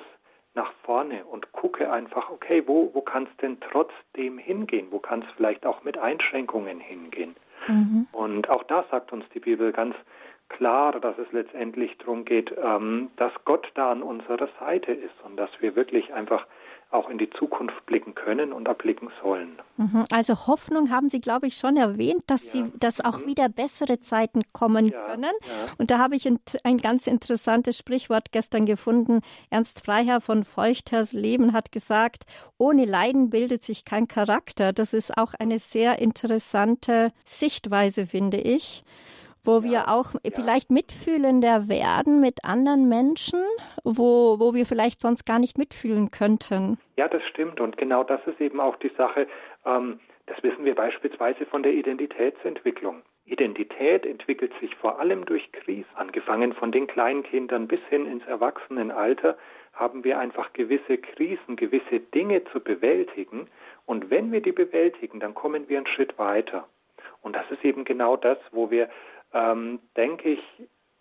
nach 0.55 0.73
vorne 0.85 1.25
und 1.25 1.51
gucke 1.51 1.91
einfach, 1.91 2.31
okay, 2.31 2.63
wo, 2.67 2.95
wo 2.95 3.01
kann 3.01 3.25
es 3.25 3.37
denn 3.39 3.59
trotzdem 3.61 4.39
hingehen? 4.39 4.87
Wo 4.91 5.01
kann 5.01 5.23
es 5.23 5.29
vielleicht 5.37 5.67
auch 5.67 5.83
mit 5.83 5.99
Einschränkungen 5.99 6.79
hingehen? 6.79 7.35
Mhm. 7.67 8.07
Und 8.13 8.49
auch 8.51 8.63
da 8.63 8.85
sagt 8.89 9.13
uns 9.13 9.25
die 9.35 9.41
Bibel 9.41 9.73
ganz 9.73 9.97
klar, 10.53 10.99
dass 11.01 11.19
es 11.19 11.31
letztendlich 11.33 11.97
darum 11.99 12.25
geht, 12.25 12.53
ähm, 12.63 13.11
dass 13.17 13.33
Gott 13.45 13.67
da 13.75 13.91
an 13.93 14.03
unserer 14.03 14.49
Seite 14.61 14.93
ist 14.93 15.15
und 15.25 15.37
dass 15.37 15.51
wir 15.61 15.75
wirklich 15.77 16.13
einfach 16.15 16.47
auch 16.93 17.09
in 17.09 17.19
die 17.19 17.31
Zukunft 17.31 17.87
blicken 17.87 18.15
können 18.15 18.53
und 18.53 18.69
erblicken 18.69 19.11
sollen. 19.23 19.59
Mhm. 19.79 20.05
Also 20.13 20.47
Hoffnung 20.47 20.91
haben 20.91 21.09
Sie, 21.09 21.21
glaube 21.21 21.47
ich, 21.47 21.57
schon 21.57 21.77
erwähnt, 21.77 22.25
dass 22.27 22.45
ja. 22.45 22.65
Sie, 22.65 22.73
dass 22.79 23.03
auch 23.03 23.21
mhm. 23.21 23.27
wieder 23.29 23.49
bessere 23.49 23.99
Zeiten 24.01 24.43
kommen 24.53 24.89
ja. 24.89 25.07
können. 25.07 25.25
Ja. 25.25 25.73
Und 25.79 25.91
da 25.91 25.99
habe 25.99 26.17
ich 26.17 26.27
ein, 26.27 26.39
ein, 26.65 26.77
ganz 26.77 27.07
interessantes 27.07 27.79
Sprichwort 27.79 28.31
gestern 28.31 28.67
gefunden. 28.67 29.21
Ernst 29.51 29.85
Freiherr 29.85 30.21
von 30.21 30.45
Feuchters 30.45 31.13
Leben 31.13 31.55
hat 31.55 31.73
gesagt, 31.73 32.25
ohne 32.59 32.85
Leiden 32.85 33.31
bildet 33.31 33.65
sich 33.65 33.85
kein 33.85 34.07
Charakter. 34.07 34.73
Das 34.73 34.93
ist 34.93 35.17
auch 35.17 35.33
eine 35.33 35.59
sehr 35.59 35.99
interessante 35.99 37.11
Sichtweise, 37.25 38.07
finde 38.07 38.37
ich 38.37 38.85
wo 39.45 39.59
ja, 39.59 39.63
wir 39.63 39.89
auch 39.89 40.15
ja. 40.23 40.31
vielleicht 40.35 40.71
mitfühlender 40.71 41.69
werden 41.69 42.21
mit 42.21 42.45
anderen 42.45 42.89
Menschen, 42.89 43.41
wo, 43.85 44.39
wo 44.39 44.55
wir 44.55 44.67
vielleicht 44.67 45.01
sonst 45.01 45.25
gar 45.25 45.39
nicht 45.39 45.59
mitfühlen 45.59 46.11
könnten. 46.11 46.79
Ja, 46.97 47.09
das 47.09 47.23
stimmt. 47.25 47.61
Und 47.61 47.77
genau 47.77 48.05
das 48.05 48.21
ist 48.27 48.41
eben 48.41 48.61
auch 48.61 48.77
die 48.77 48.93
Sache. 48.97 49.27
Ähm, 49.65 50.01
das 50.27 50.43
wissen 50.43 50.65
wir 50.65 50.75
beispielsweise 50.75 51.47
von 51.47 51.63
der 51.63 51.73
Identitätsentwicklung. 51.73 53.03
Identität 53.25 54.05
entwickelt 54.05 54.53
sich 54.61 54.75
vor 54.77 54.99
allem 54.99 55.25
durch 55.25 55.51
Krisen. 55.53 55.87
Angefangen 55.95 56.53
von 56.53 56.73
den 56.73 56.87
Kleinkindern 56.87 57.69
bis 57.69 57.81
hin 57.89 58.07
ins 58.07 58.27
Erwachsenenalter 58.27 59.37
haben 59.73 60.05
wir 60.05 60.19
einfach 60.19 60.53
gewisse 60.53 60.99
Krisen, 60.99 61.57
gewisse 61.57 62.01
Dinge 62.01 62.45
zu 62.53 62.61
bewältigen. 62.61 63.49
Und 63.87 64.11
wenn 64.11 64.33
wir 64.33 64.43
die 64.43 64.53
bewältigen, 64.53 65.21
dann 65.21 65.35
kommen 65.35 65.69
wir 65.69 65.79
einen 65.79 65.87
Schritt 65.87 66.19
weiter. 66.19 66.67
Und 67.23 67.37
das 67.37 67.49
ist 67.51 67.65
eben 67.65 67.85
genau 67.85 68.17
das, 68.17 68.39
wo 68.51 68.71
wir 68.71 68.89
ähm, 69.33 69.81
denke 69.97 70.31
ich, 70.31 70.43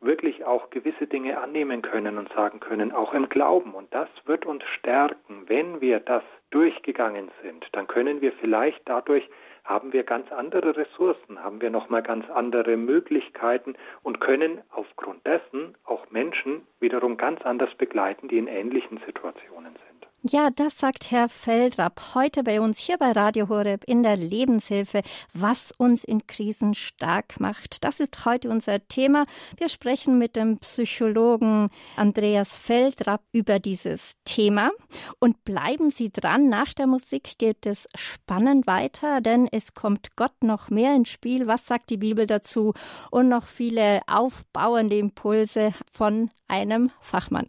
wirklich 0.01 0.45
auch 0.45 0.71
gewisse 0.71 1.05
Dinge 1.05 1.39
annehmen 1.39 1.81
können 1.83 2.17
und 2.17 2.33
sagen 2.33 2.59
können, 2.59 2.91
auch 2.91 3.13
im 3.13 3.29
Glauben. 3.29 3.73
Und 3.75 3.93
das 3.93 4.09
wird 4.25 4.45
uns 4.45 4.63
stärken. 4.79 5.43
Wenn 5.47 5.79
wir 5.79 5.99
das 5.99 6.23
durchgegangen 6.49 7.29
sind, 7.43 7.67
dann 7.73 7.87
können 7.87 8.21
wir 8.21 8.33
vielleicht 8.33 8.81
dadurch 8.85 9.29
haben 9.63 9.93
wir 9.93 10.03
ganz 10.03 10.31
andere 10.31 10.75
Ressourcen, 10.75 11.43
haben 11.43 11.61
wir 11.61 11.69
nochmal 11.69 12.01
ganz 12.01 12.27
andere 12.29 12.77
Möglichkeiten 12.77 13.75
und 14.01 14.19
können 14.19 14.61
aufgrund 14.71 15.25
dessen 15.25 15.77
auch 15.85 16.09
Menschen 16.09 16.65
wiederum 16.79 17.15
ganz 17.17 17.41
anders 17.43 17.73
begleiten, 17.75 18.27
die 18.27 18.39
in 18.39 18.47
ähnlichen 18.47 18.99
Situationen 19.05 19.73
sind. 19.73 19.80
Ja, 20.23 20.51
das 20.51 20.77
sagt 20.77 21.09
Herr 21.09 21.29
Feldrapp 21.29 22.13
heute 22.13 22.43
bei 22.43 22.61
uns 22.61 22.77
hier 22.77 22.99
bei 22.99 23.11
Radio 23.11 23.49
Horeb 23.49 23.83
in 23.85 24.03
der 24.03 24.15
Lebenshilfe, 24.15 25.01
was 25.33 25.73
uns 25.75 26.03
in 26.03 26.27
Krisen 26.27 26.75
stark 26.75 27.39
macht. 27.39 27.83
Das 27.83 27.99
ist 27.99 28.23
heute 28.23 28.51
unser 28.51 28.87
Thema. 28.87 29.25
Wir 29.57 29.67
sprechen 29.67 30.19
mit 30.19 30.35
dem 30.35 30.59
Psychologen 30.59 31.69
Andreas 31.95 32.59
Feldrapp 32.59 33.23
über 33.31 33.57
dieses 33.57 34.13
Thema. 34.23 34.69
Und 35.17 35.43
bleiben 35.43 35.89
Sie 35.89 36.11
dran, 36.11 36.49
nach 36.49 36.75
der 36.75 36.85
Musik 36.85 37.39
geht 37.39 37.65
es 37.65 37.89
spannend 37.95 38.67
weiter, 38.67 39.21
denn 39.21 39.47
es 39.51 39.73
kommt 39.73 40.15
Gott 40.17 40.43
noch 40.43 40.69
mehr 40.69 40.95
ins 40.95 41.09
Spiel. 41.09 41.47
Was 41.47 41.65
sagt 41.65 41.89
die 41.89 41.97
Bibel 41.97 42.27
dazu? 42.27 42.75
Und 43.09 43.27
noch 43.27 43.47
viele 43.47 44.01
aufbauende 44.05 44.99
Impulse 44.99 45.73
von 45.91 46.29
einem 46.47 46.91
Fachmann. 47.01 47.47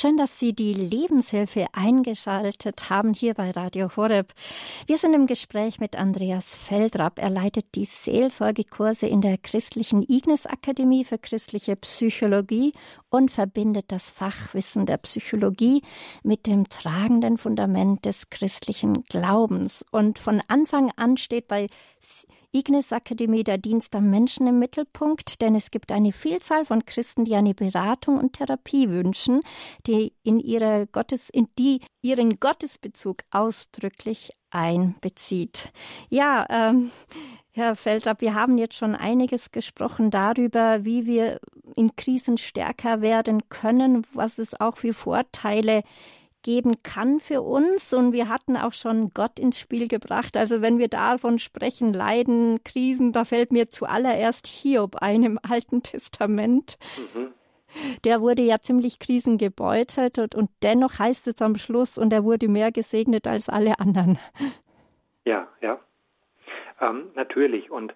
Schön, 0.00 0.16
dass 0.16 0.38
Sie 0.38 0.54
die 0.54 0.72
Lebenshilfe 0.72 1.66
eingeschaltet 1.74 2.88
haben 2.88 3.12
hier 3.12 3.34
bei 3.34 3.50
Radio 3.50 3.94
Horeb. 3.96 4.32
Wir 4.86 4.96
sind 4.96 5.12
im 5.12 5.26
Gespräch 5.26 5.78
mit 5.78 5.94
Andreas 5.94 6.56
Feldrapp. 6.56 7.18
Er 7.18 7.28
leitet 7.28 7.66
die 7.74 7.84
Seelsorgekurse 7.84 9.06
in 9.06 9.20
der 9.20 9.36
christlichen 9.36 10.02
Ignis 10.08 10.46
Akademie 10.46 11.04
für 11.04 11.18
christliche 11.18 11.76
Psychologie 11.76 12.72
und 13.10 13.30
verbindet 13.30 13.86
das 13.88 14.08
Fachwissen 14.08 14.86
der 14.86 14.96
Psychologie 14.98 15.82
mit 16.22 16.46
dem 16.46 16.68
tragenden 16.68 17.36
Fundament 17.36 18.04
des 18.04 18.30
christlichen 18.30 19.02
Glaubens. 19.04 19.84
Und 19.90 20.18
von 20.18 20.40
Anfang 20.48 20.92
an 20.96 21.16
steht 21.16 21.48
bei 21.48 21.66
Ignis 22.52 22.92
Akademie 22.92 23.44
der 23.44 23.58
Dienst 23.58 23.94
am 23.94 24.10
Menschen 24.10 24.46
im 24.46 24.58
Mittelpunkt, 24.58 25.40
denn 25.40 25.54
es 25.54 25.70
gibt 25.70 25.92
eine 25.92 26.12
Vielzahl 26.12 26.64
von 26.64 26.84
Christen, 26.84 27.24
die 27.24 27.34
eine 27.34 27.54
Beratung 27.54 28.18
und 28.18 28.34
Therapie 28.34 28.88
wünschen, 28.88 29.42
die 29.86 30.14
in 30.22 30.40
ihre 30.40 30.88
Gottes, 30.90 31.30
in 31.30 31.48
die 31.58 31.80
ihren 32.02 32.40
Gottesbezug 32.40 33.18
ausdrücklich 33.30 34.30
einbezieht. 34.50 35.72
Ja, 36.08 36.46
ähm, 36.50 36.90
Herr 37.52 37.74
Feldrapp, 37.74 38.20
wir 38.20 38.34
haben 38.34 38.58
jetzt 38.58 38.76
schon 38.76 38.94
einiges 38.94 39.50
gesprochen 39.50 40.10
darüber, 40.10 40.84
wie 40.84 41.06
wir 41.06 41.40
in 41.76 41.96
Krisen 41.96 42.38
stärker 42.38 43.00
werden 43.00 43.48
können, 43.48 44.06
was 44.12 44.38
es 44.38 44.60
auch 44.60 44.76
für 44.76 44.94
Vorteile 44.94 45.82
geben 46.42 46.82
kann 46.82 47.20
für 47.20 47.42
uns. 47.42 47.92
Und 47.92 48.12
wir 48.12 48.28
hatten 48.28 48.56
auch 48.56 48.72
schon 48.72 49.10
Gott 49.10 49.38
ins 49.38 49.58
Spiel 49.58 49.88
gebracht. 49.88 50.36
Also 50.36 50.62
wenn 50.62 50.78
wir 50.78 50.88
davon 50.88 51.38
sprechen, 51.38 51.92
Leiden, 51.92 52.62
Krisen, 52.64 53.12
da 53.12 53.24
fällt 53.24 53.52
mir 53.52 53.68
zuallererst 53.68 54.46
Hiob 54.46 54.96
ein 54.96 55.22
im 55.22 55.38
Alten 55.42 55.82
Testament. 55.82 56.78
Mhm. 57.14 57.32
Der 58.04 58.20
wurde 58.20 58.42
ja 58.42 58.58
ziemlich 58.60 58.98
krisengebeutelt 58.98 60.18
und, 60.18 60.34
und 60.34 60.50
dennoch 60.62 60.98
heißt 60.98 61.26
es 61.28 61.40
am 61.42 61.56
Schluss, 61.56 61.98
und 61.98 62.12
er 62.12 62.24
wurde 62.24 62.48
mehr 62.48 62.72
gesegnet 62.72 63.26
als 63.26 63.48
alle 63.48 63.78
anderen. 63.78 64.18
Ja, 65.24 65.48
ja. 65.60 65.78
Ähm, 66.80 67.10
natürlich. 67.14 67.70
Und 67.70 67.94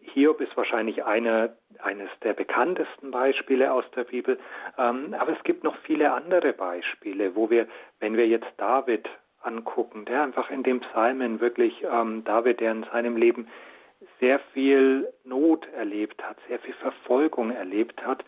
Hiob 0.00 0.40
ist 0.40 0.56
wahrscheinlich 0.56 1.04
eine, 1.04 1.56
eines 1.80 2.08
der 2.22 2.32
bekanntesten 2.34 3.10
Beispiele 3.10 3.72
aus 3.72 3.84
der 3.96 4.04
Bibel. 4.04 4.38
Ähm, 4.78 5.14
aber 5.18 5.32
es 5.36 5.42
gibt 5.42 5.64
noch 5.64 5.76
viele 5.78 6.12
andere 6.12 6.52
Beispiele, 6.52 7.34
wo 7.34 7.50
wir, 7.50 7.66
wenn 7.98 8.16
wir 8.16 8.28
jetzt 8.28 8.46
David 8.56 9.08
angucken, 9.42 10.04
der 10.04 10.22
einfach 10.22 10.50
in 10.50 10.62
dem 10.62 10.80
Psalmen 10.80 11.40
wirklich, 11.40 11.84
ähm, 11.90 12.24
David, 12.24 12.60
der 12.60 12.72
in 12.72 12.84
seinem 12.84 13.16
Leben 13.16 13.48
sehr 14.20 14.38
viel 14.52 15.08
Not 15.24 15.66
erlebt 15.74 16.22
hat, 16.22 16.36
sehr 16.48 16.58
viel 16.60 16.74
Verfolgung 16.74 17.50
erlebt 17.50 18.04
hat, 18.06 18.24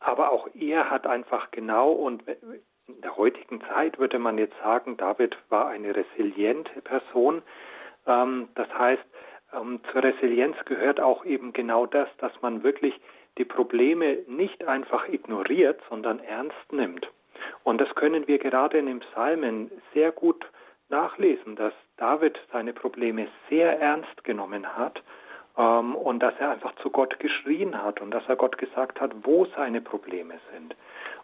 aber 0.00 0.30
auch 0.30 0.48
er 0.54 0.90
hat 0.90 1.06
einfach 1.06 1.50
genau 1.50 1.92
und 1.92 2.22
in 2.28 3.00
der 3.02 3.16
heutigen 3.16 3.60
Zeit 3.62 3.98
würde 3.98 4.18
man 4.18 4.38
jetzt 4.38 4.56
sagen, 4.62 4.96
David 4.96 5.36
war 5.48 5.68
eine 5.68 5.94
resiliente 5.94 6.80
Person. 6.82 7.42
Ähm, 8.06 8.48
das 8.54 8.68
heißt, 8.72 9.04
ähm, 9.52 9.80
zur 9.92 10.02
Resilienz 10.02 10.56
gehört 10.64 11.00
auch 11.00 11.24
eben 11.24 11.52
genau 11.52 11.86
das, 11.86 12.08
dass 12.18 12.32
man 12.42 12.62
wirklich 12.62 12.98
die 13.36 13.44
Probleme 13.44 14.18
nicht 14.26 14.66
einfach 14.66 15.08
ignoriert, 15.08 15.80
sondern 15.88 16.18
ernst 16.20 16.72
nimmt. 16.72 17.08
Und 17.62 17.80
das 17.80 17.94
können 17.94 18.26
wir 18.26 18.38
gerade 18.38 18.78
in 18.78 18.86
den 18.86 19.00
Psalmen 19.00 19.70
sehr 19.94 20.10
gut 20.12 20.44
nachlesen, 20.88 21.54
dass 21.54 21.72
David 21.96 22.38
seine 22.52 22.72
Probleme 22.72 23.28
sehr 23.48 23.78
ernst 23.78 24.24
genommen 24.24 24.76
hat 24.76 25.02
und 25.62 26.20
dass 26.20 26.34
er 26.38 26.50
einfach 26.50 26.74
zu 26.76 26.90
Gott 26.90 27.18
geschrien 27.18 27.82
hat 27.82 28.00
und 28.00 28.12
dass 28.12 28.22
er 28.28 28.36
Gott 28.36 28.58
gesagt 28.58 29.00
hat, 29.00 29.10
wo 29.22 29.44
seine 29.56 29.80
Probleme 29.80 30.34
sind. 30.52 30.76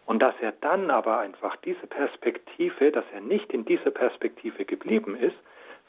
Und 0.05 0.21
dass 0.21 0.35
er 0.41 0.51
dann 0.51 0.91
aber 0.91 1.19
einfach 1.19 1.55
diese 1.57 1.87
Perspektive, 1.87 2.91
dass 2.91 3.05
er 3.13 3.21
nicht 3.21 3.51
in 3.53 3.65
dieser 3.65 3.91
Perspektive 3.91 4.65
geblieben 4.65 5.15
ist, 5.15 5.37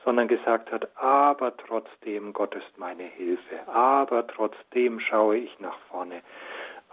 sondern 0.04 0.28
gesagt 0.28 0.70
hat, 0.70 0.88
aber 0.96 1.56
trotzdem 1.56 2.32
Gott 2.32 2.54
ist 2.54 2.78
meine 2.78 3.02
Hilfe, 3.02 3.66
aber 3.66 4.24
trotzdem 4.28 5.00
schaue 5.00 5.38
ich 5.38 5.58
nach 5.58 5.78
vorne. 5.90 6.22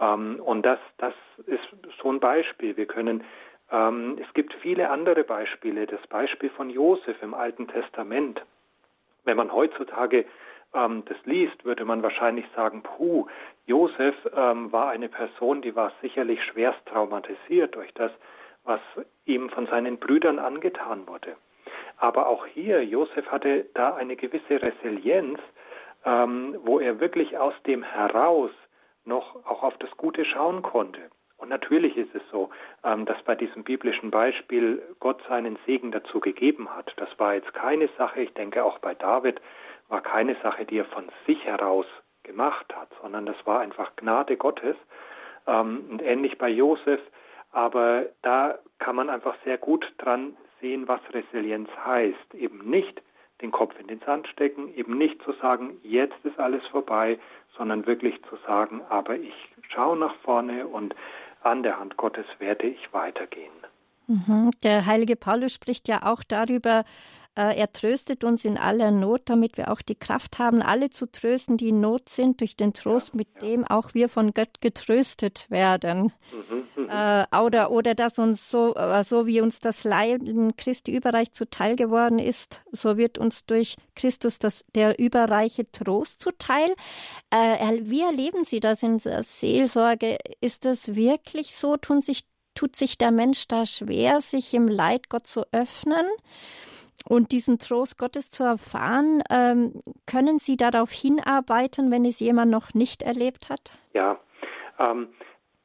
Ähm, 0.00 0.40
und 0.44 0.66
das, 0.66 0.80
das 0.98 1.14
ist 1.46 1.62
so 2.02 2.10
ein 2.10 2.18
Beispiel. 2.18 2.76
Wir 2.76 2.86
können, 2.86 3.22
ähm, 3.70 4.18
es 4.20 4.34
gibt 4.34 4.52
viele 4.54 4.90
andere 4.90 5.22
Beispiele. 5.22 5.86
Das 5.86 6.04
Beispiel 6.08 6.50
von 6.50 6.68
Josef 6.68 7.22
im 7.22 7.34
Alten 7.34 7.68
Testament. 7.68 8.42
Wenn 9.22 9.36
man 9.36 9.52
heutzutage 9.52 10.24
ähm, 10.74 11.04
das 11.06 11.16
liest, 11.24 11.64
würde 11.64 11.84
man 11.84 12.02
wahrscheinlich 12.02 12.46
sagen, 12.54 12.82
puh, 12.82 13.26
Josef 13.66 14.14
ähm, 14.36 14.72
war 14.72 14.90
eine 14.90 15.08
Person, 15.08 15.62
die 15.62 15.74
war 15.74 15.92
sicherlich 16.02 16.42
schwerst 16.44 16.84
traumatisiert 16.86 17.74
durch 17.74 17.92
das, 17.94 18.12
was 18.64 18.80
ihm 19.24 19.50
von 19.50 19.66
seinen 19.66 19.98
Brüdern 19.98 20.38
angetan 20.38 21.06
wurde. 21.06 21.36
Aber 21.98 22.28
auch 22.28 22.46
hier, 22.46 22.84
Josef 22.84 23.26
hatte 23.30 23.66
da 23.74 23.94
eine 23.94 24.16
gewisse 24.16 24.60
Resilienz, 24.60 25.38
ähm, 26.04 26.56
wo 26.64 26.80
er 26.80 27.00
wirklich 27.00 27.38
aus 27.38 27.54
dem 27.66 27.82
heraus 27.82 28.50
noch 29.04 29.36
auch 29.46 29.62
auf 29.62 29.76
das 29.78 29.90
Gute 29.96 30.24
schauen 30.24 30.62
konnte. 30.62 31.00
Und 31.36 31.48
natürlich 31.48 31.96
ist 31.96 32.14
es 32.14 32.22
so, 32.30 32.50
ähm, 32.84 33.04
dass 33.04 33.20
bei 33.22 33.34
diesem 33.34 33.64
biblischen 33.64 34.10
Beispiel 34.10 34.82
Gott 35.00 35.22
seinen 35.28 35.58
Segen 35.66 35.92
dazu 35.92 36.20
gegeben 36.20 36.74
hat. 36.74 36.92
Das 36.96 37.08
war 37.18 37.34
jetzt 37.34 37.52
keine 37.54 37.88
Sache, 37.98 38.22
ich 38.22 38.32
denke 38.34 38.64
auch 38.64 38.78
bei 38.78 38.94
David 38.94 39.40
war 39.94 40.00
keine 40.00 40.34
Sache, 40.42 40.64
die 40.64 40.78
er 40.78 40.86
von 40.86 41.04
sich 41.24 41.44
heraus 41.44 41.86
gemacht 42.24 42.66
hat, 42.74 42.88
sondern 43.00 43.26
das 43.26 43.36
war 43.44 43.60
einfach 43.60 43.94
Gnade 43.94 44.36
Gottes. 44.36 44.74
Ähm, 45.46 45.84
und 45.88 46.02
ähnlich 46.02 46.36
bei 46.36 46.48
Josef, 46.48 47.00
aber 47.52 48.06
da 48.22 48.58
kann 48.80 48.96
man 48.96 49.08
einfach 49.08 49.36
sehr 49.44 49.56
gut 49.56 49.86
dran 49.98 50.36
sehen, 50.60 50.88
was 50.88 51.00
Resilienz 51.12 51.68
heißt. 51.86 52.34
Eben 52.34 52.68
nicht 52.68 53.00
den 53.40 53.52
Kopf 53.52 53.72
in 53.78 53.86
den 53.86 54.00
Sand 54.00 54.26
stecken, 54.26 54.74
eben 54.74 54.98
nicht 54.98 55.22
zu 55.22 55.30
sagen, 55.34 55.76
jetzt 55.84 56.24
ist 56.24 56.40
alles 56.40 56.66
vorbei, 56.66 57.16
sondern 57.56 57.86
wirklich 57.86 58.20
zu 58.28 58.36
sagen, 58.48 58.82
aber 58.88 59.14
ich 59.14 59.34
schaue 59.68 59.96
nach 59.96 60.16
vorne 60.24 60.66
und 60.66 60.96
an 61.44 61.62
der 61.62 61.78
Hand 61.78 61.96
Gottes 61.96 62.26
werde 62.40 62.66
ich 62.66 62.92
weitergehen. 62.92 63.52
Mhm. 64.08 64.50
Der 64.64 64.86
heilige 64.86 65.14
Paulus 65.14 65.54
spricht 65.54 65.86
ja 65.86 66.00
auch 66.02 66.24
darüber, 66.26 66.84
er 67.42 67.72
tröstet 67.72 68.22
uns 68.24 68.44
in 68.44 68.56
aller 68.56 68.90
Not, 68.90 69.22
damit 69.26 69.56
wir 69.56 69.70
auch 69.70 69.82
die 69.82 69.96
Kraft 69.96 70.38
haben, 70.38 70.62
alle 70.62 70.90
zu 70.90 71.10
trösten, 71.10 71.56
die 71.56 71.70
in 71.70 71.80
Not 71.80 72.08
sind, 72.08 72.40
durch 72.40 72.56
den 72.56 72.74
Trost, 72.74 73.14
mit 73.14 73.42
dem 73.42 73.64
auch 73.64 73.94
wir 73.94 74.08
von 74.08 74.32
Gott 74.32 74.60
getröstet 74.60 75.50
werden. 75.50 76.12
Mhm, 76.32 76.82
mhm. 76.82 76.88
äh, 76.88 77.26
oder, 77.36 77.70
oder 77.70 77.94
dass 77.94 78.18
uns 78.18 78.50
so, 78.50 78.74
äh, 78.74 79.02
so 79.04 79.26
wie 79.26 79.40
uns 79.40 79.58
das 79.58 79.84
Leiden 79.84 80.56
Christi 80.56 80.94
überreich 80.94 81.32
zuteil 81.32 81.76
geworden 81.76 82.18
ist, 82.18 82.62
so 82.70 82.96
wird 82.96 83.18
uns 83.18 83.46
durch 83.46 83.76
Christus 83.94 84.38
das, 84.38 84.64
der 84.74 84.98
überreiche 84.98 85.70
Trost 85.70 86.22
zuteil. 86.22 86.72
Äh, 87.30 87.80
wie 87.82 88.02
erleben 88.02 88.44
Sie 88.44 88.60
das 88.60 88.82
in 88.82 88.98
der 88.98 89.22
Seelsorge? 89.22 90.18
Ist 90.40 90.64
das 90.64 90.94
wirklich 90.94 91.56
so? 91.56 91.76
Tun 91.76 92.02
sich, 92.02 92.24
tut 92.54 92.76
sich 92.76 92.98
der 92.98 93.10
Mensch 93.10 93.48
da 93.48 93.66
schwer, 93.66 94.20
sich 94.20 94.54
im 94.54 94.68
Leid 94.68 95.08
Gott 95.08 95.26
zu 95.26 95.42
öffnen? 95.52 96.06
Und 97.06 97.32
diesen 97.32 97.58
Trost 97.58 97.98
Gottes 97.98 98.30
zu 98.30 98.44
erfahren, 98.44 99.22
ähm, 99.30 99.80
können 100.06 100.38
Sie 100.38 100.56
darauf 100.56 100.90
hinarbeiten, 100.90 101.90
wenn 101.90 102.04
es 102.04 102.18
jemand 102.18 102.50
noch 102.50 102.72
nicht 102.72 103.02
erlebt 103.02 103.50
hat? 103.50 103.72
Ja, 103.92 104.18
ähm, 104.78 105.08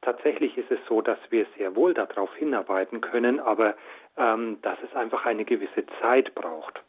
tatsächlich 0.02 0.56
ist 0.58 0.70
es 0.70 0.78
so, 0.88 1.00
dass 1.00 1.18
wir 1.30 1.46
sehr 1.56 1.74
wohl 1.76 1.94
darauf 1.94 2.34
hinarbeiten 2.36 3.00
können, 3.00 3.40
aber 3.40 3.74
ähm, 4.16 4.58
dass 4.62 4.78
es 4.82 4.94
einfach 4.94 5.24
eine 5.24 5.44
gewisse 5.44 5.84
Zeit 6.00 6.34
braucht. 6.34 6.82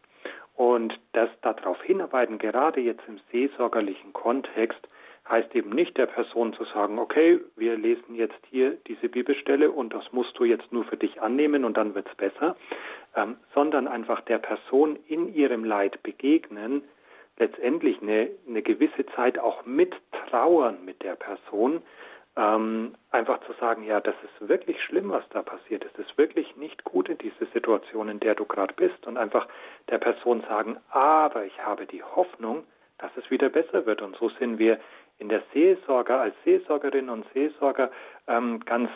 Und 0.55 0.99
das 1.13 1.29
darauf 1.41 1.81
hinarbeiten, 1.81 2.37
gerade 2.37 2.81
jetzt 2.81 3.03
im 3.07 3.19
seelsorgerlichen 3.31 4.13
Kontext, 4.13 4.87
heißt 5.29 5.55
eben 5.55 5.69
nicht 5.69 5.97
der 5.97 6.07
Person 6.07 6.53
zu 6.53 6.63
sagen, 6.65 6.99
okay, 6.99 7.39
wir 7.55 7.77
lesen 7.77 8.15
jetzt 8.15 8.39
hier 8.49 8.77
diese 8.87 9.07
Bibelstelle 9.07 9.71
und 9.71 9.93
das 9.93 10.11
musst 10.11 10.37
du 10.37 10.45
jetzt 10.45 10.71
nur 10.71 10.83
für 10.83 10.97
dich 10.97 11.21
annehmen 11.21 11.63
und 11.63 11.77
dann 11.77 11.95
wird's 11.95 12.13
besser, 12.15 12.55
ähm, 13.15 13.37
sondern 13.53 13.87
einfach 13.87 14.21
der 14.21 14.39
Person 14.39 14.97
in 15.07 15.33
ihrem 15.33 15.63
Leid 15.63 16.01
begegnen, 16.03 16.83
letztendlich 17.37 18.01
eine, 18.01 18.29
eine 18.47 18.61
gewisse 18.61 19.05
Zeit 19.15 19.39
auch 19.39 19.65
mittrauern 19.65 20.83
mit 20.85 21.01
der 21.03 21.15
Person, 21.15 21.81
ähm, 22.37 22.95
einfach 23.11 23.41
zu 23.45 23.53
sagen, 23.59 23.83
ja, 23.83 23.99
das 23.99 24.15
ist 24.23 24.47
wirklich 24.47 24.81
schlimm, 24.83 25.11
was 25.11 25.27
da 25.29 25.41
passiert 25.41 25.83
ist. 25.83 25.99
Es 25.99 26.07
ist 26.07 26.17
wirklich 26.17 26.55
nicht 26.55 26.83
gut 26.83 27.09
in 27.09 27.17
dieser 27.17 27.45
Situation, 27.53 28.07
in 28.07 28.19
der 28.19 28.35
du 28.35 28.45
gerade 28.45 28.73
bist. 28.73 29.05
Und 29.05 29.17
einfach 29.17 29.47
der 29.89 29.97
Person 29.97 30.41
sagen, 30.47 30.77
aber 30.89 31.45
ich 31.45 31.61
habe 31.63 31.85
die 31.85 32.03
Hoffnung, 32.03 32.63
dass 32.99 33.11
es 33.17 33.29
wieder 33.31 33.49
besser 33.49 33.85
wird. 33.85 34.01
Und 34.01 34.15
so 34.15 34.29
sind 34.29 34.59
wir 34.59 34.79
in 35.21 35.29
der 35.29 35.43
Seelsorge 35.53 36.15
als 36.17 36.35
Seelsorgerin 36.43 37.09
und 37.09 37.25
Seelsorger 37.33 37.91
ähm, 38.27 38.59
ganz 38.65 38.89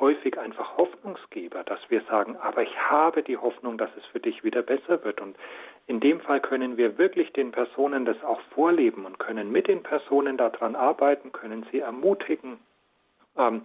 häufig 0.00 0.38
einfach 0.38 0.76
Hoffnungsgeber, 0.76 1.64
dass 1.64 1.80
wir 1.88 2.02
sagen, 2.02 2.36
aber 2.36 2.62
ich 2.62 2.78
habe 2.78 3.22
die 3.22 3.38
Hoffnung, 3.38 3.78
dass 3.78 3.90
es 3.96 4.04
für 4.06 4.20
dich 4.20 4.44
wieder 4.44 4.62
besser 4.62 5.02
wird. 5.02 5.20
Und 5.22 5.34
in 5.86 5.98
dem 6.00 6.20
Fall 6.20 6.40
können 6.40 6.76
wir 6.76 6.98
wirklich 6.98 7.32
den 7.32 7.52
Personen 7.52 8.04
das 8.04 8.22
auch 8.22 8.40
vorleben 8.54 9.06
und 9.06 9.18
können 9.18 9.50
mit 9.50 9.66
den 9.66 9.82
Personen 9.82 10.36
daran 10.36 10.76
arbeiten, 10.76 11.32
können 11.32 11.66
sie 11.72 11.80
ermutigen, 11.80 12.58
ähm, 13.38 13.62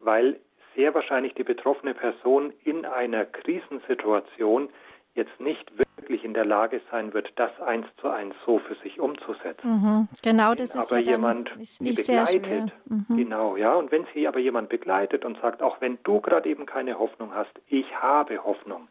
weil 0.00 0.40
sehr 0.74 0.94
wahrscheinlich 0.94 1.34
die 1.34 1.44
betroffene 1.44 1.94
Person 1.94 2.52
in 2.64 2.84
einer 2.84 3.24
Krisensituation 3.24 4.68
jetzt 5.16 5.40
nicht 5.40 5.76
wirklich 5.78 6.24
in 6.24 6.34
der 6.34 6.44
Lage 6.44 6.80
sein 6.90 7.12
wird, 7.14 7.32
das 7.36 7.50
eins 7.60 7.86
zu 8.00 8.08
eins 8.08 8.34
so 8.44 8.58
für 8.58 8.74
sich 8.76 9.00
umzusetzen. 9.00 9.68
Mhm, 9.68 10.08
genau, 10.22 10.54
das 10.54 10.74
wenn 10.74 10.82
ist 10.82 10.92
aber 10.92 11.00
ja 11.00 11.12
jemand 11.12 11.50
ist 11.56 11.82
nicht 11.82 11.96
begleitet, 11.96 12.72
mhm. 12.84 13.16
genau, 13.16 13.56
ja, 13.56 13.74
und 13.74 13.90
wenn 13.90 14.06
sie 14.14 14.28
aber 14.28 14.38
jemand 14.38 14.68
begleitet 14.68 15.24
und 15.24 15.38
sagt, 15.40 15.62
auch 15.62 15.80
wenn 15.80 15.98
du 16.04 16.20
gerade 16.20 16.48
eben 16.48 16.66
keine 16.66 16.98
Hoffnung 16.98 17.34
hast, 17.34 17.52
ich 17.66 17.86
habe 18.00 18.44
Hoffnung, 18.44 18.88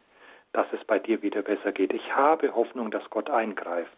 dass 0.52 0.66
es 0.72 0.84
bei 0.84 0.98
dir 0.98 1.22
wieder 1.22 1.42
besser 1.42 1.72
geht. 1.72 1.92
Ich 1.92 2.16
habe 2.16 2.54
Hoffnung, 2.54 2.90
dass 2.90 3.08
Gott 3.10 3.30
eingreift. 3.30 3.92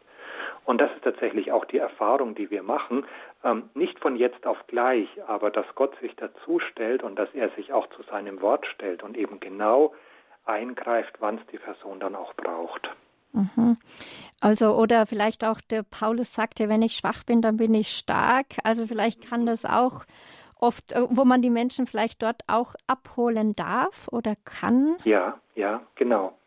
Und 0.64 0.80
das 0.80 0.90
ist 0.92 1.04
tatsächlich 1.04 1.52
auch 1.52 1.64
die 1.64 1.78
Erfahrung, 1.78 2.34
die 2.34 2.50
wir 2.50 2.62
machen, 2.62 3.06
ähm, 3.44 3.70
nicht 3.74 3.98
von 4.00 4.16
jetzt 4.16 4.46
auf 4.46 4.58
gleich, 4.66 5.08
aber 5.26 5.50
dass 5.50 5.66
Gott 5.74 5.98
sich 6.00 6.14
dazu 6.16 6.58
stellt 6.58 7.02
und 7.02 7.16
dass 7.16 7.32
er 7.34 7.48
sich 7.50 7.72
auch 7.72 7.86
zu 7.90 8.02
seinem 8.02 8.40
Wort 8.42 8.66
stellt 8.66 9.02
und 9.02 9.16
eben 9.16 9.40
genau 9.40 9.94
eingreift, 10.48 11.14
wann 11.20 11.38
es 11.38 11.46
die 11.52 11.58
Person 11.58 12.00
dann 12.00 12.14
auch 12.14 12.34
braucht. 12.34 12.90
Mhm. 13.32 13.76
Also, 14.40 14.74
oder 14.74 15.06
vielleicht 15.06 15.44
auch 15.44 15.60
der 15.60 15.82
Paulus 15.82 16.34
sagte, 16.34 16.68
wenn 16.68 16.82
ich 16.82 16.94
schwach 16.94 17.24
bin, 17.24 17.42
dann 17.42 17.56
bin 17.56 17.74
ich 17.74 17.88
stark. 17.88 18.46
Also 18.64 18.86
vielleicht 18.86 19.28
kann 19.28 19.46
das 19.46 19.64
auch 19.64 20.04
oft, 20.58 20.92
äh, 20.92 21.02
wo 21.08 21.24
man 21.24 21.42
die 21.42 21.50
Menschen 21.50 21.86
vielleicht 21.86 22.22
dort 22.22 22.42
auch 22.46 22.74
abholen 22.86 23.54
darf 23.54 24.08
oder 24.10 24.34
kann. 24.44 24.96
Ja, 25.04 25.38
ja, 25.54 25.82
genau. 25.94 26.38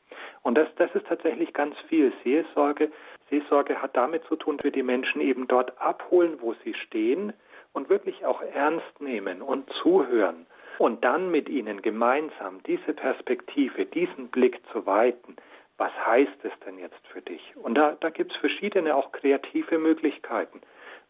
Und 0.44 0.56
das, 0.56 0.68
das 0.78 0.90
ist 0.96 1.06
tatsächlich 1.08 1.54
ganz 1.54 1.76
viel 1.88 2.12
Seelsorge. 2.24 2.92
Seelsorge 3.30 3.82
hat 3.82 3.96
damit 3.96 4.24
zu 4.26 4.36
tun, 4.36 4.58
dass 4.58 4.66
wir 4.66 4.72
die 4.72 4.84
Menschen 4.84 5.22
eben 5.22 5.48
dort 5.48 5.80
abholen, 5.80 6.42
wo 6.42 6.56
sie 6.64 6.74
stehen 6.74 7.34
und 7.74 7.90
wirklich 7.90 8.26
auch 8.26 8.42
ernst 8.42 9.00
nehmen 9.00 9.42
und 9.42 9.70
zuhören 9.82 10.48
und 10.82 11.04
dann 11.04 11.30
mit 11.30 11.48
ihnen 11.48 11.84
gemeinsam 11.84 12.64
diese 12.66 12.94
Perspektive, 12.94 13.86
diesen 13.86 14.30
Blick 14.30 14.60
zu 14.72 14.88
weiten, 14.88 15.36
was 15.78 15.92
heißt 16.06 16.44
es 16.44 16.52
denn 16.66 16.80
jetzt 16.80 17.06
für 17.14 17.22
dich? 17.22 17.56
Und 17.56 17.76
da, 17.76 17.96
da 18.00 18.10
gibt 18.10 18.32
es 18.32 18.38
verschiedene 18.40 18.96
auch 18.96 19.12
kreative 19.12 19.78
Möglichkeiten, 19.78 20.60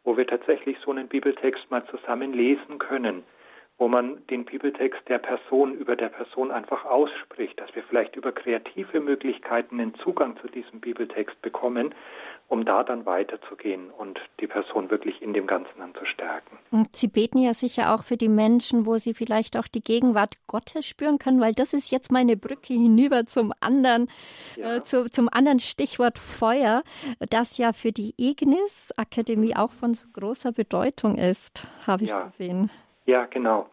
wo 0.04 0.18
wir 0.18 0.28
tatsächlich 0.28 0.78
so 0.84 0.92
einen 0.92 1.08
Bibeltext 1.08 1.72
mal 1.72 1.86
zusammen 1.86 2.34
lesen 2.34 2.80
können, 2.80 3.24
wo 3.78 3.88
man 3.88 4.26
den 4.28 4.44
Bibeltext 4.44 5.08
der 5.08 5.20
Person 5.20 5.74
über 5.74 5.96
der 5.96 6.10
Person 6.10 6.52
einfach 6.52 6.84
ausspricht, 6.84 7.58
dass 7.58 7.74
wir 7.74 7.84
vielleicht 7.84 8.18
über 8.18 8.34
kreative 8.34 9.00
Möglichkeiten 9.00 9.78
den 9.78 9.96
Zugang 9.96 10.36
zu 10.42 10.48
diesem 10.50 10.82
Bibeltext 10.82 11.42
bekommen 11.42 11.96
um 12.52 12.66
da 12.66 12.84
dann 12.84 13.06
weiterzugehen 13.06 13.90
und 13.92 14.20
die 14.42 14.48
Person 14.48 14.92
wirklich 14.92 15.22
in 15.22 15.34
dem 15.34 15.48
Ganzen 15.48 15.72
dann 15.78 15.96
zu 15.96 16.04
stärken. 16.06 16.58
Und 16.70 16.94
Sie 16.94 17.08
beten 17.08 17.38
ja 17.38 17.54
sicher 17.54 17.96
auch 17.96 18.04
für 18.04 18.18
die 18.18 18.28
Menschen, 18.28 18.86
wo 18.86 18.96
sie 18.96 19.14
vielleicht 19.14 19.56
auch 19.56 19.70
die 19.70 19.82
Gegenwart 19.82 20.36
Gottes 20.48 20.86
spüren 20.86 21.18
können, 21.18 21.40
weil 21.40 21.54
das 21.54 21.72
ist 21.72 21.92
jetzt 21.92 22.12
meine 22.12 22.36
Brücke 22.36 22.74
hinüber 22.74 23.24
zum 23.24 23.54
anderen, 23.62 24.10
ja. 24.58 24.76
äh, 24.76 24.84
zu, 24.84 25.10
zum 25.10 25.30
anderen 25.32 25.62
Stichwort 25.62 26.20
Feuer, 26.20 26.84
das 27.30 27.58
ja 27.58 27.72
für 27.72 27.94
die 27.94 28.16
Ignis 28.18 28.94
Akademie 28.98 29.56
auch 29.56 29.72
von 29.72 29.96
großer 30.12 30.52
Bedeutung 30.52 31.16
ist, 31.18 31.66
habe 31.88 32.04
ich 32.04 32.10
ja. 32.10 32.24
gesehen. 32.26 32.70
Ja, 33.06 33.28
genau. 33.28 33.70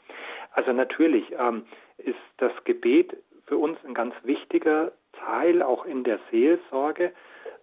Also 0.52 0.72
natürlich 0.72 1.24
ähm, 1.36 1.64
ist 1.96 2.14
das 2.36 2.52
Gebet 2.62 3.16
für 3.46 3.56
uns 3.56 3.76
ein 3.84 3.94
ganz 3.94 4.14
wichtiger 4.22 4.92
Teil 5.14 5.64
auch 5.64 5.84
in 5.84 6.04
der 6.04 6.20
Seelsorge, 6.30 7.12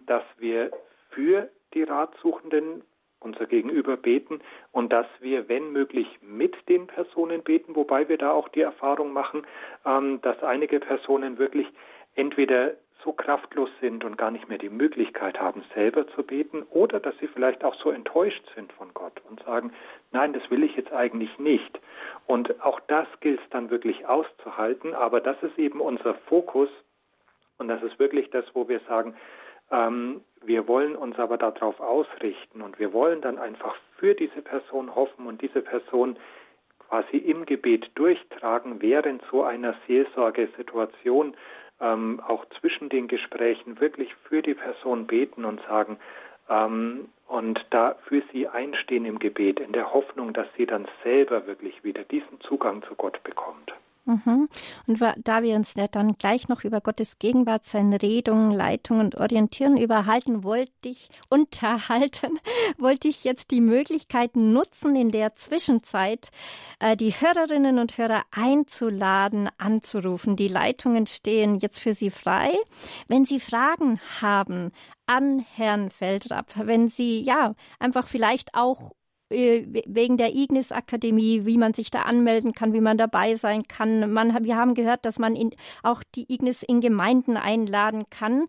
dass 0.00 0.22
wir 0.36 0.72
für 1.16 1.48
die 1.74 1.82
Ratsuchenden 1.82 2.82
unser 3.20 3.46
Gegenüber 3.46 3.96
beten 3.96 4.40
und 4.70 4.92
dass 4.92 5.06
wir, 5.20 5.48
wenn 5.48 5.72
möglich, 5.72 6.06
mit 6.20 6.54
den 6.68 6.86
Personen 6.86 7.42
beten, 7.42 7.74
wobei 7.74 8.08
wir 8.08 8.18
da 8.18 8.30
auch 8.30 8.48
die 8.50 8.60
Erfahrung 8.60 9.12
machen, 9.12 9.46
ähm, 9.84 10.20
dass 10.20 10.42
einige 10.42 10.78
Personen 10.78 11.38
wirklich 11.38 11.66
entweder 12.14 12.74
so 13.02 13.12
kraftlos 13.12 13.70
sind 13.80 14.04
und 14.04 14.18
gar 14.18 14.30
nicht 14.30 14.48
mehr 14.48 14.58
die 14.58 14.68
Möglichkeit 14.68 15.40
haben, 15.40 15.64
selber 15.74 16.06
zu 16.08 16.22
beten, 16.22 16.62
oder 16.70 17.00
dass 17.00 17.16
sie 17.18 17.28
vielleicht 17.28 17.64
auch 17.64 17.74
so 17.76 17.90
enttäuscht 17.90 18.44
sind 18.54 18.72
von 18.72 18.92
Gott 18.94 19.20
und 19.28 19.42
sagen, 19.44 19.72
nein, 20.12 20.32
das 20.32 20.50
will 20.50 20.62
ich 20.62 20.76
jetzt 20.76 20.92
eigentlich 20.92 21.38
nicht. 21.38 21.80
Und 22.26 22.62
auch 22.62 22.80
das 22.88 23.06
gilt 23.20 23.40
es 23.40 23.48
dann 23.50 23.70
wirklich 23.70 24.06
auszuhalten, 24.06 24.94
aber 24.94 25.20
das 25.20 25.40
ist 25.42 25.58
eben 25.58 25.80
unser 25.80 26.14
Fokus 26.28 26.68
und 27.58 27.68
das 27.68 27.82
ist 27.82 27.98
wirklich 27.98 28.30
das, 28.30 28.44
wo 28.54 28.68
wir 28.68 28.80
sagen, 28.80 29.14
ähm, 29.70 30.20
wir 30.44 30.68
wollen 30.68 30.96
uns 30.96 31.18
aber 31.18 31.38
darauf 31.38 31.80
ausrichten 31.80 32.62
und 32.62 32.78
wir 32.78 32.92
wollen 32.92 33.20
dann 33.20 33.38
einfach 33.38 33.74
für 33.98 34.14
diese 34.14 34.42
Person 34.42 34.94
hoffen 34.94 35.26
und 35.26 35.42
diese 35.42 35.60
Person 35.62 36.16
quasi 36.88 37.16
im 37.16 37.46
Gebet 37.46 37.90
durchtragen, 37.94 38.80
während 38.80 39.22
so 39.30 39.42
einer 39.42 39.74
Seelsorgesituation 39.86 41.34
ähm, 41.80 42.20
auch 42.26 42.44
zwischen 42.60 42.88
den 42.88 43.08
Gesprächen 43.08 43.80
wirklich 43.80 44.14
für 44.28 44.42
die 44.42 44.54
Person 44.54 45.06
beten 45.06 45.44
und 45.44 45.60
sagen, 45.62 45.98
ähm, 46.48 47.08
und 47.26 47.64
da 47.70 47.96
für 48.06 48.22
sie 48.32 48.46
einstehen 48.46 49.04
im 49.04 49.18
Gebet, 49.18 49.58
in 49.58 49.72
der 49.72 49.92
Hoffnung, 49.92 50.32
dass 50.32 50.46
sie 50.56 50.66
dann 50.66 50.86
selber 51.02 51.46
wirklich 51.46 51.82
wieder 51.82 52.04
diesen 52.04 52.40
Zugang 52.40 52.82
zu 52.84 52.94
Gott 52.94 53.22
bekommt. 53.24 53.72
Mhm. 54.06 54.48
Und 54.86 55.00
da 55.24 55.42
wir 55.42 55.56
uns 55.56 55.74
ja 55.74 55.88
dann 55.88 56.16
gleich 56.16 56.46
noch 56.46 56.62
über 56.62 56.80
Gottes 56.80 57.18
Gegenwart, 57.18 57.64
seine 57.64 58.00
Redungen, 58.00 58.52
Leitungen 58.52 59.06
und 59.06 59.16
Orientieren 59.16 59.76
überhalten, 59.76 60.44
wollte 60.44 60.70
ich 60.88 61.08
unterhalten, 61.28 62.38
wollte 62.78 63.08
ich 63.08 63.24
jetzt 63.24 63.50
die 63.50 63.60
Möglichkeit 63.60 64.36
nutzen, 64.36 64.94
in 64.94 65.10
der 65.10 65.34
Zwischenzeit 65.34 66.30
äh, 66.78 66.96
die 66.96 67.10
Hörerinnen 67.10 67.80
und 67.80 67.98
Hörer 67.98 68.22
einzuladen, 68.30 69.50
anzurufen. 69.58 70.36
Die 70.36 70.48
Leitungen 70.48 71.08
stehen 71.08 71.58
jetzt 71.58 71.80
für 71.80 71.92
Sie 71.92 72.10
frei. 72.10 72.50
Wenn 73.08 73.24
Sie 73.24 73.40
Fragen 73.40 74.00
haben 74.22 74.70
an 75.06 75.44
Herrn 75.56 75.90
Feldrapp, 75.90 76.52
wenn 76.54 76.88
Sie 76.88 77.22
ja 77.22 77.56
einfach 77.80 78.06
vielleicht 78.06 78.54
auch 78.54 78.92
wegen 79.28 80.16
der 80.16 80.34
Ignis 80.34 80.72
Akademie, 80.72 81.44
wie 81.44 81.58
man 81.58 81.74
sich 81.74 81.90
da 81.90 82.02
anmelden 82.02 82.52
kann, 82.52 82.72
wie 82.72 82.80
man 82.80 82.98
dabei 82.98 83.36
sein 83.36 83.66
kann. 83.66 84.12
Man, 84.12 84.44
wir 84.44 84.56
haben 84.56 84.74
gehört, 84.74 85.04
dass 85.04 85.18
man 85.18 85.34
in, 85.34 85.50
auch 85.82 86.02
die 86.14 86.32
Ignis 86.32 86.62
in 86.62 86.80
Gemeinden 86.80 87.36
einladen 87.36 88.04
kann 88.10 88.46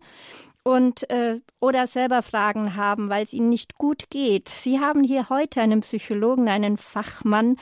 und 0.62 1.08
äh, 1.10 1.40
oder 1.60 1.86
selber 1.86 2.22
Fragen 2.22 2.76
haben, 2.76 3.08
weil 3.08 3.24
es 3.24 3.32
ihnen 3.32 3.48
nicht 3.48 3.76
gut 3.76 4.10
geht. 4.10 4.48
Sie 4.48 4.80
haben 4.80 5.02
hier 5.02 5.28
heute 5.30 5.60
einen 5.60 5.80
Psychologen, 5.80 6.48
einen 6.48 6.76
Fachmann, 6.76 7.56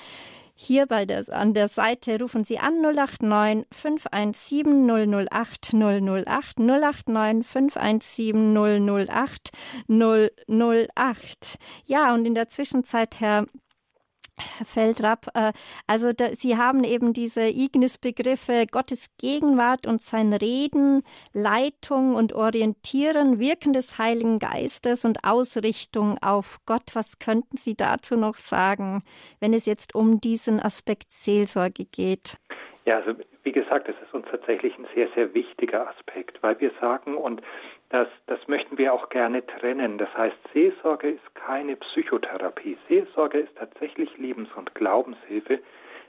hier 0.59 0.87
bei 0.87 1.05
der, 1.05 1.25
an 1.29 1.53
der 1.53 1.69
Seite 1.69 2.19
rufen 2.19 2.45
Sie 2.45 2.59
an 2.59 2.81
089 2.81 3.66
517 3.71 4.87
008 4.87 5.75
008 5.75 6.59
089 6.59 7.47
517 7.47 9.07
008 9.07 9.51
008. 9.87 11.59
Ja, 11.85 12.14
und 12.14 12.25
in 12.25 12.35
der 12.35 12.49
Zwischenzeit, 12.49 13.21
Herr 13.21 13.47
Herr 14.38 14.66
Feldrapp, 14.66 15.27
äh, 15.35 15.53
also 15.87 16.12
da, 16.12 16.35
Sie 16.35 16.57
haben 16.57 16.85
eben 16.85 17.12
diese 17.12 17.46
Ignis-Begriffe 17.46 18.66
Gottes 18.70 19.09
Gegenwart 19.18 19.87
und 19.87 20.01
sein 20.01 20.33
Reden, 20.33 21.03
Leitung 21.33 22.14
und 22.14 22.33
Orientieren, 22.35 23.38
Wirken 23.38 23.72
des 23.72 23.99
Heiligen 23.99 24.38
Geistes 24.38 25.05
und 25.05 25.25
Ausrichtung 25.25 26.18
auf 26.22 26.59
Gott. 26.66 26.94
Was 26.94 27.18
könnten 27.18 27.57
Sie 27.57 27.75
dazu 27.75 28.16
noch 28.16 28.37
sagen, 28.37 29.03
wenn 29.40 29.55
es 29.55 29.66
jetzt 29.66 29.94
um 29.94 30.20
diesen 30.20 30.61
Aspekt 30.61 31.11
Seelsorge 31.11 31.85
geht? 31.85 32.37
Ja, 32.85 32.99
also 32.99 33.18
wie 33.42 33.53
gesagt, 33.53 33.88
es 33.88 33.96
ist 34.05 34.14
uns 34.14 34.27
tatsächlich 34.31 34.77
ein 34.79 34.87
sehr, 34.94 35.09
sehr 35.14 35.33
wichtiger 35.35 35.88
Aspekt, 35.88 36.42
weil 36.42 36.61
wir 36.61 36.70
sagen, 36.81 37.16
und 37.16 37.42
das, 37.90 38.09
das 38.27 38.38
möchten 38.49 38.79
wir 38.79 38.92
auch 38.92 39.09
gerne 39.11 39.46
trennen. 39.46 39.99
Das 39.99 40.12
heißt, 40.16 40.37
Seelsorge 40.53 41.11
ist 41.11 41.35
keine 41.35 41.77
Psychotherapie. 41.77 42.77
Seelsorge 42.88 43.38
ist 43.38 43.57
tatsächlich 43.57 44.16
Lebens- 44.18 44.53
und 44.57 44.75
Glaubenshilfe, 44.75 45.61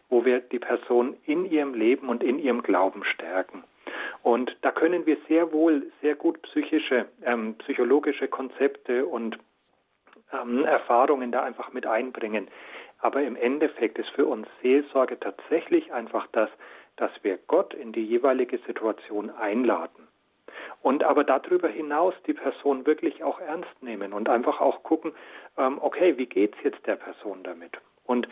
wo 0.09 0.25
wir 0.25 0.39
die 0.39 0.59
Person 0.59 1.15
in 1.25 1.45
ihrem 1.45 1.73
Leben 1.73 2.09
und 2.09 2.23
in 2.23 2.39
ihrem 2.39 2.63
Glauben 2.63 3.03
stärken. 3.03 3.63
Und 4.23 4.55
da 4.61 4.71
können 4.71 5.05
wir 5.05 5.17
sehr 5.27 5.51
wohl 5.51 5.91
sehr 6.01 6.15
gut 6.15 6.41
psychische, 6.41 7.05
ähm, 7.23 7.55
psychologische 7.59 8.27
Konzepte 8.27 9.05
und 9.05 9.37
ähm, 10.33 10.65
Erfahrungen 10.65 11.31
da 11.31 11.43
einfach 11.43 11.71
mit 11.73 11.85
einbringen. 11.85 12.47
Aber 12.99 13.21
im 13.21 13.35
Endeffekt 13.35 13.99
ist 13.99 14.09
für 14.09 14.25
uns 14.25 14.47
Seelsorge 14.61 15.19
tatsächlich 15.19 15.93
einfach 15.93 16.27
das, 16.31 16.49
dass 16.95 17.11
wir 17.21 17.37
Gott 17.47 17.75
in 17.75 17.91
die 17.91 18.03
jeweilige 18.03 18.57
Situation 18.65 19.29
einladen 19.29 20.06
und 20.81 21.03
aber 21.03 21.23
darüber 21.23 21.67
hinaus 21.67 22.13
die 22.25 22.33
Person 22.33 22.85
wirklich 22.85 23.23
auch 23.23 23.39
ernst 23.39 23.81
nehmen 23.81 24.13
und 24.13 24.29
einfach 24.29 24.61
auch 24.61 24.83
gucken, 24.83 25.13
ähm, 25.57 25.79
okay, 25.81 26.17
wie 26.17 26.25
geht's 26.25 26.57
jetzt 26.63 26.85
der 26.85 26.95
Person 26.95 27.43
damit? 27.43 27.77
Und 28.05 28.27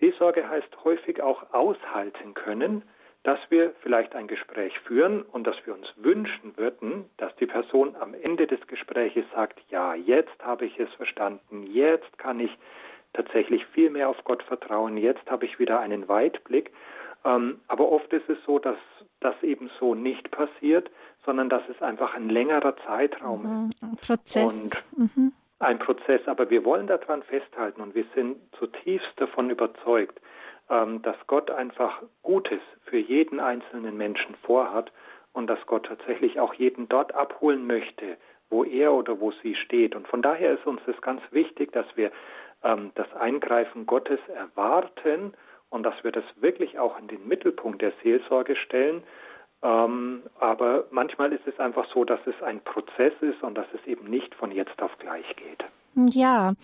Seelsorge 0.00 0.48
heißt 0.48 0.84
häufig 0.84 1.22
auch 1.22 1.52
aushalten 1.52 2.34
können, 2.34 2.82
dass 3.22 3.38
wir 3.50 3.74
vielleicht 3.82 4.14
ein 4.14 4.28
Gespräch 4.28 4.78
führen 4.80 5.22
und 5.22 5.46
dass 5.46 5.56
wir 5.66 5.74
uns 5.74 5.92
wünschen 5.96 6.56
würden, 6.56 7.04
dass 7.18 7.34
die 7.36 7.46
Person 7.46 7.94
am 8.00 8.14
Ende 8.14 8.46
des 8.46 8.66
Gespräches 8.66 9.26
sagt, 9.34 9.60
ja, 9.68 9.94
jetzt 9.94 10.42
habe 10.42 10.64
ich 10.64 10.78
es 10.78 10.92
verstanden, 10.94 11.64
jetzt 11.64 12.18
kann 12.18 12.40
ich 12.40 12.50
tatsächlich 13.12 13.66
viel 13.66 13.90
mehr 13.90 14.08
auf 14.08 14.24
Gott 14.24 14.42
vertrauen, 14.44 14.96
jetzt 14.96 15.30
habe 15.30 15.44
ich 15.44 15.58
wieder 15.58 15.80
einen 15.80 16.08
Weitblick. 16.08 16.72
Ähm, 17.24 17.60
aber 17.68 17.92
oft 17.92 18.10
ist 18.12 18.28
es 18.28 18.38
so, 18.46 18.58
dass 18.58 18.78
das 19.20 19.34
eben 19.42 19.70
so 19.78 19.94
nicht 19.94 20.30
passiert, 20.30 20.90
sondern 21.24 21.48
dass 21.48 21.62
es 21.68 21.80
einfach 21.82 22.14
ein 22.14 22.28
längerer 22.28 22.76
Zeitraum 22.86 23.42
mhm, 23.42 23.70
ist. 23.70 23.82
Ein 23.82 23.96
Prozess. 23.96 24.44
Und 24.44 24.82
mhm. 24.96 25.32
Ein 25.58 25.78
Prozess, 25.78 26.22
aber 26.26 26.48
wir 26.48 26.64
wollen 26.64 26.86
daran 26.86 27.22
festhalten 27.22 27.82
und 27.82 27.94
wir 27.94 28.06
sind 28.14 28.38
zutiefst 28.58 29.12
davon 29.16 29.50
überzeugt, 29.50 30.18
ähm, 30.70 31.02
dass 31.02 31.16
Gott 31.26 31.50
einfach 31.50 32.02
Gutes 32.22 32.60
für 32.84 32.98
jeden 32.98 33.40
einzelnen 33.40 33.96
Menschen 33.96 34.34
vorhat 34.42 34.90
und 35.32 35.48
dass 35.48 35.58
Gott 35.66 35.86
tatsächlich 35.86 36.40
auch 36.40 36.54
jeden 36.54 36.88
dort 36.88 37.14
abholen 37.14 37.66
möchte, 37.66 38.16
wo 38.48 38.64
er 38.64 38.92
oder 38.92 39.20
wo 39.20 39.32
sie 39.42 39.54
steht. 39.54 39.94
Und 39.94 40.08
von 40.08 40.22
daher 40.22 40.54
ist 40.54 40.66
uns 40.66 40.80
das 40.86 41.00
ganz 41.02 41.20
wichtig, 41.30 41.72
dass 41.72 41.86
wir 41.94 42.10
ähm, 42.64 42.92
das 42.94 43.12
Eingreifen 43.14 43.86
Gottes 43.86 44.20
erwarten 44.28 45.34
und 45.68 45.82
dass 45.84 46.02
wir 46.02 46.10
das 46.12 46.24
wirklich 46.36 46.78
auch 46.78 46.98
in 46.98 47.08
den 47.08 47.28
Mittelpunkt 47.28 47.82
der 47.82 47.92
Seelsorge 48.02 48.56
stellen 48.56 49.02
ähm, 49.62 50.22
aber 50.38 50.84
manchmal 50.90 51.32
ist 51.32 51.46
es 51.46 51.58
einfach 51.58 51.86
so, 51.92 52.04
dass 52.04 52.20
es 52.26 52.42
ein 52.42 52.60
Prozess 52.62 53.12
ist 53.20 53.42
und 53.42 53.54
dass 53.54 53.66
es 53.74 53.86
eben 53.86 54.08
nicht 54.08 54.34
von 54.34 54.50
jetzt 54.52 54.80
auf 54.80 54.96
gleich 54.98 55.26
geht. 55.36 55.64
Ja, 55.94 56.54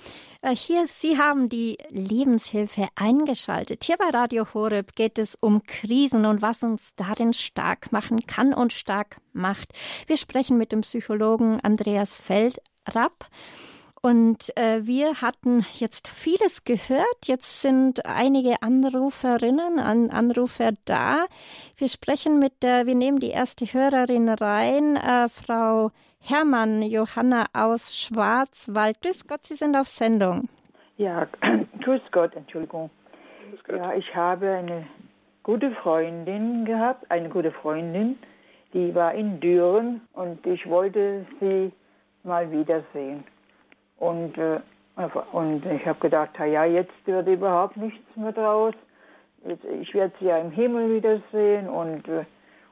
äh, 0.40 0.54
hier, 0.54 0.86
Sie 0.86 1.18
haben 1.18 1.48
die 1.48 1.76
Lebenshilfe 1.90 2.86
eingeschaltet. 2.94 3.82
Hier 3.84 3.96
bei 3.96 4.08
Radio 4.10 4.46
Horeb 4.54 4.94
geht 4.94 5.18
es 5.18 5.34
um 5.34 5.62
Krisen 5.64 6.24
und 6.26 6.42
was 6.42 6.62
uns 6.62 6.94
darin 6.94 7.32
stark 7.32 7.90
machen 7.90 8.20
kann 8.26 8.54
und 8.54 8.72
stark 8.72 9.16
macht. 9.32 9.72
Wir 10.06 10.16
sprechen 10.16 10.58
mit 10.58 10.70
dem 10.70 10.82
Psychologen 10.82 11.58
Andreas 11.60 12.20
Feldrapp. 12.20 13.26
Und 14.02 14.56
äh, 14.56 14.86
wir 14.86 15.20
hatten 15.20 15.64
jetzt 15.74 16.08
vieles 16.08 16.64
gehört. 16.64 17.24
Jetzt 17.24 17.62
sind 17.62 18.06
einige 18.06 18.62
Anruferinnen, 18.62 19.78
An 19.78 20.10
Anrufer 20.10 20.72
da. 20.84 21.24
Wir 21.76 21.88
sprechen 21.88 22.38
mit 22.38 22.62
der, 22.62 22.86
wir 22.86 22.94
nehmen 22.94 23.20
die 23.20 23.30
erste 23.30 23.64
Hörerin 23.64 24.28
rein, 24.28 24.96
äh, 24.96 25.28
Frau 25.28 25.90
Hermann 26.20 26.82
Johanna 26.82 27.46
aus 27.52 27.96
Schwarzwald. 27.96 29.00
Grüß 29.00 29.26
Gott, 29.26 29.44
Sie 29.44 29.54
sind 29.54 29.76
auf 29.76 29.88
Sendung. 29.88 30.48
Ja, 30.96 31.26
grüß 31.82 32.02
Gott, 32.12 32.34
Entschuldigung. 32.36 32.90
Grüß 33.50 33.64
Gott. 33.64 33.76
Ja, 33.76 33.94
ich 33.94 34.14
habe 34.14 34.50
eine 34.50 34.86
gute 35.42 35.70
Freundin 35.70 36.64
gehabt, 36.64 37.10
eine 37.10 37.28
gute 37.28 37.52
Freundin, 37.52 38.18
die 38.72 38.94
war 38.94 39.14
in 39.14 39.38
Düren 39.40 40.00
und 40.12 40.44
ich 40.46 40.68
wollte 40.68 41.24
sie 41.40 41.72
mal 42.24 42.50
wiedersehen. 42.50 43.24
Und, 43.98 44.36
äh, 44.38 44.60
und 45.32 45.64
ich 45.66 45.86
habe 45.86 45.98
gedacht, 46.00 46.30
ja, 46.38 46.64
jetzt 46.64 46.92
wird 47.06 47.28
überhaupt 47.28 47.76
nichts 47.76 48.04
mehr 48.16 48.32
draus. 48.32 48.74
Jetzt, 49.46 49.64
ich 49.64 49.92
werde 49.94 50.14
sie 50.18 50.26
ja 50.26 50.38
im 50.38 50.50
Himmel 50.50 50.94
wiedersehen. 50.94 51.68
Und, 51.68 52.08
äh, 52.08 52.24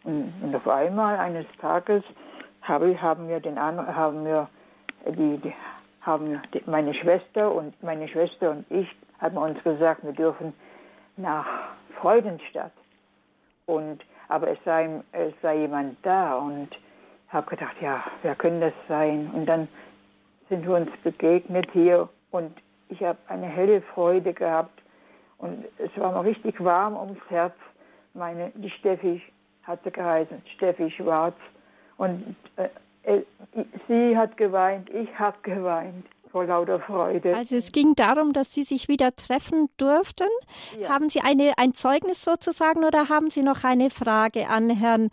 und, 0.04 0.32
und 0.42 0.54
auf 0.54 0.68
einmal 0.68 1.16
eines 1.16 1.46
Tages 1.60 2.02
habe, 2.62 3.00
haben 3.00 3.28
wir 3.28 3.40
den 3.40 3.58
haben 3.58 4.24
wir 4.24 4.48
die, 5.06 5.38
die 5.38 5.54
haben 6.00 6.40
die, 6.52 6.62
meine 6.66 6.94
Schwester 6.94 7.52
und 7.52 7.80
meine 7.82 8.08
Schwester 8.08 8.50
und 8.50 8.64
ich 8.70 8.88
haben 9.20 9.36
uns 9.36 9.62
gesagt, 9.62 10.04
wir 10.04 10.12
dürfen 10.12 10.52
nach 11.16 11.46
Freudenstadt. 12.00 12.72
Und 13.66 14.02
aber 14.28 14.48
es 14.50 14.58
sei, 14.64 15.02
es 15.12 15.32
sei 15.42 15.58
jemand 15.58 15.96
da 16.02 16.36
und 16.36 16.68
habe 17.28 17.48
gedacht, 17.50 17.76
ja, 17.80 18.02
wer 18.22 18.34
könnte 18.34 18.66
das 18.66 18.88
sein? 18.88 19.30
Und 19.34 19.46
dann 19.46 19.68
sind 20.54 20.68
wir 20.68 20.76
uns 20.76 20.90
begegnet 21.02 21.66
hier 21.72 22.08
und 22.30 22.52
ich 22.88 23.02
habe 23.02 23.18
eine 23.26 23.46
helle 23.46 23.82
Freude 23.82 24.32
gehabt 24.32 24.80
und 25.38 25.64
es 25.78 25.90
war 25.96 26.12
mir 26.12 26.28
richtig 26.28 26.62
warm 26.62 26.96
ums 26.96 27.18
Herz. 27.28 27.54
Meine, 28.14 28.52
die 28.54 28.70
Steffi 28.70 29.20
hatte 29.64 29.90
geheißen, 29.90 30.40
Steffi 30.54 30.92
Schwarz 30.92 31.34
und 31.96 32.36
äh, 32.56 32.68
äh 33.02 33.22
sie 33.88 34.16
hat 34.16 34.36
geweint, 34.36 34.88
ich 34.90 35.18
habe 35.18 35.36
geweint 35.42 36.06
vor 36.30 36.44
lauter 36.44 36.78
Freude. 36.78 37.34
Also 37.34 37.56
es 37.56 37.72
ging 37.72 37.96
darum, 37.96 38.32
dass 38.32 38.54
Sie 38.54 38.62
sich 38.62 38.86
wieder 38.86 39.14
treffen 39.16 39.68
durften. 39.76 40.28
Ja. 40.78 40.88
Haben 40.88 41.10
Sie 41.10 41.20
eine, 41.20 41.54
ein 41.56 41.74
Zeugnis 41.74 42.22
sozusagen 42.22 42.84
oder 42.84 43.08
haben 43.08 43.32
Sie 43.32 43.42
noch 43.42 43.64
eine 43.64 43.90
Frage 43.90 44.48
an 44.48 44.70
Herrn, 44.70 45.10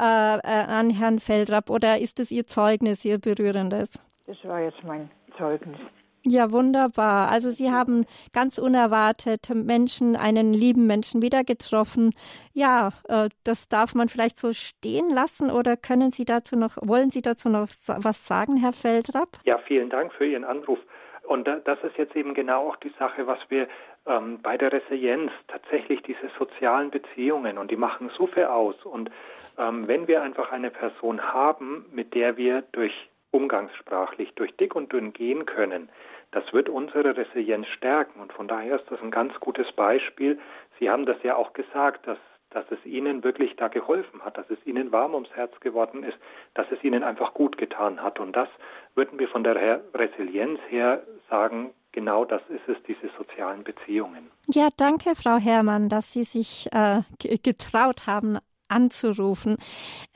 äh, 0.00 0.38
äh 0.38 0.40
an 0.42 0.90
Herrn 0.90 1.20
Feldrapp 1.20 1.70
oder 1.70 1.98
ist 2.00 2.18
es 2.18 2.32
Ihr 2.32 2.46
Zeugnis, 2.48 3.04
Ihr 3.04 3.18
berührendes? 3.18 4.00
Das 4.30 4.44
war 4.44 4.60
jetzt 4.60 4.84
mein 4.84 5.10
Zeugnis. 5.36 5.76
Ja, 6.24 6.52
wunderbar. 6.52 7.32
Also 7.32 7.50
Sie 7.50 7.72
haben 7.72 8.06
ganz 8.32 8.58
unerwartet 8.58 9.50
Menschen, 9.52 10.14
einen 10.14 10.52
lieben 10.52 10.86
Menschen 10.86 11.20
wieder 11.20 11.42
getroffen. 11.42 12.10
Ja, 12.52 12.90
äh, 13.08 13.28
das 13.42 13.68
darf 13.68 13.96
man 13.96 14.08
vielleicht 14.08 14.38
so 14.38 14.52
stehen 14.52 15.10
lassen 15.10 15.50
oder 15.50 15.76
können 15.76 16.12
Sie 16.12 16.24
dazu 16.24 16.54
noch, 16.54 16.76
wollen 16.80 17.10
Sie 17.10 17.22
dazu 17.22 17.48
noch 17.48 17.66
was 17.88 18.24
sagen, 18.28 18.56
Herr 18.56 18.72
Feldrapp? 18.72 19.38
Ja, 19.42 19.58
vielen 19.66 19.90
Dank 19.90 20.12
für 20.12 20.26
Ihren 20.26 20.44
Anruf. 20.44 20.78
Und 21.24 21.48
das 21.48 21.78
ist 21.82 21.96
jetzt 21.96 22.14
eben 22.14 22.34
genau 22.34 22.68
auch 22.68 22.76
die 22.76 22.92
Sache, 23.00 23.26
was 23.26 23.40
wir 23.48 23.66
ähm, 24.06 24.38
bei 24.42 24.56
der 24.56 24.72
Resilienz 24.72 25.32
tatsächlich 25.48 26.02
diese 26.02 26.30
sozialen 26.38 26.92
Beziehungen 26.92 27.58
und 27.58 27.68
die 27.72 27.76
machen 27.76 28.12
so 28.16 28.28
viel 28.28 28.44
aus. 28.44 28.76
Und 28.84 29.10
ähm, 29.58 29.88
wenn 29.88 30.06
wir 30.06 30.22
einfach 30.22 30.52
eine 30.52 30.70
Person 30.70 31.20
haben, 31.20 31.86
mit 31.92 32.14
der 32.14 32.36
wir 32.36 32.62
durch 32.70 32.92
umgangssprachlich 33.30 34.32
durch 34.34 34.56
dick 34.56 34.74
und 34.74 34.92
dünn 34.92 35.12
gehen 35.12 35.46
können, 35.46 35.88
das 36.32 36.52
wird 36.52 36.68
unsere 36.68 37.16
Resilienz 37.16 37.66
stärken. 37.68 38.20
Und 38.20 38.32
von 38.32 38.48
daher 38.48 38.76
ist 38.80 38.90
das 38.90 39.00
ein 39.02 39.10
ganz 39.10 39.38
gutes 39.40 39.70
Beispiel. 39.72 40.38
Sie 40.78 40.88
haben 40.88 41.06
das 41.06 41.16
ja 41.22 41.36
auch 41.36 41.52
gesagt, 41.52 42.06
dass, 42.06 42.18
dass 42.50 42.64
es 42.70 42.84
Ihnen 42.84 43.24
wirklich 43.24 43.56
da 43.56 43.68
geholfen 43.68 44.24
hat, 44.24 44.38
dass 44.38 44.48
es 44.50 44.58
Ihnen 44.64 44.92
warm 44.92 45.14
ums 45.14 45.30
Herz 45.34 45.58
geworden 45.60 46.04
ist, 46.04 46.16
dass 46.54 46.66
es 46.70 46.82
Ihnen 46.84 47.02
einfach 47.02 47.34
gut 47.34 47.58
getan 47.58 48.02
hat. 48.02 48.20
Und 48.20 48.36
das 48.36 48.48
würden 48.94 49.18
wir 49.18 49.28
von 49.28 49.44
der 49.44 49.82
Resilienz 49.94 50.60
her 50.68 51.02
sagen, 51.28 51.72
genau 51.92 52.24
das 52.24 52.42
ist 52.48 52.68
es, 52.68 52.76
diese 52.86 53.10
sozialen 53.18 53.64
Beziehungen. 53.64 54.30
Ja, 54.48 54.68
danke, 54.76 55.14
Frau 55.14 55.36
Herrmann, 55.36 55.88
dass 55.88 56.12
Sie 56.12 56.24
sich 56.24 56.68
äh, 56.72 57.00
getraut 57.42 58.06
haben, 58.06 58.38
anzurufen. 58.70 59.56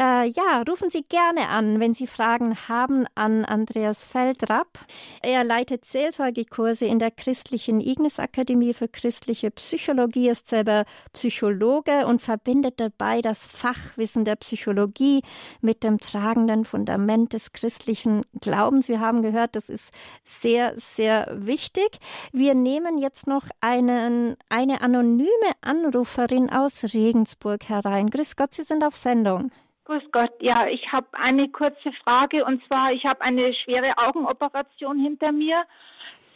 Äh, 0.01 0.29
ja, 0.29 0.63
rufen 0.69 0.91
Sie 0.91 1.03
gerne 1.03 1.49
an, 1.49 1.81
wenn 1.81 1.95
Sie 1.95 2.07
Fragen 2.07 2.57
haben 2.69 3.07
an 3.15 3.45
Andreas 3.45 4.05
Feldrapp. 4.05 4.79
Er 5.23 5.45
leitet 5.45 5.85
Seelsorgekurse 5.85 6.87
in 6.87 6.99
der 6.99 7.11
christlichen 7.11 7.81
Ignis 7.81 8.19
Akademie 8.19 8.75
für 8.75 8.89
christliche 8.89 9.51
Psychologie, 9.51 10.29
ist 10.29 10.49
selber 10.49 10.85
Psychologe 11.13 12.07
und 12.07 12.23
verbindet 12.23 12.79
dabei 12.79 13.21
das 13.21 13.47
Fachwissen 13.47 14.25
der 14.25 14.37
Psychologie 14.37 15.23
mit 15.61 15.83
dem 15.83 15.99
tragenden 15.99 16.65
Fundament 16.65 17.33
des 17.33 17.53
christlichen 17.53 18.23
Glaubens. 18.41 18.89
Wir 18.89 19.01
haben 19.01 19.23
gehört, 19.23 19.57
das 19.57 19.69
ist 19.69 19.91
sehr, 20.25 20.75
sehr 20.79 21.29
wichtig. 21.33 21.99
Wir 22.33 22.55
nehmen 22.55 22.99
jetzt 22.99 23.27
noch 23.27 23.45
einen, 23.61 24.37
eine 24.49 24.81
anonyme 24.81 25.29
Anruferin 25.61 26.51
aus 26.51 26.85
Regensburg 26.95 27.69
herein. 27.69 28.11
Grüß 28.11 28.37
Gott. 28.37 28.44
Gott, 28.45 28.53
Sie 28.53 28.63
sind 28.63 28.85
auf 28.85 28.95
Sendung. 28.95 29.51
Grüß 29.87 30.03
Gott. 30.13 30.33
Ja, 30.39 30.67
ich 30.67 30.93
habe 30.93 31.07
eine 31.13 31.49
kurze 31.49 31.93
Frage 32.05 32.45
und 32.45 32.63
zwar, 32.67 32.93
ich 32.93 33.07
habe 33.07 33.23
eine 33.23 33.55
schwere 33.55 33.97
Augenoperation 33.97 34.99
hinter 34.99 35.33
mir, 35.33 35.63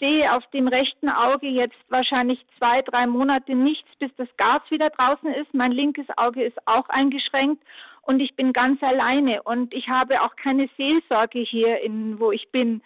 sehe 0.00 0.34
auf 0.34 0.42
dem 0.54 0.68
rechten 0.68 1.11
Auge 1.11 1.48
jetzt 1.48 1.76
wahrscheinlich 1.90 2.42
zwei, 2.56 2.80
drei 2.80 3.06
Monate 3.06 3.54
nichts, 3.54 3.90
bis 3.98 4.11
das 4.16 4.28
Gas 4.38 4.61
wieder 4.70 4.88
draußen 4.88 5.34
ist. 5.34 5.52
Mein 5.52 5.72
linkes 5.72 6.06
Auge 6.16 6.44
ist 6.44 6.56
auch 6.64 6.88
eingeschränkt 6.88 7.62
und 8.00 8.20
ich 8.20 8.34
bin 8.36 8.54
ganz 8.54 8.82
alleine 8.82 9.42
und 9.42 9.74
ich 9.74 9.90
habe 9.90 10.22
auch 10.22 10.34
keine 10.36 10.70
Seelsorge 10.78 11.40
hier, 11.40 11.82
in, 11.82 12.18
wo 12.18 12.32
ich 12.32 12.50
bin. 12.50 12.80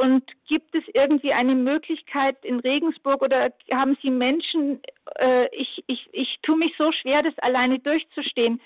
Und 0.00 0.22
gibt 0.48 0.74
es 0.74 0.82
irgendwie 0.94 1.34
eine 1.34 1.54
Möglichkeit 1.54 2.42
in 2.42 2.60
Regensburg 2.60 3.20
oder 3.20 3.52
haben 3.70 3.98
Sie 4.00 4.08
Menschen, 4.08 4.80
äh, 5.16 5.46
ich, 5.52 5.84
ich, 5.88 6.08
ich 6.12 6.38
tue 6.42 6.56
mich 6.56 6.72
so 6.78 6.90
schwer, 6.90 7.22
das 7.22 7.36
alleine 7.40 7.78
durchzustehen. 7.80 8.62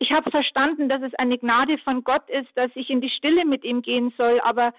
Ich 0.00 0.10
habe 0.10 0.28
verstanden, 0.32 0.88
dass 0.88 1.00
es 1.02 1.14
eine 1.14 1.38
Gnade 1.38 1.78
von 1.84 2.02
Gott 2.02 2.28
ist, 2.28 2.48
dass 2.56 2.70
ich 2.74 2.90
in 2.90 3.00
die 3.00 3.10
Stille 3.10 3.44
mit 3.44 3.62
ihm 3.62 3.82
gehen 3.82 4.12
soll, 4.18 4.40
aber 4.40 4.74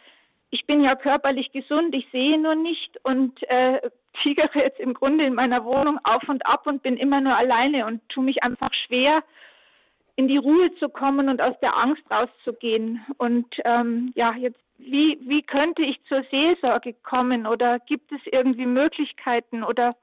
ich 0.49 0.65
bin 0.65 0.83
ja 0.83 0.95
körperlich 0.95 1.53
gesund, 1.53 1.95
ich 1.95 2.05
sehe 2.11 2.37
nur 2.37 2.55
nicht 2.55 2.99
und 3.03 3.41
äh, 3.43 3.79
tigere 4.23 4.59
jetzt 4.59 4.81
im 4.81 4.93
Grunde 4.93 5.23
in 5.23 5.33
meiner 5.33 5.63
Wohnung 5.63 5.99
auf 6.03 6.27
und 6.27 6.45
ab 6.45 6.67
und 6.67 6.83
bin 6.83 6.97
immer 6.97 7.21
nur 7.21 7.37
alleine 7.37 7.85
und 7.85 8.01
tue 8.09 8.25
mich 8.25 8.43
einfach 8.43 8.73
schwer, 8.87 9.23
in 10.17 10.27
die 10.27 10.37
Ruhe 10.37 10.75
zu 10.79 10.89
kommen 10.89 11.29
und 11.29 11.41
aus 11.41 11.57
der 11.61 11.77
Angst 11.77 12.03
rauszugehen. 12.11 13.05
Und 13.17 13.47
ähm, 13.63 14.11
ja, 14.15 14.33
jetzt 14.35 14.59
wie, 14.85 15.19
wie 15.21 15.41
könnte 15.41 15.83
ich 15.83 15.99
zur 16.07 16.23
Seelsorge 16.31 16.93
kommen 16.93 17.47
oder 17.47 17.79
gibt 17.79 18.11
es 18.11 18.21
irgendwie 18.31 18.65
Möglichkeiten 18.65 19.63
oder 19.63 19.95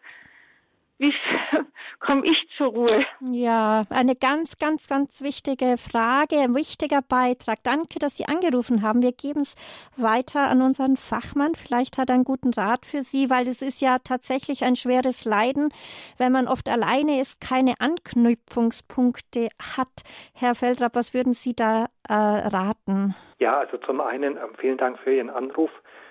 wie 1.00 1.14
komme 2.00 2.22
ich 2.26 2.36
zur 2.56 2.68
Ruhe? 2.68 3.04
Ja, 3.32 3.84
eine 3.88 4.14
ganz, 4.14 4.58
ganz, 4.58 4.86
ganz 4.86 5.22
wichtige 5.22 5.76
Frage, 5.78 6.36
ein 6.36 6.54
wichtiger 6.54 7.00
Beitrag. 7.00 7.58
Danke, 7.62 7.98
dass 7.98 8.18
Sie 8.18 8.26
angerufen 8.26 8.82
haben. 8.82 9.02
Wir 9.02 9.12
geben 9.12 9.40
es 9.40 9.56
weiter 9.96 10.48
an 10.48 10.60
unseren 10.60 10.96
Fachmann. 10.96 11.54
Vielleicht 11.54 11.96
hat 11.96 12.10
er 12.10 12.16
einen 12.16 12.24
guten 12.24 12.52
Rat 12.52 12.84
für 12.84 13.00
Sie, 13.02 13.30
weil 13.30 13.48
es 13.48 13.62
ist 13.62 13.80
ja 13.80 13.96
tatsächlich 14.04 14.62
ein 14.62 14.76
schweres 14.76 15.24
Leiden, 15.24 15.72
wenn 16.18 16.32
man 16.32 16.46
oft 16.46 16.68
alleine 16.68 17.20
ist, 17.20 17.40
keine 17.40 17.80
Anknüpfungspunkte 17.80 19.48
hat. 19.58 20.04
Herr 20.34 20.54
Feldrapp, 20.54 20.94
was 20.94 21.14
würden 21.14 21.32
Sie 21.32 21.54
da 21.54 21.86
äh, 22.08 22.12
raten? 22.12 23.14
Ja, 23.38 23.58
also 23.58 23.78
zum 23.78 24.02
einen 24.02 24.36
ähm, 24.36 24.52
vielen 24.58 24.76
Dank 24.76 24.98
für 24.98 25.14
Ihren 25.14 25.30
Anruf. 25.30 25.70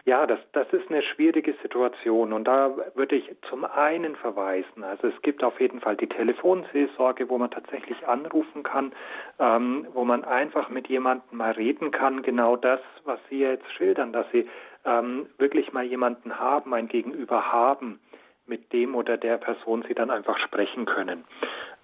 Ja, 0.10 0.26
das, 0.26 0.40
das 0.54 0.66
ist 0.74 0.90
eine 0.90 1.04
schwierige 1.04 1.54
Situation 1.62 2.34
und 2.34 2.46
da 2.46 2.76
würde 2.96 3.16
ich 3.16 3.30
zum 3.48 3.64
einen 3.64 4.16
verweisen, 4.16 4.84
also 4.84 5.06
es 5.08 5.22
gibt 5.22 5.44
auf 5.44 5.62
jeden 5.62 5.82
Fall 5.82 5.98
die 5.98 6.08
Telefonseelsorge, 6.08 7.30
wo 7.30 7.38
man 7.38 7.52
tatsächlich 7.52 8.08
anrufen 8.08 8.64
kann, 8.64 8.92
ähm, 9.38 9.86
wo 9.94 10.04
man 10.06 10.24
einfach 10.24 10.70
mit 10.70 10.88
jemandem 10.88 11.38
mal 11.38 11.52
reden 11.52 11.92
kann, 11.92 12.24
genau 12.24 12.56
das, 12.56 12.80
was 13.04 13.20
Sie 13.30 13.42
jetzt 13.42 13.72
schildern, 13.74 14.12
dass 14.12 14.26
Sie 14.32 14.50
ähm, 14.84 15.28
wirklich 15.38 15.74
mal 15.74 15.84
jemanden 15.84 16.40
haben, 16.40 16.74
ein 16.74 16.88
Gegenüber 16.88 17.52
haben, 17.52 18.00
mit 18.48 18.74
dem 18.74 18.96
oder 18.96 19.16
der 19.16 19.38
Person 19.38 19.86
Sie 19.88 19.94
dann 19.94 20.10
einfach 20.10 20.40
sprechen 20.40 20.88
können. 20.88 21.24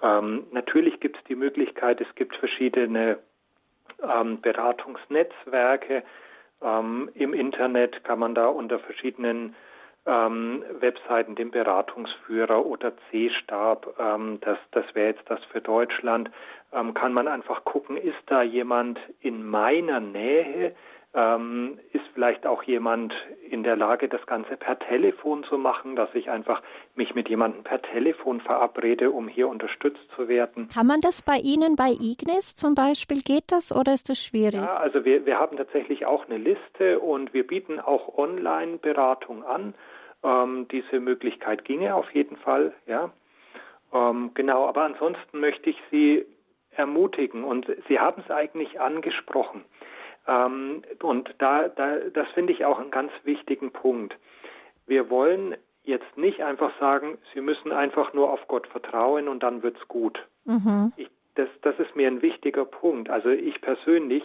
Ähm, 0.01 0.47
natürlich 0.51 0.99
gibt 0.99 1.17
es 1.17 1.23
die 1.26 1.36
Möglichkeit, 1.36 2.01
es 2.01 2.15
gibt 2.15 2.36
verschiedene 2.38 3.19
ähm, 4.01 4.41
Beratungsnetzwerke, 4.41 6.01
ähm, 6.62 7.10
Im 7.14 7.34
Internet 7.34 8.03
kann 8.03 8.20
man 8.20 8.36
da 8.36 8.47
unter 8.47 8.80
verschiedenen 8.80 9.56
ähm, 10.06 10.64
Webseiten 10.80 11.36
den 11.36 11.51
Beratungsführer 11.51 12.66
oder 12.66 12.93
C-Stab, 13.10 13.95
ähm, 13.99 14.39
das, 14.41 14.58
das 14.72 14.86
wäre 14.93 15.14
jetzt 15.14 15.30
das 15.30 15.43
für 15.45 15.62
Deutschland, 15.62 16.30
ähm, 16.72 16.93
kann 16.93 17.14
man 17.14 17.28
einfach 17.28 17.66
gucken, 17.66 17.97
ist 17.97 18.22
da 18.28 18.43
jemand 18.43 18.99
in 19.22 19.45
meiner 19.45 19.99
Nähe, 19.99 20.76
ähm, 21.16 21.80
ist 21.93 22.03
vielleicht 22.13 22.45
auch 22.45 22.63
jemand 22.63 23.13
in 23.49 23.63
der 23.63 23.78
Lage, 23.78 24.09
das 24.09 24.26
Ganze 24.26 24.57
per 24.57 24.78
Telefon 24.78 25.43
zu 25.45 25.57
machen, 25.57 25.95
dass 25.95 26.13
ich 26.13 26.30
einfach 26.30 26.61
mich 26.95 27.16
mit 27.16 27.30
jemandem 27.30 27.63
per 27.63 27.82
Telefon 27.82 28.41
verabrede, 28.41 29.11
um 29.11 29.28
hier 29.28 29.47
unterstützt 29.47 30.05
zu 30.16 30.28
werden. 30.28 30.68
Kann 30.74 30.88
man 30.88 30.99
das 30.99 31.22
bei 31.22 31.38
Ihnen 31.38 31.76
bei 31.76 31.91
Ignis 31.91 32.55
zum 32.55 32.76
Beispiel? 32.76 33.22
Geht 33.22 33.51
das 33.51 33.72
oder 33.72 33.93
ist 33.93 34.09
das 34.09 34.22
schwierig? 34.22 34.55
Ja, 34.55 34.78
also 34.78 35.05
wir, 35.05 35.26
wir 35.26 35.39
haben 35.39 35.55
tatsächlich 35.55 36.05
auch 36.05 36.26
eine 36.26 36.38
Liste 36.38 36.99
und 36.99 37.34
wir 37.34 37.47
bieten 37.47 37.80
auch 37.80 38.18
Online-Beratung 38.18 39.43
an. 39.43 39.74
Ähm, 40.24 40.68
diese 40.70 40.99
Möglichkeit 40.99 41.63
ginge 41.63 41.95
auf 41.95 42.11
jeden 42.11 42.36
Fall, 42.38 42.74
ja. 42.88 43.11
Ähm, 43.93 44.32
genau, 44.34 44.68
aber 44.68 44.84
ansonsten 44.84 45.39
möchte 45.39 45.70
ich 45.70 45.78
Sie 45.91 46.26
ermutigen 46.72 47.45
und 47.45 47.68
Sie 47.88 47.99
haben 47.99 48.22
es 48.26 48.32
eigentlich 48.32 48.82
angesprochen. 48.82 49.63
Ähm, 50.28 50.82
und 51.01 51.34
da, 51.38 51.67
da, 51.69 51.97
das 52.13 52.28
finde 52.30 52.53
ich 52.53 52.65
auch 52.65 52.80
einen 52.80 52.91
ganz 52.91 53.11
wichtigen 53.23 53.71
Punkt. 53.71 54.15
Wir 54.88 55.09
wollen 55.09 55.55
jetzt 55.84 56.17
nicht 56.17 56.41
einfach 56.41 56.71
sagen, 56.80 57.17
Sie 57.34 57.41
müssen 57.41 57.71
einfach 57.71 58.13
nur 58.13 58.32
auf 58.32 58.47
Gott 58.47 58.67
vertrauen 58.67 59.28
und 59.28 59.43
dann 59.43 59.63
wird's 59.63 59.88
gut. 59.88 60.19
Mhm. 60.45 60.91
Ich, 60.95 61.09
das, 61.36 61.49
das 61.61 61.78
ist 61.80 61.95
mir 61.95 62.07
ein 62.07 62.21
wichtiger 62.21 62.65
Punkt. 62.65 63.09
Also 63.09 63.30
ich 63.30 63.61
persönlich 63.61 64.23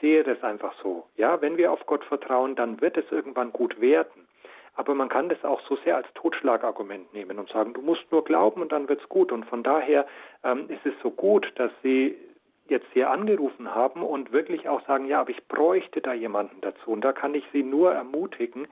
sehe 0.00 0.22
das 0.22 0.42
einfach 0.42 0.74
so. 0.82 1.06
Ja, 1.16 1.40
wenn 1.40 1.56
wir 1.56 1.72
auf 1.72 1.84
Gott 1.86 2.04
vertrauen, 2.04 2.54
dann 2.54 2.80
wird 2.80 2.96
es 2.96 3.10
irgendwann 3.10 3.52
gut 3.52 3.80
werden. 3.80 4.28
Aber 4.74 4.94
man 4.94 5.08
kann 5.08 5.28
das 5.28 5.44
auch 5.44 5.60
so 5.68 5.76
sehr 5.84 5.96
als 5.96 6.06
Totschlagargument 6.14 7.12
nehmen 7.12 7.38
und 7.38 7.50
sagen, 7.50 7.74
du 7.74 7.82
musst 7.82 8.10
nur 8.10 8.24
glauben 8.24 8.62
und 8.62 8.72
dann 8.72 8.88
wird's 8.88 9.06
gut. 9.08 9.30
Und 9.30 9.44
von 9.46 9.62
daher 9.62 10.06
ähm, 10.44 10.68
ist 10.68 10.84
es 10.86 10.94
so 11.02 11.10
gut, 11.10 11.52
dass 11.56 11.70
Sie 11.82 12.16
jetzt 12.68 12.86
hier 12.92 13.10
angerufen 13.10 13.74
haben 13.74 14.02
und 14.02 14.32
wirklich 14.32 14.68
auch 14.68 14.84
sagen, 14.86 15.06
ja, 15.06 15.20
aber 15.20 15.30
ich 15.30 15.46
bräuchte 15.48 16.00
da 16.00 16.12
jemanden 16.12 16.60
dazu. 16.60 16.90
Und 16.90 17.02
da 17.02 17.12
kann 17.12 17.34
ich 17.34 17.44
Sie 17.52 17.62
nur 17.62 17.92
ermutigen, 17.92 18.66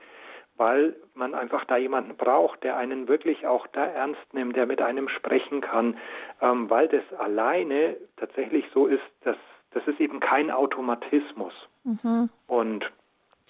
weil 0.57 0.95
man 1.13 1.33
einfach 1.33 1.65
da 1.65 1.77
jemanden 1.77 2.15
braucht, 2.15 2.63
der 2.63 2.77
einen 2.77 3.07
wirklich 3.07 3.47
auch 3.47 3.67
da 3.67 3.85
ernst 3.85 4.33
nimmt, 4.33 4.55
der 4.55 4.65
mit 4.65 4.81
einem 4.81 5.07
sprechen 5.09 5.61
kann, 5.61 5.97
ähm, 6.41 6.69
weil 6.69 6.87
das 6.87 7.03
alleine 7.19 7.97
tatsächlich 8.17 8.65
so 8.73 8.87
ist, 8.87 9.01
dass 9.23 9.37
das 9.71 9.87
ist 9.87 9.99
eben 9.99 10.19
kein 10.19 10.51
Automatismus. 10.51 11.53
Mhm. 11.83 12.29
Und 12.47 12.91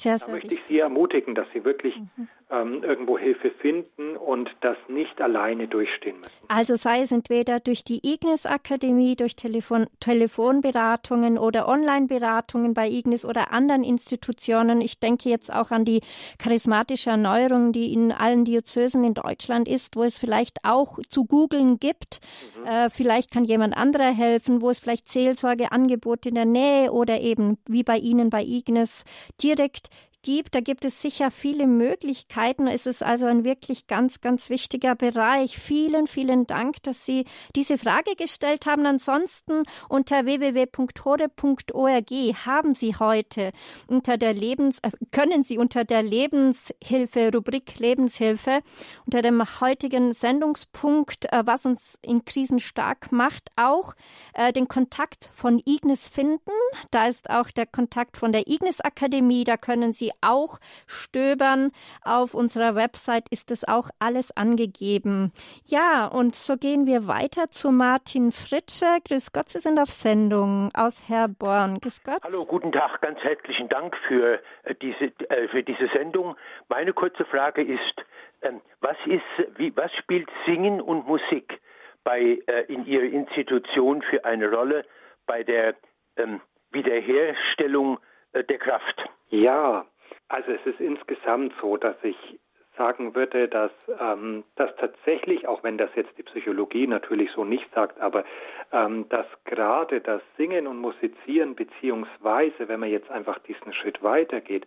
Sehr, 0.02 0.14
da 0.14 0.26
sehr 0.26 0.34
möchte 0.34 0.50
wichtig. 0.50 0.64
ich 0.64 0.68
Sie 0.68 0.80
ermutigen, 0.80 1.36
dass 1.36 1.46
Sie 1.54 1.64
wirklich 1.64 1.96
mhm. 1.96 2.28
ähm, 2.50 2.84
irgendwo 2.84 3.20
Hilfe 3.20 3.52
finden 3.52 4.18
und 4.18 4.50
das 4.62 4.76
nicht 4.88 5.22
alleine 5.22 5.68
durchstehen 5.68 6.18
müssen. 6.18 6.46
Also 6.48 6.76
sei 6.76 7.02
es 7.02 7.12
entweder 7.12 7.60
durch 7.60 7.84
die 7.84 8.00
Ignis 8.04 8.48
Akademie, 8.48 9.16
durch 9.16 9.36
Telefon 9.36 9.86
Telefonberatungen 10.00 11.38
oder 11.38 11.68
Online-Beratungen 11.68 12.74
bei 12.74 12.90
Ignis 12.90 13.26
oder 13.26 13.52
anderen 13.54 13.84
Institutionen. 13.84 14.82
Ich 14.82 15.00
denke 15.00 15.30
jetzt 15.30 15.54
auch 15.54 15.70
an 15.70 15.86
die 15.86 16.02
charismatische 16.40 17.12
Erneuerung, 17.12 17.72
die 17.72 17.94
in 17.94 18.12
allen 18.12 18.44
Diözesen 18.44 19.04
in 19.04 19.14
Deutschland 19.14 19.68
ist, 19.68 19.96
wo 19.96 20.02
es 20.02 20.18
vielleicht 20.18 20.66
auch 20.66 20.98
zu 21.10 21.26
googeln 21.26 21.80
gibt. 21.80 22.22
Mhm. 22.60 22.66
Äh, 22.66 22.90
vielleicht 22.90 23.30
kann 23.30 23.46
jemand 23.46 23.78
anderer 23.78 24.12
helfen, 24.12 24.64
wo 24.64 24.72
es 24.72 24.80
vielleicht 24.80 25.12
Seelsorgeangebote 25.12 26.30
in 26.30 26.36
der 26.36 26.46
Nähe 26.46 26.92
oder 26.92 27.22
eben 27.22 27.60
wie 27.68 27.84
bei 27.84 27.98
Ihnen 27.98 28.32
bei 28.32 28.42
Ignis 28.42 29.04
direkt 29.44 29.91
gibt. 30.22 30.56
Da 30.56 30.60
gibt 30.62 30.86
es 30.86 31.02
sicher 31.02 31.32
viele 31.32 31.68
Möglichkeiten. 31.68 32.68
Es 32.68 32.86
ist 32.86 33.04
also 33.04 33.26
ein 33.26 33.44
wirklich 33.44 33.88
ganz, 33.88 34.22
ganz 34.22 34.50
wichtiger 34.50 34.96
Bereich. 34.96 35.58
Vielen, 35.58 36.08
vielen 36.08 36.48
Dank, 36.48 36.84
dass 36.84 37.06
Sie 37.06 37.26
diese 37.56 37.78
Frage 37.78 38.16
gestellt 38.16 38.66
haben. 38.66 38.86
Ansonsten 38.86 39.64
unter 39.90 40.26
www.hore.org 40.26 42.12
haben 42.46 42.76
Sie 42.76 42.96
heute 42.96 43.52
unter 43.88 44.18
der 44.18 44.34
Lebens, 44.34 44.80
äh, 44.82 44.92
können 45.12 45.44
Sie 45.44 45.58
unter 45.58 45.84
der 45.84 46.04
Lebenshilfe, 46.04 47.32
Rubrik 47.34 47.80
Lebenshilfe, 47.80 48.62
unter 49.06 49.22
dem 49.22 49.44
heutigen 49.60 50.14
Sendungspunkt, 50.14 51.32
äh, 51.32 51.44
was 51.46 51.66
uns 51.66 51.98
in 52.02 52.26
Krisen 52.26 52.60
stark 52.60 53.12
macht, 53.12 53.50
auch 53.56 53.94
äh, 54.34 54.54
den 54.54 54.68
Kontakt 54.68 55.30
von 55.34 55.62
Ignis 55.66 56.08
finden. 56.08 56.52
Da 56.92 57.08
ist 57.08 57.30
auch 57.30 57.52
der 57.52 57.66
Kontakt 57.66 58.18
von 58.18 58.32
der 58.32 58.48
Ignis 58.48 58.82
Akademie. 58.82 59.44
Da 59.44 59.58
können 59.58 59.94
Sie 59.94 60.11
auch 60.22 60.60
stöbern. 60.88 61.72
Auf 62.04 62.34
unserer 62.34 62.76
Website 62.76 63.30
ist 63.30 63.52
es 63.52 63.68
auch 63.68 63.90
alles 64.00 64.36
angegeben. 64.36 65.32
Ja, 65.66 66.08
und 66.08 66.36
so 66.36 66.58
gehen 66.58 66.86
wir 66.86 67.08
weiter 67.08 67.50
zu 67.50 67.72
Martin 67.72 68.32
Fritsche. 68.32 68.86
Grüß 69.08 69.32
Gott, 69.32 69.50
Sie 69.50 69.60
sind 69.60 69.80
auf 69.80 69.90
Sendung 69.90 70.70
aus 70.74 71.08
Herborn. 71.08 71.80
Grüß 71.80 72.04
Gott. 72.04 72.24
Hallo, 72.24 72.46
guten 72.46 72.72
Tag. 72.72 73.02
Ganz 73.02 73.20
herzlichen 73.20 73.70
Dank 73.70 73.96
für 74.08 74.40
äh, 74.64 74.76
diese, 74.82 75.06
äh, 75.30 75.48
für 75.50 75.64
diese 75.64 75.88
Sendung. 75.94 76.36
Meine 76.70 76.94
kurze 76.94 77.26
Frage 77.26 77.64
ist, 77.64 78.06
ähm, 78.42 78.62
was 78.80 78.98
ist, 79.06 79.58
wie, 79.58 79.76
was 79.76 79.92
spielt 79.94 80.30
Singen 80.46 80.82
und 80.82 81.08
Musik 81.08 81.60
bei, 82.04 82.40
äh, 82.48 82.66
in 82.68 82.86
Ihrer 82.86 83.04
Institution 83.04 84.02
für 84.02 84.26
eine 84.26 84.50
Rolle 84.52 84.86
bei 85.26 85.44
der 85.44 85.76
ähm, 86.18 86.42
Wiederherstellung 86.72 88.00
der 88.34 88.58
Kraft? 88.60 89.10
Ja, 89.30 89.86
also 90.28 90.52
es 90.52 90.66
ist 90.66 90.80
insgesamt 90.80 91.54
so, 91.62 91.78
dass 91.78 91.96
ich 92.04 92.40
sagen 92.78 93.16
würde, 93.16 93.48
dass 93.48 93.72
ähm, 94.00 94.44
das 94.56 94.74
tatsächlich, 94.78 95.48
auch 95.48 95.64
wenn 95.64 95.78
das 95.78 95.90
jetzt 95.96 96.18
die 96.18 96.24
Psychologie 96.24 96.88
natürlich 96.88 97.30
so 97.32 97.44
nicht 97.44 97.68
sagt, 97.74 98.00
aber 98.00 98.24
ähm, 98.72 99.08
dass 99.10 99.26
gerade 99.46 100.02
das 100.02 100.22
Singen 100.38 100.68
und 100.68 100.78
Musizieren 100.78 101.56
beziehungsweise, 101.56 102.68
wenn 102.68 102.80
man 102.80 102.90
jetzt 102.90 103.12
einfach 103.12 103.40
diesen 103.40 103.74
Schritt 103.74 104.02
weitergeht, 104.02 104.66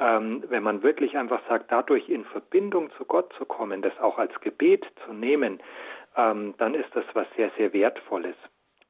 ähm, 0.00 0.42
wenn 0.48 0.62
man 0.62 0.82
wirklich 0.82 1.16
einfach 1.16 1.40
sagt, 1.48 1.70
dadurch 1.70 2.08
in 2.08 2.24
Verbindung 2.24 2.90
zu 2.98 3.04
Gott 3.04 3.32
zu 3.38 3.44
kommen, 3.44 3.82
das 3.82 3.98
auch 4.00 4.18
als 4.18 4.38
Gebet 4.40 4.84
zu 5.06 5.12
nehmen, 5.12 5.60
ähm, 6.16 6.54
dann 6.58 6.74
ist 6.74 6.94
das 6.94 7.04
was 7.14 7.26
sehr, 7.36 7.50
sehr 7.56 7.72
Wertvolles. 7.72 8.36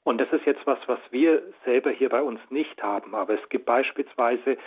Und 0.05 0.21
das 0.21 0.31
ist 0.33 0.45
jetzt 0.45 0.67
was, 0.67 0.79
was 0.87 1.01
wir 1.11 1.43
selber 1.65 1.91
hier 1.91 2.11
bei 2.11 2.23
uns 2.23 2.39
nicht 2.51 2.83
haben. 2.83 3.15
Aber 3.15 3.35
es 3.35 3.49
gibt 3.49 3.65
beispielsweise 3.65 4.59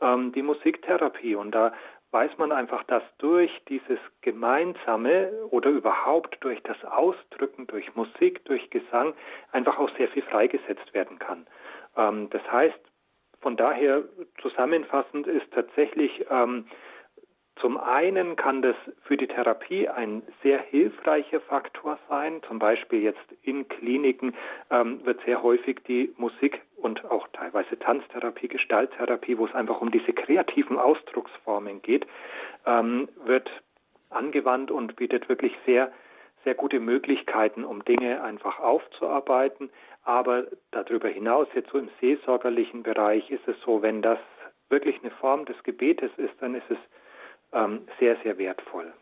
ähm, 0.00 0.32
die 0.32 0.42
Musiktherapie 0.42 1.36
und 1.36 1.52
da 1.52 1.72
weiß 2.12 2.38
man 2.38 2.50
einfach, 2.50 2.82
dass 2.84 3.02
durch 3.18 3.50
dieses 3.68 3.98
Gemeinsame 4.22 5.30
oder 5.50 5.68
überhaupt 5.68 6.38
durch 6.40 6.62
das 6.62 6.82
Ausdrücken, 6.84 7.66
durch 7.66 7.94
Musik, 7.94 8.44
durch 8.46 8.70
Gesang 8.70 9.12
einfach 9.52 9.78
auch 9.78 9.90
sehr 9.98 10.08
viel 10.08 10.22
freigesetzt 10.22 10.94
werden 10.94 11.18
kann. 11.18 11.46
Ähm, 11.96 12.30
das 12.30 12.42
heißt, 12.50 12.78
von 13.40 13.56
daher 13.56 14.02
zusammenfassend 14.40 15.26
ist 15.26 15.52
tatsächlich 15.52 16.24
ähm, 16.30 16.66
zum 17.60 17.78
einen 17.78 18.36
kann 18.36 18.60
das 18.60 18.76
für 19.02 19.16
die 19.16 19.28
Therapie 19.28 19.88
ein 19.88 20.22
sehr 20.42 20.60
hilfreicher 20.60 21.40
Faktor 21.40 21.98
sein. 22.08 22.42
Zum 22.46 22.58
Beispiel 22.58 23.02
jetzt 23.02 23.24
in 23.42 23.66
Kliniken 23.66 24.34
ähm, 24.70 25.04
wird 25.06 25.20
sehr 25.24 25.42
häufig 25.42 25.82
die 25.88 26.12
Musik 26.18 26.60
und 26.76 27.10
auch 27.10 27.26
teilweise 27.32 27.78
Tanztherapie, 27.78 28.48
Gestalttherapie, 28.48 29.38
wo 29.38 29.46
es 29.46 29.54
einfach 29.54 29.80
um 29.80 29.90
diese 29.90 30.12
kreativen 30.12 30.78
Ausdrucksformen 30.78 31.80
geht, 31.80 32.06
ähm, 32.66 33.08
wird 33.24 33.50
angewandt 34.10 34.70
und 34.70 34.96
bietet 34.96 35.30
wirklich 35.30 35.54
sehr, 35.64 35.90
sehr 36.44 36.54
gute 36.54 36.78
Möglichkeiten, 36.78 37.64
um 37.64 37.82
Dinge 37.86 38.22
einfach 38.22 38.60
aufzuarbeiten. 38.60 39.70
Aber 40.04 40.44
darüber 40.72 41.08
hinaus, 41.08 41.48
jetzt 41.54 41.70
so 41.70 41.78
im 41.78 41.88
seelsorgerlichen 42.02 42.82
Bereich, 42.82 43.30
ist 43.30 43.48
es 43.48 43.56
so, 43.64 43.80
wenn 43.80 44.02
das 44.02 44.18
wirklich 44.68 45.00
eine 45.00 45.10
Form 45.10 45.46
des 45.46 45.60
Gebetes 45.62 46.10
ist, 46.18 46.34
dann 46.40 46.54
ist 46.54 46.70
es 46.70 46.78
sehr, 47.98 48.16
sehr 48.22 48.38
wertvoll. 48.38 48.92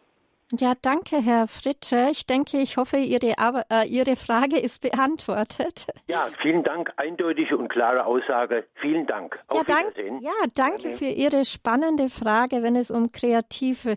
Ja, 0.52 0.74
danke, 0.80 1.16
Herr 1.16 1.48
Fritsche. 1.48 2.09
Ich 2.12 2.26
denke, 2.26 2.59
ich 2.59 2.76
hoffe, 2.76 2.98
Ihre, 2.98 3.34
äh, 3.70 3.88
Ihre 3.88 4.14
Frage 4.14 4.59
ist 4.59 4.82
beantwortet. 4.82 5.86
Ja, 6.07 6.28
vielen 6.42 6.62
Dank. 6.62 6.92
Eindeutige 6.96 7.57
und 7.57 7.68
klare 7.68 8.05
Aussage. 8.05 8.64
Vielen 8.74 9.07
Dank. 9.07 9.38
Auf 9.48 9.59
ja, 9.59 9.64
dank, 9.64 9.96
ja, 10.20 10.32
danke 10.55 10.92
für 10.92 11.07
Ihre 11.07 11.44
spannende 11.44 12.09
Frage, 12.09 12.62
wenn 12.62 12.76
es 12.76 12.90
um 12.90 13.11
kreative, 13.11 13.96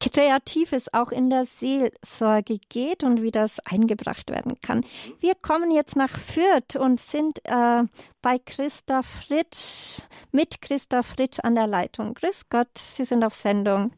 Kreatives 0.00 0.92
auch 0.92 1.10
in 1.10 1.30
der 1.30 1.46
Seelsorge 1.46 2.58
geht 2.68 3.02
und 3.02 3.22
wie 3.22 3.30
das 3.30 3.60
eingebracht 3.66 4.30
werden 4.30 4.54
kann. 4.60 4.84
Wir 5.20 5.34
kommen 5.40 5.70
jetzt 5.70 5.96
nach 5.96 6.10
Fürth 6.10 6.76
und 6.76 7.00
sind 7.00 7.38
äh, 7.44 7.82
bei 8.22 8.38
Christa 8.44 9.02
Fritsch, 9.02 10.02
mit 10.32 10.60
Christa 10.60 11.02
Fritsch 11.02 11.38
an 11.42 11.54
der 11.54 11.66
Leitung. 11.66 12.14
Grüß 12.14 12.48
Gott, 12.50 12.68
Sie 12.76 13.04
sind 13.04 13.24
auf 13.24 13.34
Sendung. 13.34 13.92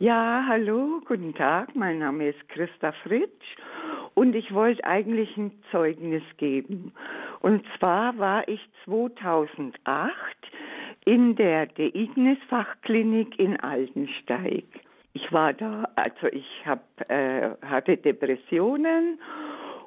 Ja, 0.00 0.44
hallo, 0.46 1.00
guten 1.06 1.34
Tag. 1.34 1.74
Mein 1.74 1.98
Name 1.98 2.28
ist 2.28 2.48
Christa 2.48 2.92
Fritsch 3.02 3.56
und 4.14 4.34
ich 4.34 4.54
wollte 4.54 4.84
eigentlich 4.84 5.36
ein 5.36 5.50
Zeugnis 5.72 6.22
geben. 6.36 6.92
Und 7.40 7.64
zwar 7.78 8.16
war 8.16 8.46
ich 8.48 8.60
2008 8.84 10.12
in 11.04 11.36
der 11.36 11.66
De 11.66 11.90
Ignis 11.94 12.38
Fachklinik 12.48 13.38
in 13.38 13.58
Altensteig. 13.58 14.64
Ich 15.14 15.32
war 15.32 15.52
da, 15.52 15.88
also 15.96 16.26
ich 16.32 16.46
hab, 16.66 16.82
äh, 17.10 17.50
hatte 17.62 17.96
Depressionen 17.96 19.18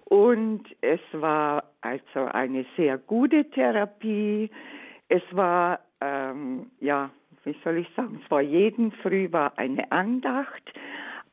und 0.06 0.64
es 0.82 1.00
war 1.14 1.64
also 1.82 2.26
eine 2.32 2.66
sehr 2.76 2.98
gute 2.98 3.50
Therapie. 3.50 4.50
Es 5.08 5.24
war 5.32 5.80
ähm, 6.02 6.72
ja 6.80 7.12
wie 7.44 7.56
soll 7.64 7.78
ich 7.78 7.88
sagen, 7.96 8.20
es 8.24 8.32
war 8.32 8.42
jeden 8.42 8.92
Früh 8.92 9.32
war 9.32 9.58
eine 9.58 9.92
Andacht. 9.92 10.72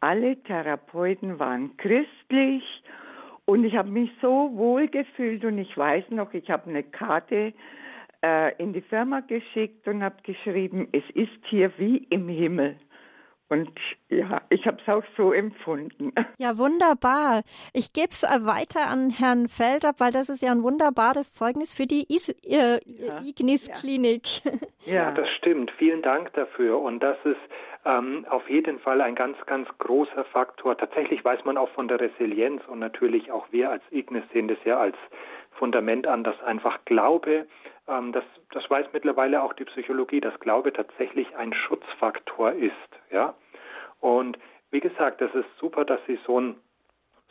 Alle 0.01 0.36
Therapeuten 0.43 1.39
waren 1.39 1.76
christlich 1.76 2.62
und 3.45 3.64
ich 3.64 3.76
habe 3.76 3.91
mich 3.91 4.11
so 4.22 4.51
wohl 4.55 4.89
gefühlt 4.89 5.45
und 5.45 5.59
ich 5.59 5.76
weiß 5.76 6.11
noch, 6.11 6.32
ich 6.34 6.51
habe 6.51 6.70
eine 6.70 6.82
Karte 6.82 7.53
äh, 8.22 8.55
in 8.62 8.72
die 8.72 8.80
Firma 8.80 9.20
geschickt 9.20 9.86
und 9.89 10.03
habe 10.03 10.16
geschrieben, 10.22 10.89
es 10.93 11.05
ist 11.14 11.45
hier 11.49 11.72
wie 11.78 12.07
im 12.11 12.28
Himmel. 12.28 12.76
Und 13.51 13.70
ja, 14.11 14.42
ich 14.51 14.66
habe 14.66 14.78
es 14.82 14.88
auch 14.88 15.05
so 15.16 15.32
empfunden. 15.32 16.12
Ja, 16.40 16.57
wunderbar. 16.57 17.42
Ich 17.72 17.92
gebe 17.92 18.09
es 18.11 18.22
äh, 18.22 18.44
weiter 18.44 18.86
an 18.88 19.11
Herrn 19.11 19.49
Felder, 19.49 19.92
weil 19.99 20.12
das 20.12 20.28
ist 20.28 20.40
ja 20.40 20.53
ein 20.53 20.62
wunderbares 20.62 21.32
Zeugnis 21.32 21.74
für 21.74 21.86
die 21.86 22.05
Is 22.14 22.28
äh, 22.44 22.78
ja, 22.84 23.20
Ignis-Klinik. 23.24 24.22
Ja. 24.84 24.94
ja. 24.94 25.11
das 25.11 25.28
stimmt. 25.38 25.70
Vielen 25.78 26.03
Dank 26.03 26.32
dafür. 26.34 26.78
Und 26.78 27.01
das 27.01 27.16
ist 27.24 27.40
ähm, 27.84 28.24
auf 28.28 28.49
jeden 28.49 28.78
Fall 28.78 29.01
ein 29.01 29.14
ganz, 29.14 29.36
ganz 29.46 29.68
großer 29.78 30.24
Faktor. 30.26 30.76
Tatsächlich 30.76 31.24
weiß 31.24 31.44
man 31.44 31.57
auch 31.57 31.70
von 31.70 31.88
der 31.88 32.01
Resilienz 32.01 32.62
und 32.68 32.78
natürlich 32.78 33.32
auch 33.32 33.46
wir 33.51 33.70
als 33.70 33.82
Ignis 33.90 34.24
sehen 34.32 34.49
das 34.49 34.59
ja 34.64 34.78
als 34.78 34.96
Fundament 35.59 36.06
an, 36.06 36.24
dass 36.24 36.40
einfach 36.42 36.78
Glaube 36.84 37.46
ähm, 37.88 38.12
das, 38.12 38.24
das 38.52 38.68
weiß 38.70 38.86
mittlerweile 38.92 39.42
auch 39.42 39.54
die 39.54 39.64
Psychologie, 39.64 40.20
dass 40.20 40.38
Glaube 40.40 40.72
tatsächlich 40.72 41.34
ein 41.36 41.52
Schutzfaktor 41.52 42.52
ist. 42.52 42.72
Ja? 43.11 43.34
Und 44.00 44.38
wie 44.70 44.80
gesagt, 44.80 45.20
das 45.20 45.34
ist 45.34 45.48
super, 45.59 45.84
dass 45.84 46.00
Sie 46.06 46.18
so, 46.26 46.40
ein, 46.40 46.56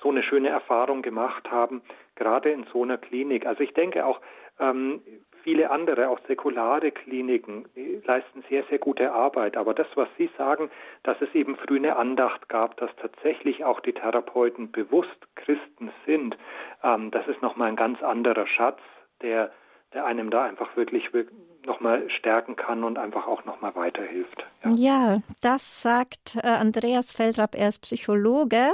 so 0.02 0.10
eine 0.10 0.24
schöne 0.24 0.50
Erfahrung 0.50 1.02
gemacht 1.02 1.50
haben, 1.52 1.82
gerade 2.16 2.50
in 2.50 2.66
so 2.74 2.84
einer 2.84 2.98
Klinik. 2.98 3.46
Also 3.46 3.62
ich 3.62 3.74
denke 3.74 4.06
auch, 4.06 4.20
ähm, 4.60 5.02
viele 5.48 5.72
andere, 5.72 6.10
auch 6.10 6.20
säkulare 6.28 6.92
Kliniken, 6.92 7.64
leisten 8.04 8.44
sehr, 8.50 8.66
sehr 8.70 8.80
gute 8.80 9.14
Arbeit. 9.14 9.56
Aber 9.56 9.74
das, 9.74 9.88
was 9.96 10.10
Sie 10.18 10.30
sagen, 10.38 10.70
dass 11.04 11.16
es 11.22 11.34
eben 11.34 11.56
früh 11.56 11.78
eine 11.78 11.96
Andacht 11.96 12.50
gab, 12.50 12.76
dass 12.76 12.90
tatsächlich 12.98 13.64
auch 13.64 13.80
die 13.80 13.94
Therapeuten 13.94 14.74
bewusst 14.74 15.18
Christen 15.36 15.90
sind, 16.06 16.36
ähm, 16.84 17.12
das 17.12 17.26
ist 17.30 17.42
nochmal 17.42 17.70
ein 17.70 17.78
ganz 17.78 18.04
anderer 18.04 18.46
Schatz, 18.46 18.80
der 19.22 19.52
der 19.94 20.06
einem 20.06 20.30
da 20.30 20.44
einfach 20.44 20.76
wirklich 20.76 21.06
nochmal 21.66 22.10
stärken 22.10 22.58
kann 22.58 22.84
und 22.84 22.98
einfach 22.98 23.26
auch 23.26 23.46
nochmal 23.46 23.74
weiterhilft. 23.74 24.46
Ja. 24.66 24.72
ja, 24.76 25.22
das 25.42 25.82
sagt 25.82 26.36
äh, 26.44 26.46
Andreas 26.46 27.14
Feldrapp, 27.14 27.56
er 27.56 27.70
ist 27.70 27.80
Psychologe 27.84 28.74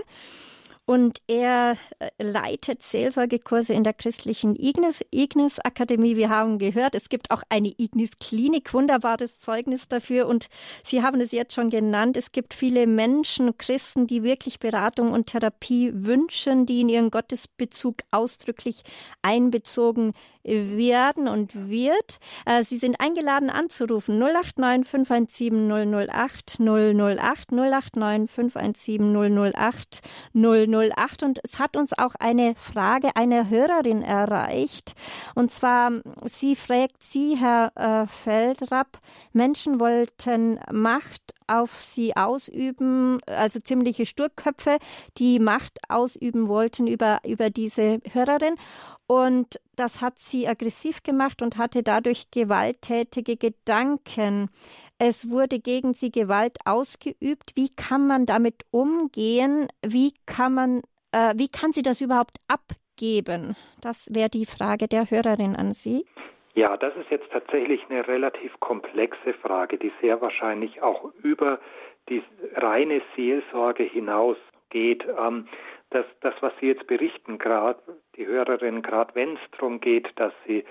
und 0.86 1.20
er 1.28 1.78
äh, 2.00 2.10
leitet 2.22 2.84
Seelsorgekurse 2.84 3.72
in 3.74 3.86
der 3.86 3.94
christlichen 3.94 4.56
Ignis, 4.56 5.00
Ignis 5.12 5.60
Akademie. 5.60 6.18
Wir 6.18 6.30
haben 6.30 6.60
gehört, 6.60 6.94
es 6.94 7.08
gibt 7.08 7.32
auch 7.32 7.42
eine 7.48 7.74
Ignis 7.78 8.12
Klinik, 8.20 8.74
wunderbares 8.74 9.40
Zeugnis 9.40 9.88
dafür. 9.88 10.28
Und 10.28 10.50
Sie 10.84 11.02
haben 11.02 11.22
es 11.22 11.32
jetzt 11.32 11.54
schon 11.54 11.70
genannt. 11.70 12.18
Es 12.18 12.34
gibt 12.34 12.54
viele 12.54 12.86
Menschen, 12.86 13.58
Christen, 13.58 14.08
die 14.08 14.24
wirklich 14.24 14.60
Beratung 14.60 15.14
und 15.14 15.28
Therapie 15.28 15.92
wünschen, 15.94 16.66
die 16.66 16.82
in 16.82 16.90
ihren 16.90 17.12
Gottesbezug 17.12 17.98
ausdrücklich 18.12 18.84
einbezogen 19.22 20.12
werden 20.44 21.30
und 21.30 21.70
wird. 21.70 22.20
Äh, 22.46 22.64
Sie 22.64 22.78
sind 22.78 23.00
eingeladen 23.00 23.50
anzurufen 23.50 24.20
089 24.20 24.86
517 24.86 25.70
008 25.70 26.60
008 26.60 27.52
089 27.54 28.30
517 28.30 29.54
008 29.54 30.02
008 30.34 30.73
008 30.74 31.24
und 31.24 31.40
es 31.44 31.60
hat 31.60 31.78
uns 31.78 31.98
auch 31.98 32.16
eine 32.20 32.56
Frage 32.56 33.16
einer 33.16 33.50
Hörerin 33.50 34.02
erreicht. 34.02 34.94
Und 35.36 35.52
zwar, 35.52 35.92
sie 36.30 36.56
fragt 36.56 37.04
Sie, 37.04 37.38
Herr 37.38 37.72
äh, 37.76 38.08
Feldrapp, 38.08 39.00
Menschen 39.32 39.80
wollten 39.80 40.60
Macht 40.72 41.34
auf 41.48 41.72
sie 41.72 42.16
ausüben, 42.16 43.20
also 43.26 43.60
ziemliche 43.60 44.06
Sturköpfe, 44.06 44.78
die 45.18 45.40
Macht 45.40 45.80
ausüben 45.90 46.48
wollten 46.48 46.88
über, 46.88 47.20
über 47.26 47.50
diese 47.50 48.00
Hörerin. 48.12 48.56
Und 49.08 49.60
das 49.76 50.02
hat 50.02 50.18
sie 50.18 50.48
aggressiv 50.48 51.04
gemacht 51.04 51.42
und 51.42 51.58
hatte 51.58 51.84
dadurch 51.84 52.32
gewalttätige 52.32 53.38
Gedanken. 53.38 54.50
Es 54.98 55.30
wurde 55.30 55.60
gegen 55.60 55.94
sie 55.94 56.12
Gewalt 56.12 56.58
ausgeübt. 56.66 57.52
Wie 57.56 57.70
kann 57.70 58.08
man 58.08 58.26
damit 58.26 58.66
umgehen? 58.72 59.68
Wie 59.86 60.14
kann 60.26 60.54
man, 60.54 60.82
äh, 61.12 61.34
wie 61.36 61.50
kann 61.50 61.74
sie 61.74 61.82
das 61.82 62.02
überhaupt 62.02 62.38
abgeben? 62.48 63.56
Das 63.82 64.08
wäre 64.10 64.30
die 64.30 64.46
Frage 64.46 64.88
der 64.88 65.10
Hörerin 65.10 65.56
an 65.56 65.74
Sie. 65.74 66.06
Ja, 66.56 66.78
das 66.78 66.96
ist 66.96 67.10
jetzt 67.10 67.32
tatsächlich 67.32 67.82
eine 67.90 68.08
relativ 68.08 68.60
komplexe 68.60 69.34
Frage, 69.34 69.78
die 69.78 69.92
sehr 70.02 70.22
wahrscheinlich 70.22 70.82
auch 70.82 71.12
über 71.24 71.60
die 72.10 72.22
reine 72.56 73.02
Seelsorge 73.16 73.84
hinausgeht. 73.84 75.06
Ähm, 75.18 75.48
das, 75.90 76.06
das, 76.22 76.34
was 76.42 76.54
Sie 76.60 76.68
jetzt 76.68 76.88
berichten, 76.88 77.38
gerade 77.38 77.80
die 78.16 78.28
Hörerin, 78.28 78.82
gerade 78.82 79.16
wenn 79.16 79.34
es 79.36 79.42
darum 79.52 79.80
geht, 79.80 80.08
dass 80.16 80.34
sie 80.46 80.64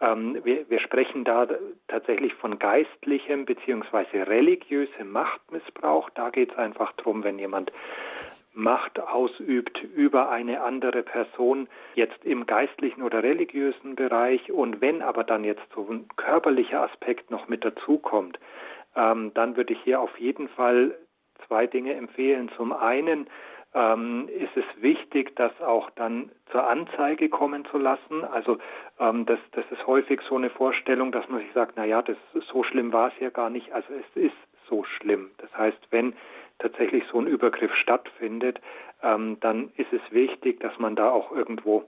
ähm, 0.00 0.40
wir, 0.44 0.68
wir, 0.70 0.80
sprechen 0.80 1.24
da 1.24 1.46
tatsächlich 1.88 2.32
von 2.34 2.58
geistlichem 2.58 3.44
beziehungsweise 3.44 4.26
religiösem 4.26 5.12
Machtmissbrauch. 5.12 6.08
Da 6.10 6.30
geht 6.30 6.52
es 6.52 6.58
einfach 6.58 6.92
darum, 6.92 7.22
wenn 7.22 7.38
jemand 7.38 7.70
Macht 8.52 8.98
ausübt 8.98 9.82
über 9.94 10.28
eine 10.30 10.62
andere 10.62 11.02
Person, 11.02 11.68
jetzt 11.94 12.24
im 12.24 12.46
geistlichen 12.46 13.02
oder 13.02 13.22
religiösen 13.22 13.94
Bereich. 13.94 14.50
Und 14.50 14.80
wenn 14.80 15.02
aber 15.02 15.24
dann 15.24 15.44
jetzt 15.44 15.62
so 15.74 15.86
ein 15.88 16.08
körperlicher 16.16 16.82
Aspekt 16.82 17.30
noch 17.30 17.48
mit 17.48 17.64
dazukommt, 17.64 18.38
ähm, 18.96 19.32
dann 19.34 19.56
würde 19.56 19.72
ich 19.72 19.80
hier 19.82 20.00
auf 20.00 20.18
jeden 20.18 20.48
Fall 20.48 20.96
zwei 21.46 21.66
Dinge 21.66 21.94
empfehlen. 21.94 22.50
Zum 22.56 22.72
einen 22.72 23.28
ähm, 23.74 24.28
ist 24.28 24.56
es 24.56 24.82
wichtig, 24.82 25.36
das 25.36 25.52
auch 25.60 25.90
dann 25.90 26.32
zur 26.50 26.66
Anzeige 26.66 27.28
kommen 27.28 27.64
zu 27.66 27.78
lassen. 27.78 28.24
Also 28.24 28.58
ähm, 28.98 29.26
das, 29.26 29.38
das 29.52 29.64
ist 29.70 29.86
häufig 29.86 30.20
so 30.28 30.36
eine 30.36 30.50
Vorstellung, 30.50 31.12
dass 31.12 31.28
man 31.28 31.40
sich 31.40 31.52
sagt, 31.52 31.74
na 31.76 31.84
ja, 31.84 32.02
das 32.02 32.16
so 32.52 32.64
schlimm 32.64 32.92
war 32.92 33.08
es 33.08 33.20
ja 33.20 33.30
gar 33.30 33.50
nicht. 33.50 33.72
Also 33.72 33.92
es 33.94 34.22
ist 34.22 34.36
so 34.68 34.84
schlimm. 34.84 35.30
Das 35.38 35.56
heißt, 35.56 35.78
wenn 35.90 36.14
tatsächlich 36.60 37.04
so 37.10 37.20
ein 37.20 37.26
Übergriff 37.26 37.74
stattfindet, 37.74 38.60
ähm, 39.02 39.38
dann 39.40 39.70
ist 39.76 39.92
es 39.92 40.02
wichtig, 40.10 40.60
dass 40.60 40.78
man 40.78 40.96
da 40.96 41.10
auch 41.10 41.32
irgendwo 41.32 41.84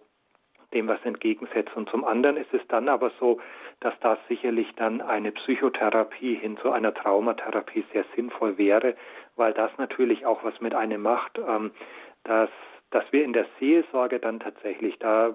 dem 0.72 0.88
was 0.88 1.02
entgegensetzt. 1.04 1.76
Und 1.76 1.88
zum 1.90 2.04
anderen 2.04 2.36
ist 2.36 2.52
es 2.52 2.66
dann 2.68 2.88
aber 2.88 3.10
so, 3.20 3.40
dass 3.80 3.94
da 4.00 4.18
sicherlich 4.28 4.68
dann 4.76 5.00
eine 5.00 5.32
Psychotherapie 5.32 6.34
hin 6.34 6.56
zu 6.58 6.70
einer 6.70 6.94
Traumatherapie 6.94 7.84
sehr 7.92 8.04
sinnvoll 8.16 8.58
wäre, 8.58 8.96
weil 9.36 9.52
das 9.52 9.70
natürlich 9.78 10.26
auch 10.26 10.42
was 10.44 10.60
mit 10.60 10.74
einem 10.74 11.02
macht, 11.02 11.38
ähm, 11.38 11.72
dass, 12.24 12.50
dass 12.90 13.04
wir 13.12 13.24
in 13.24 13.32
der 13.32 13.46
Seelsorge 13.58 14.18
dann 14.18 14.40
tatsächlich, 14.40 14.98
da 14.98 15.34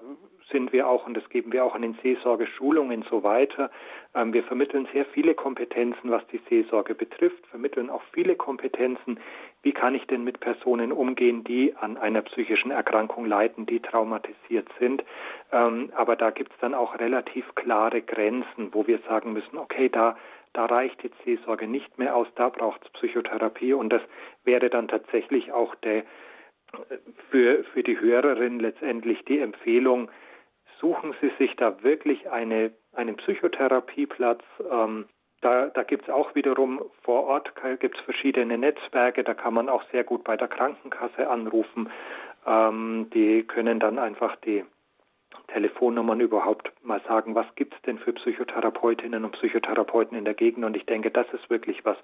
sind 0.51 0.71
wir 0.73 0.87
auch, 0.87 1.05
und 1.05 1.15
das 1.15 1.27
geben 1.29 1.51
wir 1.51 1.65
auch 1.65 1.75
an 1.75 1.81
den 1.81 1.97
Seelsorgeschulungen 2.01 3.03
so 3.09 3.23
weiter. 3.23 3.69
Ähm, 4.15 4.33
wir 4.33 4.43
vermitteln 4.43 4.87
sehr 4.93 5.05
viele 5.05 5.33
Kompetenzen, 5.33 6.09
was 6.09 6.25
die 6.27 6.41
Seelsorge 6.49 6.95
betrifft, 6.95 7.45
vermitteln 7.47 7.89
auch 7.89 8.01
viele 8.13 8.35
Kompetenzen, 8.35 9.19
wie 9.63 9.73
kann 9.73 9.95
ich 9.95 10.05
denn 10.07 10.23
mit 10.23 10.39
Personen 10.39 10.91
umgehen, 10.91 11.43
die 11.43 11.75
an 11.75 11.97
einer 11.97 12.21
psychischen 12.21 12.71
Erkrankung 12.71 13.25
leiden, 13.25 13.65
die 13.65 13.79
traumatisiert 13.79 14.67
sind. 14.79 15.03
Ähm, 15.51 15.91
aber 15.95 16.15
da 16.15 16.31
gibt 16.31 16.53
es 16.53 16.59
dann 16.59 16.73
auch 16.73 16.99
relativ 16.99 17.53
klare 17.55 18.01
Grenzen, 18.01 18.73
wo 18.73 18.87
wir 18.87 18.99
sagen 19.07 19.33
müssen, 19.33 19.57
okay, 19.57 19.89
da 19.89 20.17
da 20.53 20.65
reicht 20.65 21.03
jetzt 21.03 21.21
Seelsorge 21.23 21.67
nicht 21.67 21.99
mehr 21.99 22.15
aus, 22.15 22.27
da 22.33 22.49
braucht 22.49 22.83
es 22.83 22.89
Psychotherapie 22.93 23.73
und 23.73 23.89
das 23.89 24.01
wäre 24.43 24.71
dann 24.71 24.87
tatsächlich 24.87 25.51
auch 25.51 25.75
der, 25.75 26.03
für, 27.29 27.63
für 27.65 27.83
die 27.83 27.99
Hörerin 27.99 28.59
letztendlich 28.59 29.23
die 29.25 29.39
Empfehlung, 29.39 30.09
suchen 30.79 31.15
Sie 31.21 31.31
sich 31.37 31.55
da 31.55 31.83
wirklich 31.83 32.29
eine, 32.29 32.71
einen 32.93 33.15
Psychotherapieplatz. 33.17 34.43
Ähm, 34.71 35.05
da, 35.41 35.67
da 35.67 35.83
gibt 35.83 36.07
es 36.07 36.13
auch 36.13 36.33
wiederum 36.35 36.81
vor 37.03 37.25
Ort 37.25 37.53
gibt's 37.79 37.99
verschiedene 38.01 38.57
Netzwerke, 38.57 39.23
da 39.23 39.33
kann 39.33 39.53
man 39.53 39.69
auch 39.69 39.83
sehr 39.91 40.03
gut 40.03 40.23
bei 40.23 40.35
der 40.35 40.47
Krankenkasse 40.47 41.29
anrufen. 41.29 41.89
Ähm, 42.45 43.09
die 43.13 43.43
können 43.43 43.79
dann 43.79 43.99
einfach 43.99 44.35
die 44.37 44.65
Telefonnummern 45.47 46.19
überhaupt 46.19 46.71
mal 46.83 47.01
sagen, 47.07 47.35
was 47.35 47.45
gibt 47.55 47.75
es 47.75 47.81
denn 47.83 47.99
für 47.99 48.13
Psychotherapeutinnen 48.13 49.23
und 49.23 49.31
Psychotherapeuten 49.33 50.17
in 50.17 50.25
der 50.25 50.33
Gegend. 50.33 50.65
Und 50.65 50.75
ich 50.75 50.85
denke, 50.85 51.11
das 51.11 51.27
ist 51.33 51.49
wirklich 51.49 51.85
was, 51.85 51.97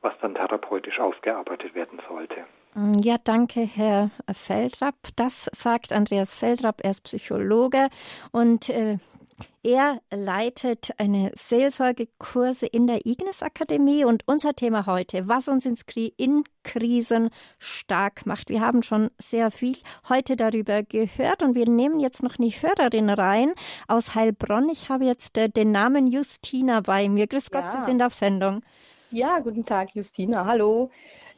was 0.00 0.14
dann 0.20 0.34
therapeutisch 0.34 0.98
aufgearbeitet 0.98 1.74
werden 1.74 2.00
sollte. 2.08 2.44
Ja, 2.76 3.18
danke, 3.22 3.60
Herr 3.60 4.10
Feldrapp. 4.32 4.96
Das 5.14 5.48
sagt 5.56 5.92
Andreas 5.92 6.34
Feldrapp, 6.34 6.80
er 6.82 6.90
ist 6.90 7.04
Psychologe 7.04 7.88
und 8.32 8.68
äh, 8.68 8.98
er 9.62 10.00
leitet 10.10 10.90
eine 10.98 11.30
Seelsorgekurse 11.36 12.66
in 12.66 12.88
der 12.88 13.06
Ignis 13.06 13.42
Akademie 13.42 14.04
und 14.04 14.24
unser 14.26 14.54
Thema 14.54 14.86
heute, 14.86 15.28
was 15.28 15.46
uns 15.46 15.66
in 15.66 16.44
Krisen 16.64 17.30
stark 17.58 18.26
macht. 18.26 18.48
Wir 18.48 18.60
haben 18.60 18.82
schon 18.82 19.10
sehr 19.18 19.52
viel 19.52 19.76
heute 20.08 20.34
darüber 20.34 20.82
gehört 20.82 21.42
und 21.42 21.54
wir 21.54 21.68
nehmen 21.68 22.00
jetzt 22.00 22.24
noch 22.24 22.38
eine 22.38 22.48
Hörerin 22.48 23.08
rein 23.08 23.52
aus 23.86 24.16
Heilbronn. 24.16 24.68
Ich 24.68 24.88
habe 24.88 25.04
jetzt 25.04 25.38
äh, 25.38 25.48
den 25.48 25.70
Namen 25.70 26.08
Justina 26.08 26.80
bei 26.80 27.08
mir. 27.08 27.28
Grüß 27.28 27.52
Gott, 27.52 27.64
ja. 27.64 27.70
Sie 27.70 27.84
sind 27.86 28.02
auf 28.02 28.14
Sendung. 28.14 28.62
Ja, 29.10 29.38
guten 29.38 29.64
Tag, 29.64 29.94
Justina. 29.94 30.44
Hallo. 30.44 30.90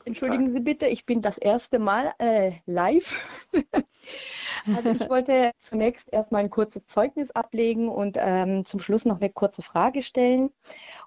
Entschuldigen 0.07 0.53
Sie 0.53 0.61
bitte, 0.61 0.87
ich 0.87 1.05
bin 1.05 1.21
das 1.21 1.37
erste 1.37 1.81
Mal 1.81 2.15
äh, 2.19 2.53
live. 2.65 3.51
also 4.77 4.91
ich 4.91 5.11
wollte 5.11 5.51
zunächst 5.59 6.13
erstmal 6.13 6.45
ein 6.45 6.51
kurzes 6.51 6.87
Zeugnis 6.87 7.33
ablegen 7.33 7.89
und 7.89 8.17
ähm, 8.21 8.65
zum 8.65 8.79
Schluss 8.79 9.05
noch 9.05 9.21
eine 9.21 9.31
kurze 9.31 9.63
Frage 9.63 10.03
stellen. 10.03 10.51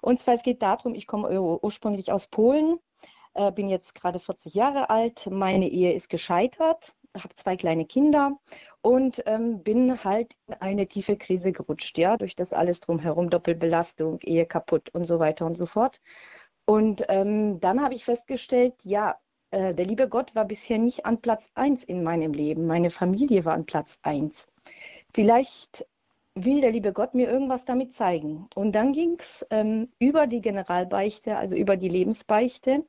Und 0.02 0.20
zwar 0.20 0.34
es 0.34 0.42
geht 0.42 0.60
darum, 0.60 0.94
ich 0.94 1.06
komme 1.06 1.40
ursprünglich 1.40 2.12
aus 2.12 2.26
Polen, 2.26 2.78
äh, 3.32 3.50
bin 3.50 3.70
jetzt 3.70 3.94
gerade 3.94 4.20
40 4.20 4.52
Jahre 4.52 4.90
alt, 4.90 5.26
meine 5.30 5.70
Ehe 5.70 5.94
ist 5.94 6.10
gescheitert, 6.10 6.94
habe 7.16 7.34
zwei 7.36 7.56
kleine 7.56 7.86
Kinder 7.86 8.38
und 8.82 9.22
ähm, 9.24 9.62
bin 9.62 10.04
halt 10.04 10.34
in 10.46 10.54
eine 10.60 10.86
tiefe 10.86 11.16
Krise 11.16 11.52
gerutscht, 11.52 11.96
ja, 11.96 12.18
durch 12.18 12.36
das 12.36 12.52
alles 12.52 12.80
drumherum, 12.80 13.30
Doppelbelastung, 13.30 14.20
Ehe 14.24 14.44
kaputt 14.44 14.90
und 14.92 15.04
so 15.06 15.18
weiter 15.18 15.46
und 15.46 15.56
so 15.56 15.64
fort. 15.64 16.02
Und 16.70 17.04
ähm, 17.08 17.58
dann 17.58 17.82
habe 17.82 17.94
ich 17.94 18.04
festgestellt, 18.04 18.74
ja, 18.84 19.18
äh, 19.50 19.74
der 19.74 19.86
liebe 19.86 20.08
Gott 20.08 20.36
war 20.36 20.44
bisher 20.44 20.78
nicht 20.78 21.04
an 21.04 21.20
Platz 21.20 21.50
1 21.56 21.82
in 21.82 22.04
meinem 22.04 22.32
Leben. 22.32 22.68
Meine 22.68 22.90
Familie 22.90 23.44
war 23.44 23.54
an 23.54 23.66
Platz 23.66 23.98
1. 24.02 24.46
Vielleicht 25.12 25.84
will 26.36 26.60
der 26.60 26.70
liebe 26.70 26.92
Gott 26.92 27.12
mir 27.12 27.28
irgendwas 27.28 27.64
damit 27.64 27.92
zeigen. 27.94 28.46
Und 28.54 28.70
dann 28.70 28.92
ging 28.92 29.16
es 29.18 29.44
ähm, 29.50 29.88
über 29.98 30.28
die 30.28 30.40
Generalbeichte, 30.40 31.36
also 31.36 31.56
über 31.56 31.76
die 31.76 31.88
Lebensbeichte, 31.88 32.86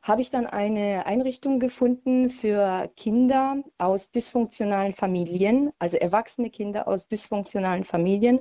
habe 0.00 0.22
ich 0.22 0.30
dann 0.30 0.46
eine 0.46 1.04
Einrichtung 1.04 1.60
gefunden 1.60 2.30
für 2.30 2.90
Kinder 2.96 3.62
aus 3.76 4.10
dysfunktionalen 4.10 4.94
Familien, 4.94 5.70
also 5.78 5.98
erwachsene 5.98 6.48
Kinder 6.48 6.88
aus 6.88 7.08
dysfunktionalen 7.08 7.84
Familien, 7.84 8.40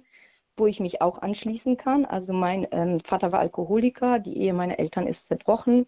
wo 0.57 0.67
ich 0.67 0.79
mich 0.79 1.01
auch 1.01 1.21
anschließen 1.21 1.77
kann. 1.77 2.05
Also 2.05 2.33
mein 2.33 2.67
ähm, 2.71 2.99
Vater 2.99 3.31
war 3.31 3.39
Alkoholiker, 3.39 4.19
die 4.19 4.37
Ehe 4.37 4.53
meiner 4.53 4.79
Eltern 4.79 5.07
ist 5.07 5.27
zerbrochen. 5.27 5.87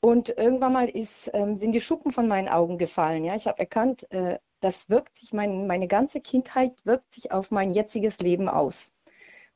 Und 0.00 0.30
irgendwann 0.30 0.72
mal 0.72 0.88
ist, 0.88 1.30
ähm, 1.32 1.54
sind 1.56 1.72
die 1.72 1.80
Schuppen 1.80 2.12
von 2.12 2.26
meinen 2.28 2.48
Augen 2.48 2.78
gefallen. 2.78 3.24
Ja? 3.24 3.36
Ich 3.36 3.46
habe 3.46 3.58
erkannt, 3.60 4.10
äh, 4.10 4.38
das 4.60 4.88
wirkt 4.90 5.16
sich, 5.16 5.32
mein, 5.32 5.66
meine 5.66 5.88
ganze 5.88 6.20
Kindheit 6.20 6.84
wirkt 6.84 7.14
sich 7.14 7.32
auf 7.32 7.50
mein 7.50 7.72
jetziges 7.72 8.18
Leben 8.18 8.48
aus. 8.48 8.92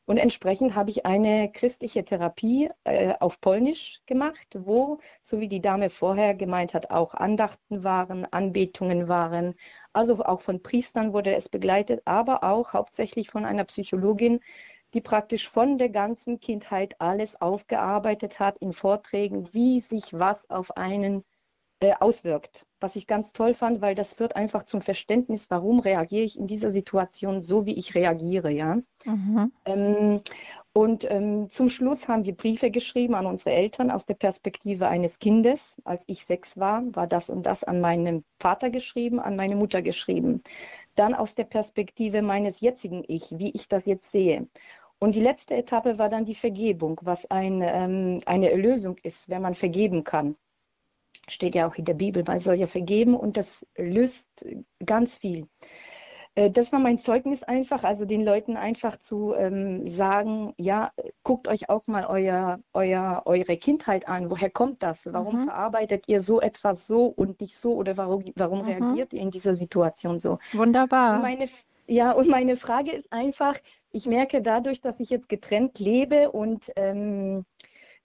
Und 0.07 0.19
entsprechend 0.19 0.77
habe 0.77 0.91
ich 0.91 1.05
eine 1.05 1.51
christliche 1.51 2.05
Therapie 2.05 2.71
äh, 2.85 3.15
auf 3.19 3.41
Polnisch 3.41 4.03
gemacht, 4.07 4.47
wo, 4.55 4.99
so 5.21 5.41
wie 5.41 5.49
die 5.49 5.61
Dame 5.61 5.91
vorher 5.91 6.35
gemeint 6.35 6.75
hat, 6.75 6.91
auch 6.91 7.15
Andachten 7.15 7.83
waren, 7.83 8.25
Anbetungen 8.33 9.09
waren. 9.09 9.55
Also 9.93 10.25
auch 10.25 10.41
von 10.43 10.63
Priestern 10.63 11.13
wurde 11.13 11.35
es 11.35 11.49
begleitet, 11.49 12.03
aber 12.05 12.45
auch 12.45 12.73
hauptsächlich 12.73 13.31
von 13.31 13.45
einer 13.45 13.65
Psychologin, 13.65 14.41
die 14.95 15.01
praktisch 15.01 15.49
von 15.49 15.77
der 15.77 15.89
ganzen 15.89 16.39
Kindheit 16.41 17.01
alles 17.01 17.41
aufgearbeitet 17.41 18.39
hat 18.39 18.59
in 18.59 18.73
Vorträgen, 18.73 19.53
wie 19.53 19.81
sich 19.81 20.13
was 20.13 20.49
auf 20.49 20.77
einen 20.77 21.25
äh, 21.81 21.93
auswirkt. 22.01 22.67
Was 22.81 22.97
ich 22.97 23.07
ganz 23.07 23.33
toll 23.33 23.55
fand, 23.55 23.81
weil 23.81 23.95
das 23.95 24.15
führt 24.15 24.37
einfach 24.37 24.63
zum 24.63 24.81
Verständnis, 24.81 25.51
warum 25.51 25.81
reagiere 25.81 26.25
ich 26.25 26.39
in 26.39 26.47
dieser 26.47 26.73
Situation 26.73 27.43
so, 27.43 27.67
wie 27.67 27.75
ich 27.75 27.95
reagiere, 27.95 28.51
ja. 28.51 28.79
Mhm. 29.05 29.53
Ähm, 29.65 30.21
und 30.73 31.11
ähm, 31.11 31.49
zum 31.49 31.71
Schluss 31.71 32.07
haben 32.07 32.27
wir 32.27 32.35
Briefe 32.35 32.71
geschrieben 32.71 33.15
an 33.15 33.25
unsere 33.25 33.53
Eltern 33.53 33.91
aus 33.91 34.05
der 34.05 34.15
Perspektive 34.15 34.89
eines 34.89 35.19
Kindes. 35.19 35.61
Als 35.85 36.03
ich 36.07 36.27
sechs 36.27 36.59
war, 36.59 36.83
war 36.95 37.07
das 37.07 37.31
und 37.31 37.45
das 37.47 37.65
an 37.65 37.81
meinen 37.81 38.25
Vater 38.41 38.69
geschrieben, 38.69 39.19
an 39.19 39.37
meine 39.37 39.57
Mutter 39.57 39.81
geschrieben. 39.81 40.43
Dann 40.95 41.15
aus 41.15 41.35
der 41.35 41.45
Perspektive 41.45 42.21
meines 42.21 42.61
jetzigen 42.61 43.05
Ich, 43.09 43.39
wie 43.39 43.53
ich 43.53 43.69
das 43.69 43.87
jetzt 43.87 44.13
sehe. 44.13 44.49
Und 44.99 45.15
die 45.15 45.23
letzte 45.23 45.55
Etappe 45.55 45.99
war 45.99 46.11
dann 46.11 46.27
die 46.27 46.35
Vergebung, 46.35 47.01
was 47.03 47.31
ein, 47.31 47.63
ähm, 47.63 48.21
eine 48.27 48.51
Erlösung 48.51 48.97
ist, 49.03 49.29
wenn 49.29 49.43
man 49.43 49.55
vergeben 49.55 50.05
kann 50.05 50.37
steht 51.29 51.55
ja 51.55 51.69
auch 51.69 51.75
in 51.77 51.85
der 51.85 51.95
Bibel, 51.95 52.25
man 52.27 52.41
soll 52.41 52.57
ja 52.57 52.67
vergeben 52.67 53.15
und 53.15 53.37
das 53.37 53.67
löst 53.77 54.27
ganz 54.85 55.17
viel. 55.19 55.49
Äh, 56.37 56.51
das 56.51 56.71
war 56.71 56.79
mein 56.79 56.99
Zeugnis 56.99 57.43
einfach, 57.43 57.83
also 57.83 58.05
den 58.05 58.25
Leuten 58.25 58.57
einfach 58.57 58.99
zu 58.99 59.35
ähm, 59.35 59.89
sagen, 59.89 60.55
ja, 60.59 60.93
guckt 61.25 61.49
euch 61.49 61.69
auch 61.69 61.87
mal 61.89 62.07
euer, 62.07 62.61
euer, 62.73 63.23
eure 63.25 63.57
Kindheit 63.57 64.07
an. 64.07 64.31
Woher 64.31 64.51
kommt 64.51 64.83
das? 64.83 65.01
Warum 65.07 65.41
mhm. 65.41 65.45
verarbeitet 65.45 66.05
ihr 66.07 66.21
so 66.21 66.41
etwas 66.41 66.87
so 66.87 67.07
und 67.07 67.41
nicht 67.41 67.59
so? 67.59 67.75
Oder 67.75 67.97
warum, 67.97 68.25
warum 68.37 68.61
mhm. 68.61 68.67
reagiert 68.67 69.13
ihr 69.13 69.23
in 69.23 69.31
dieser 69.31 69.57
Situation 69.57 70.21
so? 70.21 70.39
Wunderbar. 70.53 71.17
Und 71.17 71.23
meine, 71.23 71.49
ja, 71.89 72.13
und 72.13 72.29
meine 72.29 72.57
Frage 72.57 72.93
ist 72.93 73.13
einfach, 73.13 73.57
ich 73.91 74.07
merke 74.07 74.43
dadurch, 74.43 74.81
dass 74.83 75.01
ich 75.01 75.09
jetzt 75.09 75.29
getrennt 75.29 75.79
lebe 75.79 76.31
und 76.31 76.71
ähm, 76.77 77.47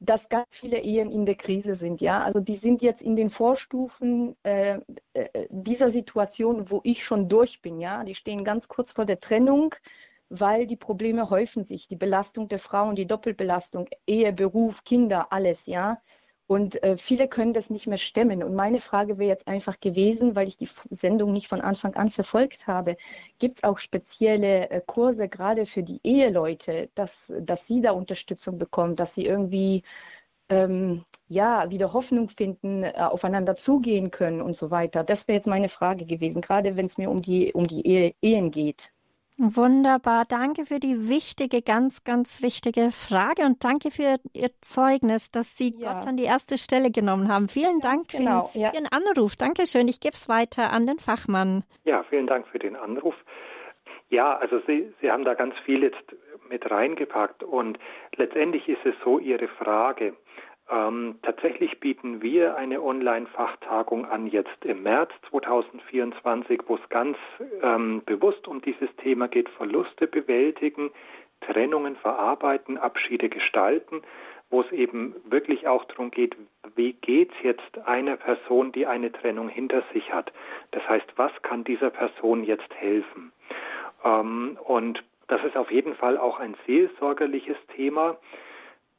dass 0.02 0.30
ganz 0.30 0.48
viele 0.50 0.80
Ehen 0.80 1.12
in 1.12 1.26
der 1.28 1.36
Krise 1.36 1.76
sind. 1.76 2.02
Ja, 2.02 2.24
also 2.24 2.40
die 2.40 2.58
sind 2.58 2.82
jetzt 2.82 3.04
in 3.04 3.16
den 3.16 3.30
Vorstufen 3.30 4.36
äh, 4.44 4.80
äh, 5.14 5.48
dieser 5.50 5.92
Situation, 5.92 6.72
wo 6.72 6.82
ich 6.84 7.06
schon 7.06 7.30
durch 7.30 7.62
bin. 7.62 7.80
Ja, 7.80 8.04
die 8.04 8.16
stehen 8.16 8.44
ganz 8.44 8.68
kurz 8.68 8.92
vor 8.92 9.06
der 9.06 9.20
Trennung, 9.20 9.76
weil 10.30 10.66
die 10.66 10.76
Probleme 10.76 11.30
häufen 11.30 11.66
sich, 11.66 11.88
die 11.88 11.96
Belastung 11.96 12.48
der 12.48 12.58
Frauen, 12.58 12.96
die 12.96 13.06
Doppelbelastung, 13.06 13.88
Ehe, 14.08 14.34
Beruf, 14.34 14.84
Kinder, 14.84 15.32
alles. 15.32 15.68
Ja, 15.68 16.02
und 16.52 16.84
äh, 16.84 16.98
viele 16.98 17.30
können 17.30 17.54
das 17.54 17.70
nicht 17.70 17.88
mehr 17.88 17.98
stemmen. 17.98 18.44
Und 18.44 18.56
meine 18.56 18.82
Frage 18.82 19.18
wäre 19.18 19.30
jetzt 19.30 19.48
einfach 19.48 19.80
gewesen, 19.80 20.36
weil 20.36 20.50
ich 20.50 20.58
die 20.58 20.68
Sendung 20.90 21.32
nicht 21.32 21.48
von 21.48 21.62
Anfang 21.62 21.94
an 21.96 22.10
verfolgt 22.10 22.68
habe, 22.68 22.98
gibt 23.40 23.60
es 23.60 23.64
auch 23.64 23.80
spezielle 23.80 24.70
äh, 24.70 24.82
Kurse 24.86 25.30
gerade 25.30 25.66
für 25.66 25.82
die 25.82 26.02
Eheleute, 26.04 26.90
dass, 26.94 27.32
dass 27.40 27.68
sie 27.68 27.80
da 27.80 27.92
Unterstützung 27.92 28.58
bekommen, 28.58 28.98
dass 28.98 29.16
sie 29.16 29.26
irgendwie 29.26 29.84
ähm, 30.50 31.06
ja, 31.30 31.70
wieder 31.70 31.94
Hoffnung 31.94 32.28
finden, 32.28 32.84
äh, 32.84 32.96
aufeinander 32.98 33.56
zugehen 33.56 34.12
können 34.12 34.42
und 34.42 34.58
so 34.58 34.72
weiter. 34.72 35.06
Das 35.06 35.30
wäre 35.30 35.38
jetzt 35.38 35.48
meine 35.48 35.70
Frage 35.70 36.06
gewesen, 36.06 36.42
gerade 36.42 36.76
wenn 36.76 36.88
es 36.88 36.98
mir 36.98 37.10
um 37.10 37.22
die, 37.22 37.54
um 37.54 37.66
die 37.66 37.88
Ehe, 37.88 38.14
Ehen 38.22 38.52
geht. 38.52 38.92
Wunderbar. 39.44 40.26
Danke 40.30 40.68
für 40.68 40.80
die 40.80 41.10
wichtige, 41.10 41.64
ganz, 41.64 42.04
ganz 42.04 42.44
wichtige 42.44 42.92
Frage 42.92 43.42
und 43.42 43.64
danke 43.64 43.90
für 43.90 44.18
Ihr 44.34 44.50
Zeugnis, 44.62 45.32
dass 45.32 45.58
Sie 45.58 45.74
ja. 45.76 45.94
Gott 45.94 46.08
an 46.08 46.16
die 46.16 46.26
erste 46.26 46.60
Stelle 46.60 46.92
genommen 46.92 47.28
haben. 47.28 47.48
Vielen 47.48 47.80
ja, 47.80 47.90
Dank 47.90 48.10
genau, 48.10 48.50
für 48.54 48.60
ja. 48.60 48.72
Ihren 48.72 48.86
Anruf. 48.86 49.36
Dankeschön. 49.36 49.88
Ich 49.88 50.00
gebe 50.00 50.14
es 50.14 50.30
weiter 50.30 50.72
an 50.72 50.86
den 50.86 51.00
Fachmann. 51.00 51.64
Ja, 51.86 52.04
vielen 52.04 52.28
Dank 52.28 52.48
für 52.50 52.60
den 52.60 52.76
Anruf. 52.76 53.16
Ja, 54.10 54.38
also 54.38 54.60
Sie, 54.68 54.94
Sie 55.02 55.10
haben 55.10 55.26
da 55.26 55.34
ganz 55.34 55.56
viel 55.66 55.82
jetzt 55.82 56.04
mit 56.48 56.70
reingepackt 56.70 57.42
und 57.42 57.80
letztendlich 58.18 58.70
ist 58.70 58.86
es 58.86 58.94
so 59.04 59.18
Ihre 59.18 59.48
Frage. 59.48 60.14
Ähm, 60.70 61.20
tatsächlich 61.22 61.80
bieten 61.80 62.22
wir 62.22 62.56
eine 62.56 62.82
Online-Fachtagung 62.82 64.06
an 64.06 64.28
jetzt 64.28 64.64
im 64.64 64.84
März 64.84 65.12
2024, 65.30 66.62
wo 66.68 66.76
es 66.76 66.90
ganz 66.90 67.18
ähm, 67.62 68.02
bewusst 68.06 68.48
um 68.48 68.62
dieses 68.62 68.94
Thema 68.98 69.28
geht, 69.28 69.50
Verluste 69.50 70.08
bewältigen, 70.08 70.92
Trennungen 71.42 71.96
verarbeiten, 71.98 72.78
Abschiede 72.78 73.28
gestalten, 73.28 74.02
wo 74.50 74.62
es 74.62 74.72
eben 74.72 75.16
wirklich 75.26 75.68
auch 75.68 75.86
darum 75.86 76.12
geht, 76.12 76.36
wie 76.76 76.94
geht 76.94 77.32
es 77.32 77.44
jetzt 77.44 77.80
einer 77.86 78.18
Person, 78.18 78.72
die 78.72 78.86
eine 78.86 79.12
Trennung 79.12 79.50
hinter 79.50 79.84
sich 79.94 80.14
hat. 80.14 80.32
Das 80.72 80.88
heißt, 80.88 81.08
was 81.16 81.32
kann 81.42 81.64
dieser 81.64 81.90
Person 81.90 82.44
jetzt 82.44 82.74
helfen? 82.76 83.32
Ähm, 84.04 84.58
und 84.64 85.04
das 85.28 85.44
ist 85.44 85.58
auf 85.58 85.72
jeden 85.72 85.96
Fall 85.96 86.18
auch 86.18 86.40
ein 86.40 86.56
seelsorgerliches 86.68 87.58
Thema. 87.76 88.18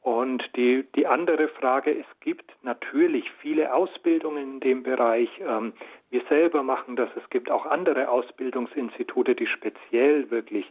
Und 0.03 0.43
die, 0.57 0.85
die 0.97 1.07
andere 1.07 1.47
Frage, 1.47 1.97
es 1.97 2.21
gibt 2.21 2.51
natürlich 2.63 3.31
viele 3.41 3.73
Ausbildungen 3.73 4.55
in 4.55 4.61
dem 4.61 4.83
Bereich. 4.83 5.31
Ähm, 5.41 5.73
wir 6.11 6.23
selber 6.29 6.65
machen 6.65 6.97
das. 6.97 7.09
Es 7.17 7.31
gibt 7.31 7.51
auch 7.51 7.67
andere 7.67 8.09
Ausbildungsinstitute, 8.09 9.37
die 9.37 9.47
speziell 9.47 10.29
wirklich 10.33 10.67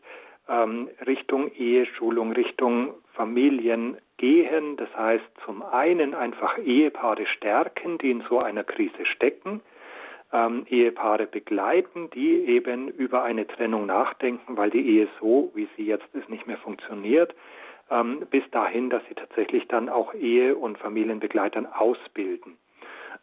ähm, 0.50 0.90
Richtung 1.08 1.50
Eheschulung, 1.54 2.34
Richtung 2.34 2.94
Familien 3.14 3.98
gehen. 4.18 4.76
Das 4.76 4.94
heißt, 4.98 5.24
zum 5.46 5.64
einen 5.64 6.14
einfach 6.14 6.58
Ehepaare 6.58 7.26
stärken, 7.26 8.00
die 8.00 8.12
in 8.12 8.24
so 8.28 8.40
einer 8.40 8.66
Krise 8.66 9.06
stecken. 9.06 9.62
Ähm, 10.34 10.66
Ehepaare 10.70 11.26
begleiten, 11.26 12.10
die 12.10 12.46
eben 12.48 12.90
über 12.90 13.24
eine 13.24 13.48
Trennung 13.48 13.86
nachdenken, 13.86 14.58
weil 14.58 14.72
die 14.72 14.86
Ehe 14.86 15.08
so, 15.22 15.52
wie 15.56 15.70
sie 15.78 15.86
jetzt 15.86 16.14
ist, 16.14 16.30
nicht 16.30 16.48
mehr 16.48 16.58
funktioniert 16.58 17.34
ähm, 17.92 18.26
bis 18.32 18.44
dahin, 18.52 18.90
dass 18.90 19.04
sie 19.08 19.16
tatsächlich 19.16 19.68
dann 19.68 19.90
auch 19.90 20.14
Ehe- 20.14 20.56
und 20.56 20.78
Familienbegleitern 20.78 21.68
ausbilden. 21.68 22.58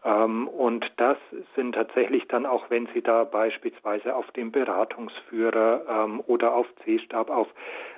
Ähm, 0.05 0.47
und 0.49 0.87
das 0.97 1.17
sind 1.57 1.75
tatsächlich 1.75 2.29
dann 2.29 2.47
auch, 2.47 2.71
wenn 2.71 2.87
Sie 2.95 3.03
da 3.03 3.25
beispielsweise 3.25 4.15
auf 4.15 4.31
dem 4.33 4.53
Beratungsführer 4.53 5.85
ähm, 5.89 6.23
oder 6.27 6.55
auf 6.55 6.67
C-Stab, 6.85 7.31
auf 7.31 7.49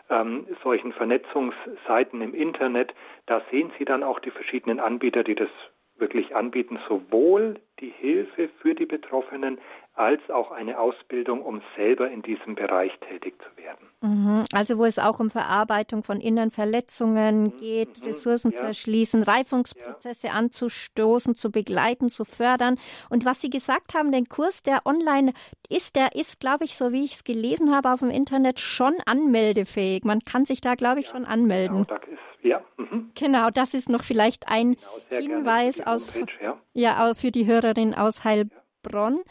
ähm, 0.09 0.47
solchen 0.62 0.93
Vernetzungsseiten 0.93 2.23
im 2.23 2.35
Internet, 2.35 2.95
da 3.27 3.43
sehen 3.51 3.71
Sie 3.79 3.85
dann 3.85 4.03
auch 4.03 4.18
die 4.21 4.31
verschiedenen 4.31 4.81
Anbieter, 4.81 5.25
die 5.25 5.35
das 5.35 5.51
wirklich 5.99 6.35
anbieten, 6.35 6.79
sowohl 6.89 7.61
die 7.81 7.93
Hilfe 7.99 8.49
für 8.61 8.74
die 8.74 8.87
Betroffenen 8.87 9.59
als 9.95 10.20
auch 10.31 10.51
eine 10.51 10.78
Ausbildung, 10.78 11.43
um 11.43 11.61
selber 11.76 12.11
in 12.11 12.22
diesem 12.22 12.55
Bereich 12.55 12.93
tätig 13.09 13.35
zu 13.43 13.62
werden. 13.62 13.87
Mhm. 14.01 14.45
Also 14.53 14.78
wo 14.78 14.85
es 14.85 14.99
auch 14.99 15.20
um 15.20 15.31
Verarbeitung 15.31 16.03
von 16.03 16.20
inneren 16.20 16.51
Verletzungen 16.51 17.43
mhm. 17.43 17.57
geht, 17.59 17.99
mhm. 17.99 18.05
Ressourcen 18.07 18.53
ja. 18.53 18.59
zu 18.59 18.64
erschließen, 18.64 19.22
Reifungsprozesse 19.22 20.28
ja. 20.28 20.33
anzustoßen, 20.35 21.35
zu 21.35 21.51
begleiten, 21.51 22.09
zu 22.09 22.24
fördern. 22.24 22.76
Und 23.11 23.26
was 23.26 23.41
Sie 23.41 23.51
gesagt 23.51 23.95
haben, 23.95 24.11
den 24.11 24.26
Kurs, 24.26 24.62
der 24.62 24.87
online 24.87 25.33
ist, 25.68 25.97
der 25.97 26.14
ist, 26.14 26.41
glaube 26.41 26.64
ich, 26.64 26.76
so 26.76 26.93
wie 26.93 27.05
ich 27.05 27.14
es 27.14 27.24
gelesen 27.24 27.74
habe 27.74 27.93
auf 27.93 28.01
dem 28.01 28.11
Internet, 28.11 28.61
schon 28.61 28.95
anmeldefähig. 29.05 30.05
Man 30.05 30.20
kann 30.20 30.47
sich 30.47 30.61
da, 30.61 30.76
glaube 30.76 31.01
ich, 31.01 31.07
ja, 31.07 31.12
schon 31.12 31.24
anmelden. 31.26 31.85
Genau, 31.87 31.99
das 31.99 32.09
ist 32.09 32.18
ja. 32.43 32.62
Mhm. 32.76 33.11
Genau, 33.14 33.51
das 33.51 33.74
ist 33.74 33.89
noch 33.89 34.03
vielleicht 34.03 34.49
ein 34.49 34.76
genau, 35.09 35.37
Hinweis 35.37 35.81
aus, 35.87 36.18
ja. 36.41 36.59
ja. 36.72 37.14
für 37.14 37.31
die 37.31 37.47
Hörerin 37.71 37.95
aus 37.95 38.25
Heilbronn. 38.25 39.23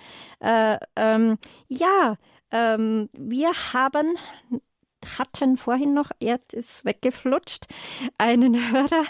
Ja, 0.42 0.76
äh, 0.76 0.80
ähm, 0.96 1.38
ja 1.68 2.16
ähm, 2.52 3.10
wir 3.14 3.52
haben 3.74 4.18
hatten 5.18 5.56
vorhin 5.56 5.94
noch, 5.94 6.12
jetzt 6.20 6.54
ist 6.54 6.84
weggeflutscht, 6.84 7.68
einen 8.18 8.72
Hörer. 8.72 9.06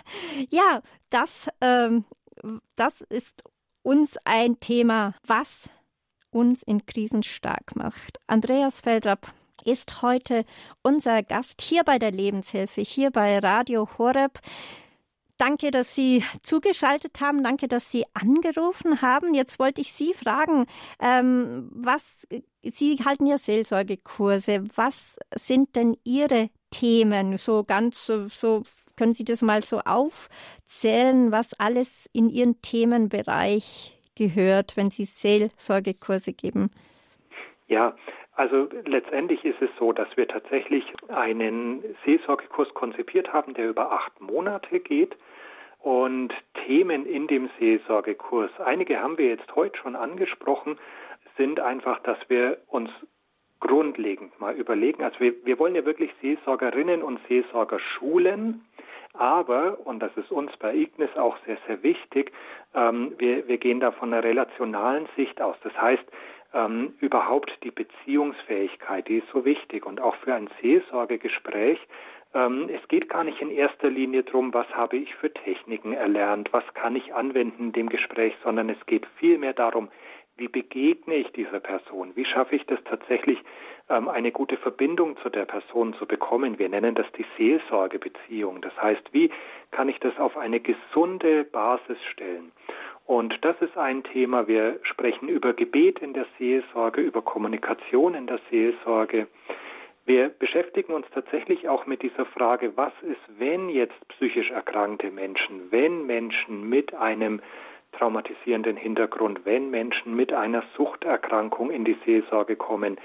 Ja, 0.49 0.81
das, 1.09 1.49
ähm, 1.61 2.05
das 2.75 3.01
ist 3.09 3.43
uns 3.81 4.15
ein 4.23 4.59
Thema, 4.59 5.15
was 5.25 5.69
uns 6.29 6.61
in 6.61 6.85
Krisen 6.85 7.23
stark 7.23 7.75
macht. 7.75 8.19
Andreas 8.27 8.81
Feldrapp 8.81 9.33
ist 9.65 10.03
heute 10.03 10.45
unser 10.83 11.23
Gast 11.23 11.61
hier 11.61 11.83
bei 11.83 11.97
der 11.97 12.11
Lebenshilfe, 12.11 12.81
hier 12.81 13.09
bei 13.09 13.39
Radio 13.39 13.89
Horeb. 13.97 14.39
Danke, 15.39 15.71
dass 15.71 15.95
Sie 15.95 16.21
zugeschaltet 16.43 17.21
haben. 17.21 17.43
Danke, 17.43 17.69
dass 17.69 17.89
Sie 17.89 18.03
angerufen 18.13 19.01
haben. 19.01 19.33
Jetzt 19.33 19.57
wollte 19.57 19.79
ich 19.79 19.93
Sie 19.93 20.13
fragen, 20.13 20.65
ähm, 21.01 21.69
was 21.73 22.27
Sie 22.61 22.97
halten 23.05 23.25
ja 23.25 23.37
Seelsorgekurse. 23.37 24.65
Was 24.75 25.15
sind 25.33 25.77
denn 25.77 25.95
Ihre 26.03 26.49
Themen? 26.71 27.37
So 27.37 27.63
ganz 27.63 28.05
so, 28.05 28.63
können 28.97 29.13
Sie 29.13 29.23
das 29.23 29.41
mal 29.41 29.61
so 29.63 29.79
aufzählen, 29.79 31.31
was 31.31 31.57
alles 31.57 32.09
in 32.11 32.29
Ihren 32.29 32.61
Themenbereich 32.61 33.97
gehört, 34.15 34.75
wenn 34.75 34.91
Sie 34.91 35.05
Seelsorgekurse 35.05 36.33
geben? 36.33 36.69
Ja, 37.67 37.95
Also 38.33 38.69
letztendlich 38.85 39.43
ist 39.43 39.61
es 39.61 39.69
so, 39.77 39.91
dass 39.91 40.07
wir 40.15 40.25
tatsächlich 40.25 40.83
einen 41.09 41.83
Seelsorgekurs 42.05 42.73
konzipiert 42.73 43.33
haben, 43.33 43.53
der 43.53 43.69
über 43.69 43.91
acht 43.91 44.21
Monate 44.21 44.79
geht. 44.79 45.17
Und 45.79 46.33
Themen 46.65 47.05
in 47.05 47.27
dem 47.27 47.49
Seelsorgekurs, 47.57 48.51
einige 48.59 49.01
haben 49.01 49.17
wir 49.17 49.27
jetzt 49.27 49.55
heute 49.55 49.77
schon 49.77 49.95
angesprochen, 49.95 50.77
sind 51.37 51.59
einfach, 51.59 51.99
dass 51.99 52.17
wir 52.27 52.57
uns 52.67 52.89
grundlegend 53.61 54.39
mal 54.39 54.55
überlegen. 54.55 55.03
Also 55.03 55.19
wir, 55.19 55.33
wir 55.45 55.57
wollen 55.57 55.75
ja 55.75 55.85
wirklich 55.85 56.11
Seelsorgerinnen 56.21 57.01
und 57.01 57.19
Seelsorger 57.27 57.79
schulen, 57.79 58.65
aber, 59.13 59.85
und 59.85 59.99
das 59.99 60.15
ist 60.17 60.31
uns 60.31 60.55
bei 60.57 60.75
Ignis 60.75 61.09
auch 61.17 61.37
sehr, 61.45 61.57
sehr 61.67 61.81
wichtig, 61.81 62.31
ähm, 62.73 63.13
wir, 63.17 63.47
wir 63.47 63.57
gehen 63.57 63.79
da 63.79 63.91
von 63.91 64.13
einer 64.13 64.23
relationalen 64.23 65.07
Sicht 65.15 65.41
aus. 65.41 65.55
Das 65.63 65.75
heißt, 65.79 66.03
ähm, 66.53 66.93
überhaupt 66.99 67.51
die 67.63 67.71
Beziehungsfähigkeit, 67.71 69.07
die 69.07 69.17
ist 69.17 69.27
so 69.33 69.45
wichtig. 69.45 69.85
Und 69.85 69.99
auch 69.99 70.15
für 70.17 70.33
ein 70.33 70.49
Seelsorgegespräch, 70.61 71.79
es 72.31 72.87
geht 72.89 73.09
gar 73.09 73.23
nicht 73.23 73.41
in 73.41 73.49
erster 73.49 73.89
Linie 73.89 74.23
darum, 74.23 74.53
was 74.53 74.67
habe 74.75 74.97
ich 74.97 75.15
für 75.15 75.33
Techniken 75.33 75.93
erlernt, 75.93 76.53
was 76.53 76.63
kann 76.75 76.95
ich 76.95 77.13
anwenden 77.13 77.65
in 77.65 77.71
dem 77.71 77.89
Gespräch, 77.89 78.35
sondern 78.43 78.69
es 78.69 78.85
geht 78.85 79.07
vielmehr 79.17 79.53
darum, 79.53 79.89
wie 80.39 80.47
begegne 80.47 81.15
ich 81.15 81.31
dieser 81.33 81.59
Person? 81.59 82.15
Wie 82.15 82.25
schaffe 82.25 82.55
ich 82.55 82.65
das 82.65 82.79
tatsächlich, 82.85 83.37
ähm, 83.89 84.07
eine 84.07 84.31
gute 84.31 84.57
Verbindung 84.57 85.17
zu 85.17 85.29
der 85.29 85.45
Person 85.45 85.93
zu 85.95 86.05
bekommen? 86.05 86.57
Wir 86.57 86.69
nennen 86.69 86.95
das 86.95 87.07
die 87.17 87.25
Seelsorgebeziehung. 87.37 88.61
Das 88.61 88.75
heißt, 88.81 89.13
wie 89.13 89.29
kann 89.71 89.89
ich 89.89 89.99
das 89.99 90.17
auf 90.17 90.37
eine 90.37 90.59
gesunde 90.59 91.43
Basis 91.43 91.97
stellen? 92.11 92.51
Und 93.05 93.43
das 93.43 93.59
ist 93.61 93.77
ein 93.77 94.03
Thema. 94.03 94.47
Wir 94.47 94.79
sprechen 94.83 95.27
über 95.27 95.53
Gebet 95.53 95.99
in 95.99 96.13
der 96.13 96.25
Seelsorge, 96.37 97.01
über 97.01 97.21
Kommunikation 97.21 98.13
in 98.13 98.27
der 98.27 98.39
Seelsorge. 98.49 99.27
Wir 100.09 100.29
beschäftigen 100.29 100.93
uns 100.93 101.05
tatsächlich 101.13 101.69
auch 101.69 101.85
mit 101.85 102.01
dieser 102.01 102.25
Frage, 102.25 102.75
was 102.75 102.91
ist, 103.03 103.21
wenn 103.37 103.69
jetzt 103.69 104.07
psychisch 104.07 104.49
erkrankte 104.49 105.11
Menschen, 105.11 105.71
wenn 105.71 106.07
Menschen 106.07 106.67
mit 106.67 106.95
einem 106.95 107.43
traumatisierenden 107.91 108.75
Hintergrund, 108.75 109.41
wenn 109.45 109.69
Menschen 109.69 110.15
mit 110.15 110.33
einer 110.33 110.63
Suchterkrankung 110.75 111.69
in 111.69 111.85
die 111.85 111.95
Seelsorge 112.07 112.55
kommen, 112.55 112.97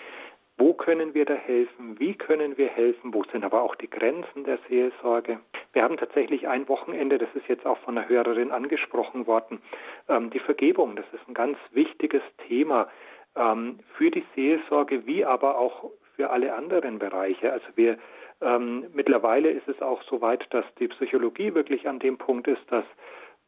wo 0.57 0.73
können 0.73 1.13
wir 1.13 1.27
da 1.27 1.35
helfen? 1.35 2.01
Wie 2.01 2.15
können 2.15 2.57
wir 2.57 2.69
helfen? 2.69 3.13
Wo 3.13 3.23
sind 3.25 3.45
aber 3.45 3.61
auch 3.61 3.75
die 3.75 3.91
Grenzen 3.91 4.45
der 4.45 4.59
Seelsorge? 4.67 5.41
Wir 5.75 5.83
haben 5.83 5.99
tatsächlich 5.99 6.49
ein 6.49 6.67
Wochenende, 6.71 7.19
das 7.19 7.29
ist 7.35 7.49
jetzt 7.49 7.67
auch 7.67 7.77
von 7.81 7.99
einer 7.99 8.09
Hörerin 8.09 8.51
angesprochen 8.51 9.27
worden, 9.27 9.61
ähm, 10.09 10.31
die 10.31 10.39
Vergebung. 10.39 10.97
Das 10.97 11.05
ist 11.13 11.29
ein 11.29 11.35
ganz 11.35 11.59
wichtiges 11.73 12.23
Thema 12.49 12.89
ähm, 13.37 13.81
für 13.99 14.11
die 14.11 14.25
Seelsorge, 14.35 15.05
wie 15.05 15.27
aber 15.27 15.59
auch 15.59 15.91
für 16.17 16.31
alle 16.31 16.55
anderen 16.55 16.99
Bereiche. 16.99 17.53
Also 17.53 17.67
wir 17.75 17.99
ähm, 18.41 18.87
mittlerweile 18.93 19.51
ist 19.51 19.69
es 19.69 19.81
auch 19.81 20.03
so 20.05 20.21
weit, 20.21 20.47
dass 20.51 20.65
die 20.79 20.89
Psychologie 20.89 21.55
wirklich 21.55 21.89
an 21.89 21.99
dem 21.99 22.19
Punkt 22.19 22.49
ist, 22.49 22.63
dass 22.71 22.85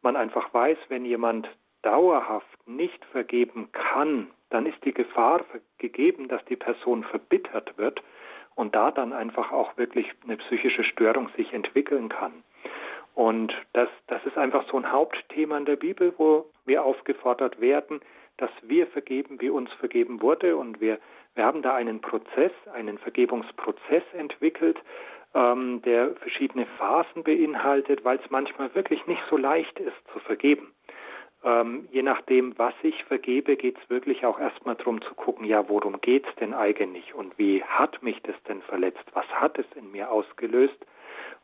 man 0.03 0.17
einfach 0.17 0.53
weiß, 0.53 0.79
wenn 0.89 1.05
jemand 1.05 1.49
dauerhaft 1.83 2.47
nicht 2.67 3.05
vergeben 3.07 3.71
kann, 3.73 4.29
dann 4.51 4.67
ist 4.67 4.85
die 4.85 4.95
Gefahr 4.95 5.45
gegeben, 5.79 6.29
dass 6.29 6.45
die 6.47 6.57
Person 6.57 7.05
verbittert 7.05 7.77
wird 7.79 8.03
und 8.55 8.75
da 8.75 8.91
dann 8.91 9.13
einfach 9.13 9.53
auch 9.53 9.77
wirklich 9.77 10.07
eine 10.25 10.37
psychische 10.37 10.85
Störung 10.85 11.29
sich 11.37 11.53
entwickeln 11.53 12.09
kann. 12.09 12.33
Und 13.15 13.55
das, 13.73 13.89
das 14.09 14.25
ist 14.27 14.37
einfach 14.37 14.69
so 14.71 14.77
ein 14.77 14.93
Hauptthema 14.93 15.57
in 15.57 15.65
der 15.65 15.77
Bibel, 15.77 16.13
wo 16.19 16.47
wir 16.65 16.85
aufgefordert 16.85 17.61
werden, 17.61 18.01
dass 18.37 18.51
wir 18.63 18.87
vergeben, 18.89 19.41
wie 19.41 19.49
uns 19.49 19.73
vergeben 19.75 20.21
wurde. 20.21 20.57
Und 20.57 20.81
wir, 20.81 20.99
wir 21.37 21.45
haben 21.45 21.63
da 21.63 21.75
einen 21.75 22.01
Prozess, 22.01 22.53
einen 22.73 22.99
Vergebungsprozess 22.99 24.03
entwickelt, 24.15 24.79
ähm, 25.35 25.83
der 25.83 26.17
verschiedene 26.17 26.67
Phasen 26.79 27.23
beinhaltet, 27.23 28.05
weil 28.05 28.19
es 28.19 28.31
manchmal 28.31 28.75
wirklich 28.75 29.07
nicht 29.07 29.23
so 29.31 29.37
leicht 29.37 29.79
ist 29.79 29.97
zu 30.13 30.19
vergeben. 30.21 30.73
Ähm, 31.45 31.89
je 31.93 32.03
nachdem, 32.03 32.59
was 32.59 32.75
ich 32.83 33.05
vergebe, 33.05 33.57
geht 33.57 33.77
es 33.79 33.91
wirklich 33.91 34.25
auch 34.25 34.41
erstmal 34.41 34.77
darum 34.77 35.03
zu 35.03 35.15
gucken, 35.15 35.45
ja, 35.45 35.69
worum 35.69 36.01
geht 36.01 36.27
es 36.27 36.35
denn 36.37 36.55
eigentlich 36.55 37.15
und 37.15 37.39
wie 37.39 37.63
hat 37.63 38.03
mich 38.03 38.21
das 38.23 38.35
denn 38.49 38.63
verletzt? 38.63 39.05
Was 39.13 39.27
hat 39.29 39.59
es 39.59 39.67
in 39.77 39.93
mir 39.93 40.11
ausgelöst? 40.11 40.79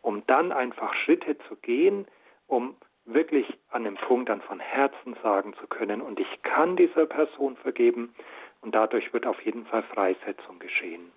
Um 0.01 0.26
dann 0.26 0.51
einfach 0.53 0.95
Schritte 0.95 1.36
zu 1.49 1.57
gehen, 1.57 2.07
um 2.47 2.74
wirklich 3.05 3.47
an 3.70 3.84
dem 3.84 3.97
Punkt 3.97 4.28
dann 4.28 4.40
von 4.40 4.59
Herzen 4.59 5.16
sagen 5.22 5.55
zu 5.61 5.66
können, 5.66 6.01
und 6.01 6.18
ich 6.18 6.43
kann 6.43 6.76
dieser 6.76 7.07
Person 7.07 7.57
vergeben, 7.57 8.14
und 8.62 8.74
dadurch 8.74 9.12
wird 9.12 9.26
auf 9.26 9.40
jeden 9.44 9.66
Fall 9.66 9.82
Freisetzung 9.82 10.58
geschehen. 10.58 11.12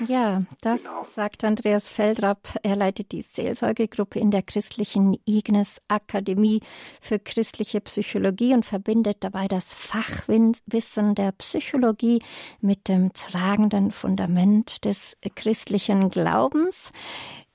Ja, 0.00 0.42
das 0.60 0.82
genau. 0.82 1.04
sagt 1.04 1.44
Andreas 1.44 1.88
Feldrapp. 1.88 2.48
Er 2.64 2.74
leitet 2.74 3.12
die 3.12 3.22
Seelsorgegruppe 3.22 4.18
in 4.18 4.32
der 4.32 4.42
christlichen 4.42 5.16
Ignis 5.24 5.80
Akademie 5.86 6.60
für 7.00 7.20
christliche 7.20 7.80
Psychologie 7.80 8.54
und 8.54 8.64
verbindet 8.64 9.18
dabei 9.20 9.46
das 9.46 9.72
Fachwissen 9.72 11.14
der 11.14 11.30
Psychologie 11.32 12.20
mit 12.60 12.88
dem 12.88 13.12
tragenden 13.12 13.92
Fundament 13.92 14.84
des 14.84 15.16
christlichen 15.36 16.10
Glaubens. 16.10 16.92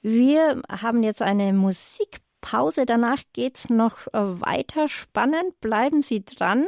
Wir 0.01 0.61
haben 0.69 1.03
jetzt 1.03 1.21
eine 1.21 1.51
Musikpause. 1.51 2.86
Danach 2.86 3.21
geht's 3.34 3.69
noch 3.69 3.97
weiter 4.13 4.88
spannend. 4.88 5.59
Bleiben 5.59 6.03
Sie 6.03 6.23
dran. 6.23 6.65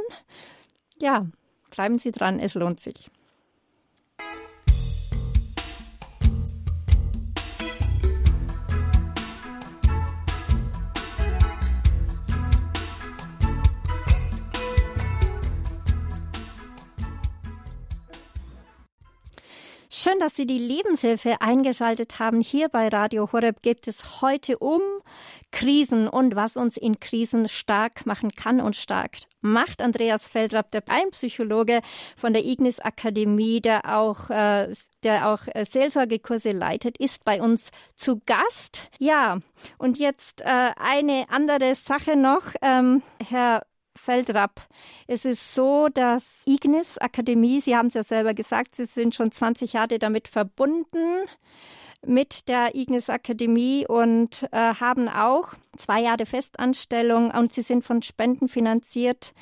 Ja, 1.00 1.28
bleiben 1.72 1.98
Sie 1.98 2.12
dran. 2.12 2.40
Es 2.40 2.54
lohnt 2.54 2.80
sich. 2.80 3.10
Schön, 20.04 20.18
dass 20.18 20.36
Sie 20.36 20.48
die 20.48 20.58
Lebenshilfe 20.58 21.42
eingeschaltet 21.42 22.18
haben. 22.18 22.42
Hier 22.42 22.70
bei 22.70 22.88
Radio 22.88 23.32
Horeb 23.32 23.62
geht 23.62 23.88
es 23.88 24.20
heute 24.24 24.58
um 24.58 24.82
Krisen 25.52 26.08
und 26.08 26.36
was 26.36 26.58
uns 26.58 26.76
in 26.76 27.00
Krisen 27.00 27.48
stark 27.48 28.08
machen 28.08 28.32
kann 28.32 28.62
und 28.62 28.76
stark 28.76 29.18
macht. 29.42 29.80
Andreas 29.80 30.28
Feldrapp, 30.28 30.72
der 30.72 30.82
Psychologe 31.12 31.82
von 32.18 32.34
der 32.34 32.44
Ignis 32.44 32.80
Akademie, 32.80 33.62
der 33.62 33.96
auch, 33.96 34.32
äh, 34.32 34.74
der 35.04 35.28
auch 35.28 35.42
äh, 35.54 35.66
Seelsorgekurse 35.66 36.50
leitet, 36.50 36.98
ist 36.98 37.24
bei 37.24 37.40
uns 37.40 37.70
zu 37.94 38.24
Gast. 38.26 38.90
Ja, 38.98 39.38
und 39.78 40.00
jetzt 40.00 40.42
äh, 40.42 40.72
eine 40.78 41.26
andere 41.30 41.76
Sache 41.76 42.16
noch. 42.16 42.56
Ähm, 42.64 43.04
Herr 43.24 43.62
Feldrapp. 43.96 44.62
Es 45.08 45.26
ist 45.26 45.54
so, 45.54 45.88
dass 45.90 46.24
Ignis 46.46 46.98
Akademie, 46.98 47.62
Sie 47.62 47.76
haben 47.76 47.88
es 47.88 47.94
ja 47.94 48.04
selber 48.04 48.34
gesagt, 48.34 48.76
Sie 48.76 48.86
sind 48.86 49.16
schon 49.16 49.32
20 49.32 49.74
Jahre 49.74 50.00
damit 50.00 50.28
verbunden 50.28 51.26
mit 52.06 52.48
der 52.48 52.76
Ignis 52.76 53.10
Akademie 53.10 53.86
und 53.88 54.48
äh, 54.52 54.58
haben 54.58 55.08
auch 55.08 55.54
zwei 55.78 56.02
Jahre 56.02 56.26
Festanstellung 56.26 57.32
und 57.32 57.54
Sie 57.54 57.62
sind 57.62 57.84
von 57.84 58.02
Spenden 58.02 58.48
finanziert. 58.48 59.34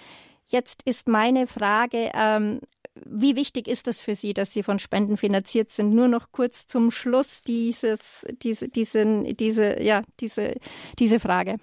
Jetzt 0.46 0.82
ist 0.84 1.08
meine 1.08 1.48
Frage, 1.48 2.12
ähm, 2.14 2.60
wie 3.06 3.36
wichtig 3.36 3.68
ist 3.68 3.88
es 3.88 4.02
für 4.02 4.16
Sie, 4.16 4.34
dass 4.34 4.52
Sie 4.52 4.64
von 4.64 4.80
Spenden 4.80 5.16
finanziert 5.16 5.72
sind? 5.72 5.94
Nur 5.94 6.08
noch 6.08 6.32
kurz 6.32 6.68
zum 6.68 6.92
Schluss 6.92 7.42
dieses, 7.42 8.26
diese, 8.42 8.68
diesen, 8.68 9.38
diese, 9.38 9.82
ja, 9.82 10.02
diese, 10.20 10.56
diese 10.98 11.20
Frage. 11.20 11.58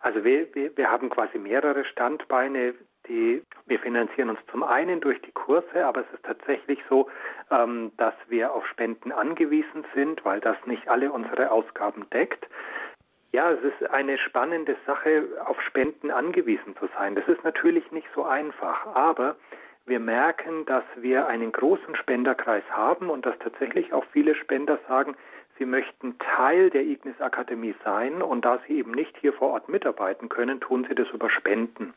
Also 0.00 0.24
wir, 0.24 0.54
wir, 0.54 0.76
wir 0.76 0.90
haben 0.90 1.10
quasi 1.10 1.38
mehrere 1.38 1.84
Standbeine, 1.84 2.74
die 3.06 3.42
wir 3.66 3.78
finanzieren 3.78 4.30
uns 4.30 4.40
zum 4.50 4.62
einen 4.62 5.00
durch 5.00 5.20
die 5.22 5.32
Kurse, 5.32 5.84
aber 5.84 6.00
es 6.00 6.14
ist 6.14 6.24
tatsächlich 6.24 6.80
so, 6.88 7.08
ähm, 7.50 7.92
dass 7.96 8.14
wir 8.28 8.52
auf 8.52 8.66
Spenden 8.66 9.12
angewiesen 9.12 9.84
sind, 9.94 10.24
weil 10.24 10.40
das 10.40 10.56
nicht 10.66 10.88
alle 10.88 11.12
unsere 11.12 11.50
Ausgaben 11.50 12.08
deckt. 12.10 12.48
Ja, 13.32 13.52
es 13.52 13.62
ist 13.62 13.90
eine 13.90 14.18
spannende 14.18 14.76
Sache, 14.86 15.24
auf 15.44 15.60
Spenden 15.62 16.10
angewiesen 16.10 16.76
zu 16.76 16.88
sein. 16.98 17.14
Das 17.14 17.28
ist 17.28 17.44
natürlich 17.44 17.90
nicht 17.92 18.08
so 18.14 18.24
einfach, 18.24 18.86
aber 18.86 19.36
wir 19.86 20.00
merken, 20.00 20.66
dass 20.66 20.84
wir 20.96 21.26
einen 21.26 21.52
großen 21.52 21.94
Spenderkreis 21.94 22.64
haben 22.70 23.08
und 23.10 23.26
dass 23.26 23.38
tatsächlich 23.38 23.92
auch 23.92 24.04
viele 24.12 24.34
Spender 24.34 24.78
sagen, 24.88 25.14
Sie 25.60 25.66
möchten 25.66 26.18
Teil 26.18 26.70
der 26.70 26.86
Ignis 26.86 27.20
Akademie 27.20 27.74
sein 27.84 28.22
und 28.22 28.46
da 28.46 28.60
Sie 28.66 28.78
eben 28.78 28.92
nicht 28.92 29.14
hier 29.18 29.34
vor 29.34 29.50
Ort 29.50 29.68
mitarbeiten 29.68 30.30
können, 30.30 30.58
tun 30.58 30.86
Sie 30.88 30.94
das 30.94 31.06
über 31.10 31.28
Spenden. 31.28 31.92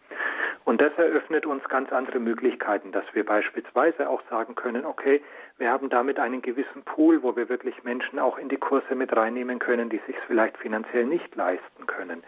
Und 0.66 0.80
das 0.80 0.94
eröffnet 0.98 1.46
uns 1.46 1.64
ganz 1.66 1.92
andere 1.92 2.20
Möglichkeiten, 2.20 2.92
dass 2.92 3.04
wir 3.14 3.26
beispielsweise 3.26 4.10
auch 4.10 4.22
sagen 4.30 4.56
können, 4.56 4.86
okay, 4.86 5.22
wir 5.58 5.70
haben 5.70 5.90
damit 5.90 6.20
einen 6.20 6.42
gewissen 6.42 6.84
Pool, 6.84 7.22
wo 7.22 7.36
wir 7.36 7.50
wirklich 7.50 7.84
Menschen 7.84 8.18
auch 8.18 8.38
in 8.38 8.48
die 8.48 8.58
Kurse 8.58 8.96
mit 8.96 9.16
reinnehmen 9.16 9.60
können, 9.60 9.90
die 9.90 10.02
sich 10.08 10.16
vielleicht 10.26 10.58
finanziell 10.58 11.06
nicht 11.06 11.36
leisten 11.36 11.86
können. 11.86 12.24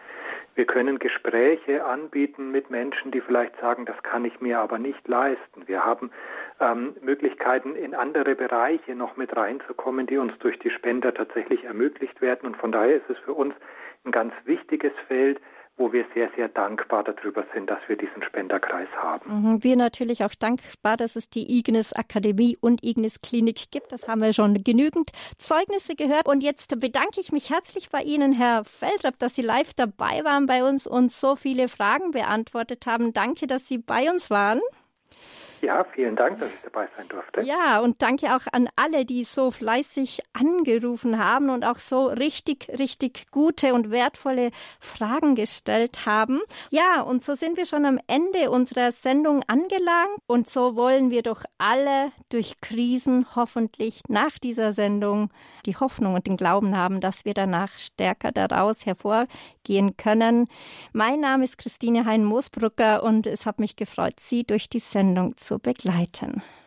Wir 0.54 0.66
können 0.66 0.98
Gespräche 0.98 1.84
anbieten 1.84 2.50
mit 2.50 2.70
Menschen, 2.70 3.10
die 3.10 3.20
vielleicht 3.20 3.58
sagen, 3.60 3.84
das 3.84 4.02
kann 4.02 4.24
ich 4.24 4.40
mir 4.40 4.58
aber 4.58 4.78
nicht 4.78 5.06
leisten. 5.08 5.66
Wir 5.66 5.84
haben 5.84 6.10
ähm, 6.60 6.94
Möglichkeiten, 7.02 7.74
in 7.74 7.94
andere 7.94 8.34
Bereiche 8.34 8.94
noch 8.94 9.16
mit 9.16 9.36
reinzukommen, 9.36 10.06
die 10.06 10.16
uns 10.16 10.32
durch 10.38 10.58
die 10.58 10.70
Spender 10.70 11.12
tatsächlich 11.12 11.64
ermöglicht 11.64 12.22
werden. 12.22 12.46
Und 12.46 12.56
von 12.56 12.72
daher 12.72 12.96
ist 12.96 13.10
es 13.10 13.18
für 13.18 13.34
uns 13.34 13.54
ein 14.04 14.12
ganz 14.12 14.32
wichtiges 14.44 14.92
Feld, 15.08 15.40
wo 15.78 15.92
wir 15.92 16.06
sehr, 16.14 16.30
sehr 16.36 16.48
dankbar 16.48 17.04
darüber 17.04 17.44
sind, 17.52 17.68
dass 17.68 17.80
wir 17.86 17.96
diesen 17.96 18.22
Spenderkreis 18.22 18.88
haben. 18.96 19.42
Mhm, 19.42 19.64
wir 19.64 19.76
natürlich 19.76 20.24
auch 20.24 20.34
dankbar, 20.34 20.96
dass 20.96 21.16
es 21.16 21.28
die 21.28 21.58
Ignis 21.58 21.92
Akademie 21.92 22.56
und 22.60 22.82
Ignis 22.82 23.20
Klinik 23.20 23.70
gibt. 23.70 23.92
Das 23.92 24.08
haben 24.08 24.22
wir 24.22 24.32
schon 24.32 24.64
genügend 24.64 25.10
Zeugnisse 25.36 25.94
gehört. 25.94 26.28
Und 26.28 26.40
jetzt 26.40 26.80
bedanke 26.80 27.20
ich 27.20 27.30
mich 27.30 27.50
herzlich 27.50 27.90
bei 27.90 28.00
Ihnen, 28.00 28.32
Herr 28.32 28.64
Feldrapp, 28.64 29.18
dass 29.18 29.34
Sie 29.34 29.42
live 29.42 29.74
dabei 29.74 30.24
waren 30.24 30.46
bei 30.46 30.64
uns 30.64 30.86
und 30.86 31.12
so 31.12 31.36
viele 31.36 31.68
Fragen 31.68 32.10
beantwortet 32.10 32.86
haben. 32.86 33.12
Danke, 33.12 33.46
dass 33.46 33.68
Sie 33.68 33.78
bei 33.78 34.10
uns 34.10 34.30
waren. 34.30 34.60
Ja, 35.62 35.84
vielen 35.84 36.16
Dank, 36.16 36.38
dass 36.38 36.48
ich 36.48 36.60
dabei 36.62 36.88
sein 36.96 37.08
durfte. 37.08 37.40
Ja, 37.42 37.80
und 37.80 38.02
danke 38.02 38.34
auch 38.34 38.46
an 38.52 38.68
alle, 38.76 39.04
die 39.04 39.24
so 39.24 39.50
fleißig 39.50 40.20
angerufen 40.32 41.18
haben 41.18 41.50
und 41.50 41.64
auch 41.64 41.78
so 41.78 42.06
richtig, 42.06 42.68
richtig 42.78 43.30
gute 43.30 43.74
und 43.74 43.90
wertvolle 43.90 44.50
Fragen 44.80 45.34
gestellt 45.34 46.06
haben. 46.06 46.40
Ja, 46.70 47.02
und 47.02 47.24
so 47.24 47.34
sind 47.34 47.56
wir 47.56 47.66
schon 47.66 47.84
am 47.84 47.98
Ende 48.06 48.50
unserer 48.50 48.92
Sendung 48.92 49.42
angelangt 49.46 50.18
und 50.26 50.48
so 50.48 50.76
wollen 50.76 51.10
wir 51.10 51.22
doch 51.22 51.44
alle 51.58 52.12
durch 52.28 52.60
Krisen 52.60 53.26
hoffentlich 53.34 54.02
nach 54.08 54.38
dieser 54.38 54.72
Sendung 54.72 55.30
die 55.64 55.76
Hoffnung 55.76 56.14
und 56.14 56.26
den 56.26 56.36
Glauben 56.36 56.76
haben, 56.76 57.00
dass 57.00 57.24
wir 57.24 57.34
danach 57.34 57.78
stärker 57.78 58.32
daraus 58.32 58.86
hervorgehen 58.86 59.96
können. 59.96 60.48
Mein 60.92 61.20
Name 61.20 61.44
ist 61.44 61.58
Christine 61.58 62.04
Hein-Moosbrucker 62.04 63.02
und 63.02 63.26
es 63.26 63.46
hat 63.46 63.58
mich 63.58 63.76
gefreut, 63.76 64.14
Sie 64.20 64.44
durch 64.44 64.68
die 64.68 64.78
Sendung 64.78 65.36
zu 65.46 65.60
begleiten. 65.60 66.42